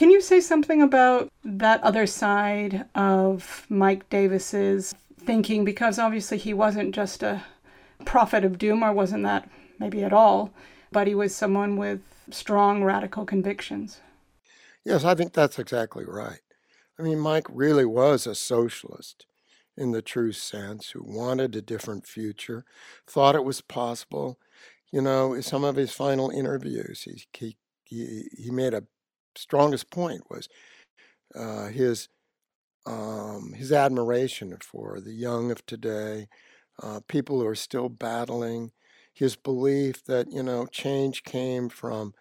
Can 0.00 0.10
you 0.10 0.22
say 0.22 0.40
something 0.40 0.80
about 0.80 1.30
that 1.44 1.82
other 1.82 2.06
side 2.06 2.86
of 2.94 3.66
Mike 3.68 4.08
Davis's 4.08 4.94
thinking 5.18 5.62
because 5.62 5.98
obviously 5.98 6.38
he 6.38 6.54
wasn't 6.54 6.94
just 6.94 7.22
a 7.22 7.42
prophet 8.06 8.42
of 8.42 8.56
doom, 8.56 8.82
or 8.82 8.94
wasn't 8.94 9.24
that 9.24 9.50
maybe 9.78 10.02
at 10.02 10.14
all, 10.14 10.54
but 10.90 11.06
he 11.06 11.14
was 11.14 11.34
someone 11.34 11.76
with 11.76 12.00
strong 12.30 12.82
radical 12.82 13.26
convictions. 13.26 14.00
Yes, 14.86 15.04
I 15.04 15.14
think 15.14 15.34
that's 15.34 15.58
exactly 15.58 16.06
right. 16.06 16.40
I 16.98 17.02
mean, 17.02 17.20
Mike 17.20 17.48
really 17.50 17.84
was 17.84 18.26
a 18.26 18.34
socialist 18.34 19.26
in 19.76 19.90
the 19.90 20.00
true 20.00 20.32
sense 20.32 20.92
who 20.92 21.02
wanted 21.04 21.54
a 21.54 21.60
different 21.60 22.06
future, 22.06 22.64
thought 23.06 23.34
it 23.34 23.44
was 23.44 23.60
possible. 23.60 24.38
You 24.90 25.02
know, 25.02 25.38
some 25.42 25.62
of 25.62 25.76
his 25.76 25.92
final 25.92 26.30
interviews, 26.30 27.02
he, 27.02 27.26
he, 27.34 27.58
he, 27.84 28.28
he 28.38 28.50
made 28.50 28.72
a 28.72 28.84
strongest 29.36 29.90
point 29.90 30.22
was 30.30 30.48
uh, 31.34 31.68
his 31.68 32.08
um, 32.86 33.52
his 33.54 33.72
admiration 33.72 34.56
for 34.62 35.00
the 35.00 35.12
young 35.12 35.50
of 35.50 35.64
today, 35.66 36.28
uh, 36.82 37.00
people 37.08 37.40
who 37.40 37.46
are 37.46 37.54
still 37.54 37.88
battling, 37.88 38.72
his 39.14 39.36
belief 39.36 40.04
that 40.04 40.32
you 40.32 40.42
know 40.42 40.66
change 40.66 41.22
came 41.24 41.68
from 41.68 42.14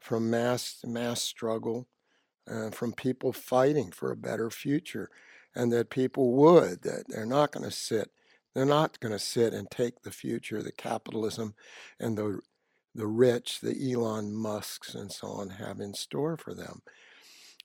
from 0.00 0.30
mass 0.30 0.80
mass 0.84 1.22
struggle, 1.22 1.86
uh, 2.50 2.70
from 2.70 2.92
people 2.92 3.32
fighting 3.32 3.90
for 3.92 4.10
a 4.10 4.16
better 4.16 4.50
future, 4.50 5.10
and 5.54 5.72
that 5.72 5.90
people 5.90 6.32
would 6.34 6.82
that 6.82 7.04
they're 7.08 7.26
not 7.26 7.52
going 7.52 7.64
to 7.64 7.70
sit 7.70 8.10
they're 8.54 8.64
not 8.64 8.98
going 9.00 9.12
to 9.12 9.18
sit 9.18 9.54
and 9.54 9.70
take 9.70 10.02
the 10.02 10.10
future, 10.10 10.62
the 10.62 10.72
capitalism, 10.72 11.54
and 12.00 12.18
the 12.18 12.40
the 12.94 13.06
rich, 13.06 13.60
the 13.60 13.92
Elon 13.92 14.32
Musks 14.34 14.94
and 14.94 15.10
so 15.10 15.28
on 15.28 15.50
have 15.50 15.80
in 15.80 15.94
store 15.94 16.36
for 16.36 16.54
them. 16.54 16.82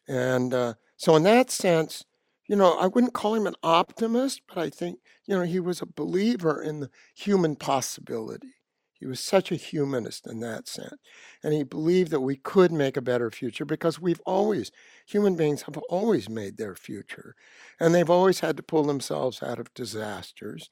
And 0.08 0.54
uh, 0.54 0.74
so, 0.98 1.16
in 1.16 1.24
that 1.24 1.50
sense, 1.50 2.06
you 2.48 2.56
know, 2.56 2.78
I 2.78 2.88
wouldn't 2.88 3.14
call 3.14 3.34
him 3.34 3.48
an 3.48 3.56
optimist, 3.64 4.42
but 4.48 4.58
I 4.60 4.70
think, 4.70 5.00
you 5.26 5.36
know, 5.36 5.44
he 5.44 5.60
was 5.60 5.82
a 5.82 5.88
believer 5.88 6.62
in 6.62 6.80
the 6.80 6.90
human 7.16 7.56
possibility. 7.56 8.54
He 8.94 9.06
was 9.06 9.20
such 9.20 9.52
a 9.52 9.56
humanist 9.56 10.26
in 10.26 10.40
that 10.40 10.68
sense. 10.68 10.96
And 11.44 11.54
he 11.54 11.64
believed 11.64 12.12
that 12.12 12.22
we 12.22 12.38
could 12.38 12.72
make 12.72 12.96
a 12.96 13.02
better 13.02 13.30
future 13.30 13.66
because 13.66 14.00
we've 14.00 14.22
always, 14.26 14.72
human 15.06 15.36
beings 15.36 15.64
have 15.64 15.78
always 15.90 16.30
made 16.30 16.58
their 16.58 16.76
future. 16.76 17.36
And 17.80 17.94
they've 17.94 18.10
always 18.10 18.40
had 18.40 18.58
to 18.58 18.64
pull 18.64 18.84
themselves 18.84 19.44
out 19.44 19.60
of 19.60 19.74
disasters. 19.74 20.70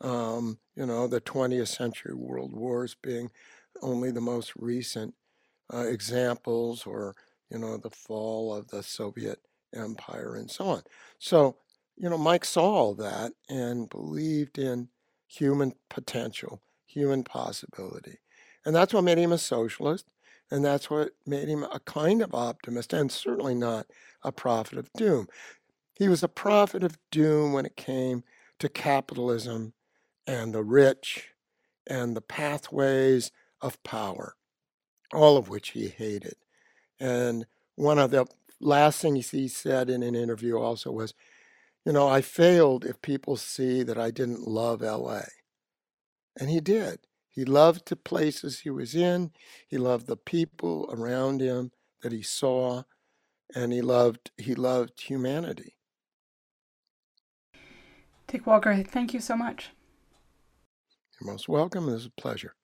Um, 0.00 0.58
you 0.74 0.86
know, 0.86 1.06
the 1.06 1.20
20th 1.20 1.68
century 1.68 2.14
world 2.14 2.52
wars 2.54 2.96
being 3.02 3.30
only 3.82 4.10
the 4.10 4.20
most 4.20 4.52
recent 4.56 5.14
uh, 5.72 5.86
examples, 5.86 6.86
or, 6.86 7.14
you 7.50 7.58
know, 7.58 7.76
the 7.76 7.90
fall 7.90 8.54
of 8.54 8.68
the 8.68 8.82
Soviet 8.82 9.38
empire 9.74 10.34
and 10.36 10.50
so 10.50 10.66
on. 10.66 10.82
So, 11.18 11.56
you 11.96 12.08
know, 12.08 12.18
Mike 12.18 12.44
saw 12.44 12.64
all 12.64 12.94
that 12.94 13.32
and 13.48 13.88
believed 13.88 14.58
in 14.58 14.88
human 15.28 15.74
potential, 15.88 16.60
human 16.86 17.22
possibility. 17.22 18.18
And 18.64 18.74
that's 18.74 18.92
what 18.92 19.04
made 19.04 19.18
him 19.18 19.32
a 19.32 19.38
socialist. 19.38 20.06
And 20.50 20.64
that's 20.64 20.90
what 20.90 21.10
made 21.26 21.48
him 21.48 21.62
a 21.62 21.78
kind 21.80 22.22
of 22.22 22.34
optimist 22.34 22.92
and 22.92 23.10
certainly 23.12 23.54
not 23.54 23.86
a 24.24 24.32
prophet 24.32 24.78
of 24.78 24.92
doom. 24.94 25.28
He 25.94 26.08
was 26.08 26.22
a 26.22 26.28
prophet 26.28 26.82
of 26.82 26.98
doom 27.10 27.52
when 27.52 27.66
it 27.66 27.76
came 27.76 28.24
to 28.58 28.68
capitalism 28.68 29.74
and 30.26 30.52
the 30.52 30.64
rich 30.64 31.28
and 31.86 32.16
the 32.16 32.20
pathways 32.20 33.30
of 33.60 33.82
power, 33.82 34.36
all 35.12 35.36
of 35.36 35.48
which 35.48 35.70
he 35.70 35.88
hated. 35.88 36.36
And 36.98 37.46
one 37.76 37.98
of 37.98 38.10
the 38.10 38.26
last 38.60 39.00
things 39.00 39.30
he 39.30 39.48
said 39.48 39.88
in 39.90 40.02
an 40.02 40.14
interview 40.14 40.58
also 40.58 40.90
was, 40.92 41.14
you 41.84 41.92
know, 41.92 42.08
I 42.08 42.20
failed 42.20 42.84
if 42.84 43.00
people 43.00 43.36
see 43.36 43.82
that 43.82 43.98
I 43.98 44.10
didn't 44.10 44.46
love 44.46 44.82
LA. 44.82 45.22
And 46.38 46.50
he 46.50 46.60
did. 46.60 47.00
He 47.28 47.44
loved 47.44 47.88
the 47.88 47.96
places 47.96 48.60
he 48.60 48.70
was 48.70 48.94
in, 48.94 49.30
he 49.68 49.78
loved 49.78 50.06
the 50.06 50.16
people 50.16 50.88
around 50.92 51.40
him 51.40 51.70
that 52.02 52.12
he 52.12 52.22
saw, 52.22 52.82
and 53.54 53.72
he 53.72 53.80
loved 53.80 54.30
he 54.36 54.54
loved 54.54 55.00
humanity. 55.00 55.76
Dick 58.26 58.46
Walker, 58.46 58.82
thank 58.82 59.14
you 59.14 59.20
so 59.20 59.36
much. 59.36 59.70
You're 61.20 61.30
most 61.30 61.48
welcome. 61.48 61.88
It 61.88 61.92
was 61.92 62.06
a 62.06 62.10
pleasure. 62.10 62.54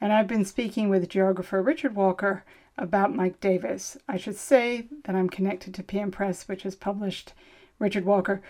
And 0.00 0.12
I've 0.12 0.28
been 0.28 0.44
speaking 0.44 0.88
with 0.88 1.08
geographer 1.08 1.62
Richard 1.62 1.94
Walker 1.94 2.44
about 2.76 3.14
Mike 3.14 3.40
Davis. 3.40 3.96
I 4.08 4.16
should 4.16 4.36
say 4.36 4.86
that 5.04 5.16
I'm 5.16 5.30
connected 5.30 5.74
to 5.74 5.82
PM 5.82 6.10
Press, 6.10 6.46
which 6.48 6.64
has 6.64 6.74
published 6.74 7.32
Richard 7.78 8.04
Walker. 8.04 8.42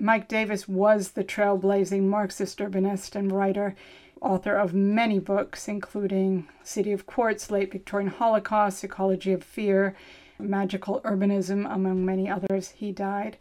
Mike 0.00 0.28
Davis 0.28 0.68
was 0.68 1.10
the 1.10 1.24
trailblazing 1.24 2.02
Marxist 2.02 2.58
urbanist 2.58 3.14
and 3.14 3.32
writer, 3.32 3.74
author 4.20 4.56
of 4.56 4.74
many 4.74 5.18
books, 5.18 5.68
including 5.68 6.48
City 6.62 6.92
of 6.92 7.06
Quartz, 7.06 7.50
Late 7.50 7.72
Victorian 7.72 8.10
Holocaust, 8.10 8.82
Ecology 8.82 9.32
of 9.32 9.42
Fear, 9.44 9.96
Magical 10.38 11.00
Urbanism, 11.04 11.72
among 11.72 12.04
many 12.04 12.28
others. 12.28 12.70
He 12.70 12.92
died 12.92 13.36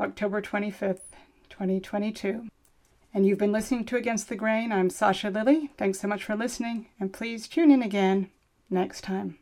October 0.00 0.42
25th, 0.42 1.00
2022. 1.48 2.48
And 3.14 3.26
you've 3.26 3.38
been 3.38 3.52
listening 3.52 3.84
to 3.86 3.96
Against 3.96 4.30
the 4.30 4.36
Grain. 4.36 4.72
I'm 4.72 4.88
Sasha 4.88 5.28
Lilley. 5.28 5.68
Thanks 5.76 6.00
so 6.00 6.08
much 6.08 6.24
for 6.24 6.34
listening, 6.34 6.88
and 6.98 7.12
please 7.12 7.46
tune 7.46 7.70
in 7.70 7.82
again 7.82 8.30
next 8.70 9.02
time. 9.02 9.38